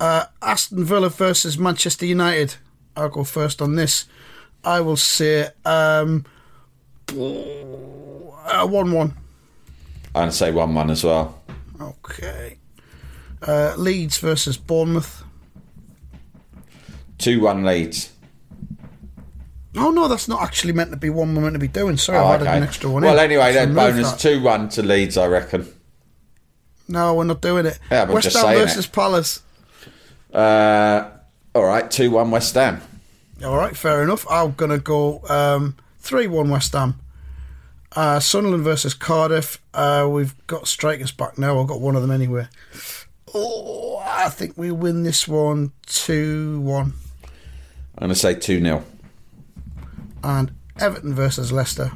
Uh, 0.00 0.24
Aston 0.42 0.84
Villa 0.84 1.08
versus 1.08 1.56
Manchester 1.56 2.04
United. 2.04 2.56
I'll 2.96 3.08
go 3.08 3.22
first 3.24 3.62
on 3.62 3.76
this. 3.76 4.06
I 4.64 4.80
will 4.80 4.96
say 4.96 5.48
um, 5.64 6.24
1 7.12 8.92
1. 8.92 9.14
I'm 10.16 10.30
say 10.30 10.52
one 10.52 10.74
one 10.74 10.90
as 10.90 11.02
well. 11.02 11.42
Okay. 11.80 12.58
Uh, 13.42 13.74
Leeds 13.76 14.18
versus 14.18 14.56
Bournemouth. 14.56 15.23
Two 17.24 17.40
one 17.40 17.64
Leeds. 17.64 18.12
Oh 19.76 19.90
no, 19.90 20.08
that's 20.08 20.28
not 20.28 20.42
actually 20.42 20.74
meant 20.74 20.90
to 20.90 20.98
be 20.98 21.08
one 21.08 21.34
we're 21.34 21.40
meant 21.40 21.54
to 21.54 21.58
be 21.58 21.68
doing. 21.68 21.96
Sorry, 21.96 22.18
Oh, 22.18 22.26
I've 22.26 22.34
added 22.42 22.48
okay. 22.48 22.56
an 22.58 22.62
extra 22.64 22.90
one. 22.90 23.02
Well, 23.02 23.14
in. 23.14 23.24
anyway, 23.24 23.54
then 23.54 23.74
bonus 23.74 24.10
that. 24.10 24.20
two 24.20 24.42
one 24.42 24.68
to 24.68 24.82
Leeds, 24.82 25.16
I 25.16 25.26
reckon. 25.26 25.66
No, 26.86 27.14
we're 27.14 27.24
not 27.24 27.40
doing 27.40 27.64
it. 27.64 27.78
Yeah, 27.90 28.04
West 28.04 28.36
Ham 28.36 28.54
versus 28.56 28.84
it. 28.84 28.92
Palace. 28.92 29.40
Uh, 30.34 31.08
all 31.54 31.64
right, 31.64 31.90
two 31.90 32.10
one 32.10 32.30
West 32.30 32.56
Ham. 32.56 32.82
All 33.42 33.56
right, 33.56 33.74
fair 33.74 34.02
enough. 34.02 34.26
I'm 34.30 34.52
gonna 34.52 34.76
go 34.78 35.22
um, 35.30 35.76
three 36.00 36.26
one 36.26 36.50
West 36.50 36.74
Ham. 36.74 37.00
Uh, 37.96 38.20
Sunderland 38.20 38.64
versus 38.64 38.92
Cardiff. 38.92 39.62
Uh, 39.72 40.06
we've 40.10 40.34
got 40.46 40.68
strikers 40.68 41.10
back 41.10 41.38
now. 41.38 41.58
I've 41.58 41.68
got 41.68 41.80
one 41.80 41.96
of 41.96 42.02
them 42.02 42.10
anyway. 42.10 42.48
Oh, 43.34 43.96
I 44.04 44.28
think 44.28 44.58
we 44.58 44.70
win 44.70 45.04
this 45.04 45.26
one 45.26 45.72
two 45.86 46.60
one. 46.60 46.92
I'm 47.98 48.04
gonna 48.04 48.14
say 48.14 48.34
two 48.34 48.60
0 48.60 48.84
And 50.22 50.52
Everton 50.80 51.14
versus 51.14 51.52
Leicester. 51.52 51.92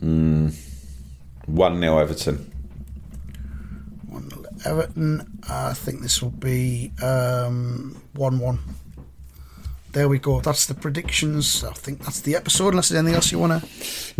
One 0.00 1.80
0 1.80 1.98
Everton. 1.98 2.36
One 4.08 4.28
nil 4.28 4.46
Everton. 4.64 5.40
I 5.48 5.72
think 5.74 6.00
this 6.02 6.22
will 6.22 6.30
be 6.30 6.92
um, 7.02 8.00
one 8.14 8.38
one. 8.38 8.58
There 9.92 10.08
we 10.08 10.18
go. 10.20 10.40
That's 10.40 10.66
the 10.66 10.74
predictions. 10.74 11.64
I 11.64 11.72
think 11.72 12.04
that's 12.04 12.20
the 12.20 12.36
episode. 12.36 12.68
Unless 12.68 12.90
there's 12.90 13.00
anything 13.00 13.16
else 13.16 13.32
you 13.32 13.40
want 13.40 13.60
to. 13.62 13.68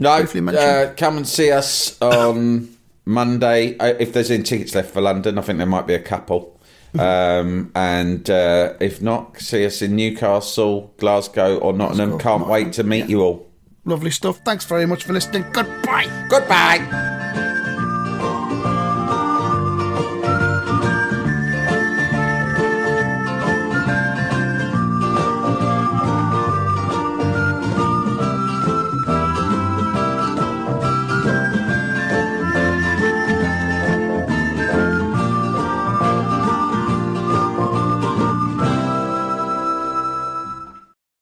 No, 0.00 0.18
Briefly 0.18 0.40
mention. 0.40 0.62
uh, 0.64 0.94
come 0.96 1.16
and 1.16 1.28
see 1.28 1.52
us 1.52 2.00
on 2.02 2.68
Monday. 3.04 3.78
Uh, 3.78 3.94
If 4.00 4.12
there's 4.12 4.30
any 4.32 4.42
tickets 4.42 4.74
left 4.74 4.92
for 4.92 5.00
London, 5.00 5.38
I 5.38 5.42
think 5.42 5.58
there 5.58 5.66
might 5.68 5.86
be 5.86 5.94
a 5.94 6.02
couple. 6.02 6.59
Um, 6.98 7.70
and 7.74 8.28
uh, 8.28 8.74
if 8.80 9.00
not, 9.00 9.38
see 9.40 9.64
us 9.64 9.82
in 9.82 9.96
Newcastle, 9.96 10.94
Glasgow, 10.98 11.58
or 11.58 11.72
Nottingham. 11.72 12.10
Glasgow, 12.10 12.38
Can't 12.38 12.48
wait 12.48 12.72
to 12.74 12.82
meet 12.82 13.00
Nottingham, 13.00 13.10
you 13.10 13.20
all. 13.22 13.46
Lovely 13.84 14.10
stuff. 14.10 14.40
Thanks 14.44 14.64
very 14.64 14.86
much 14.86 15.04
for 15.04 15.12
listening. 15.12 15.44
Goodbye. 15.52 16.26
Goodbye. 16.28 17.46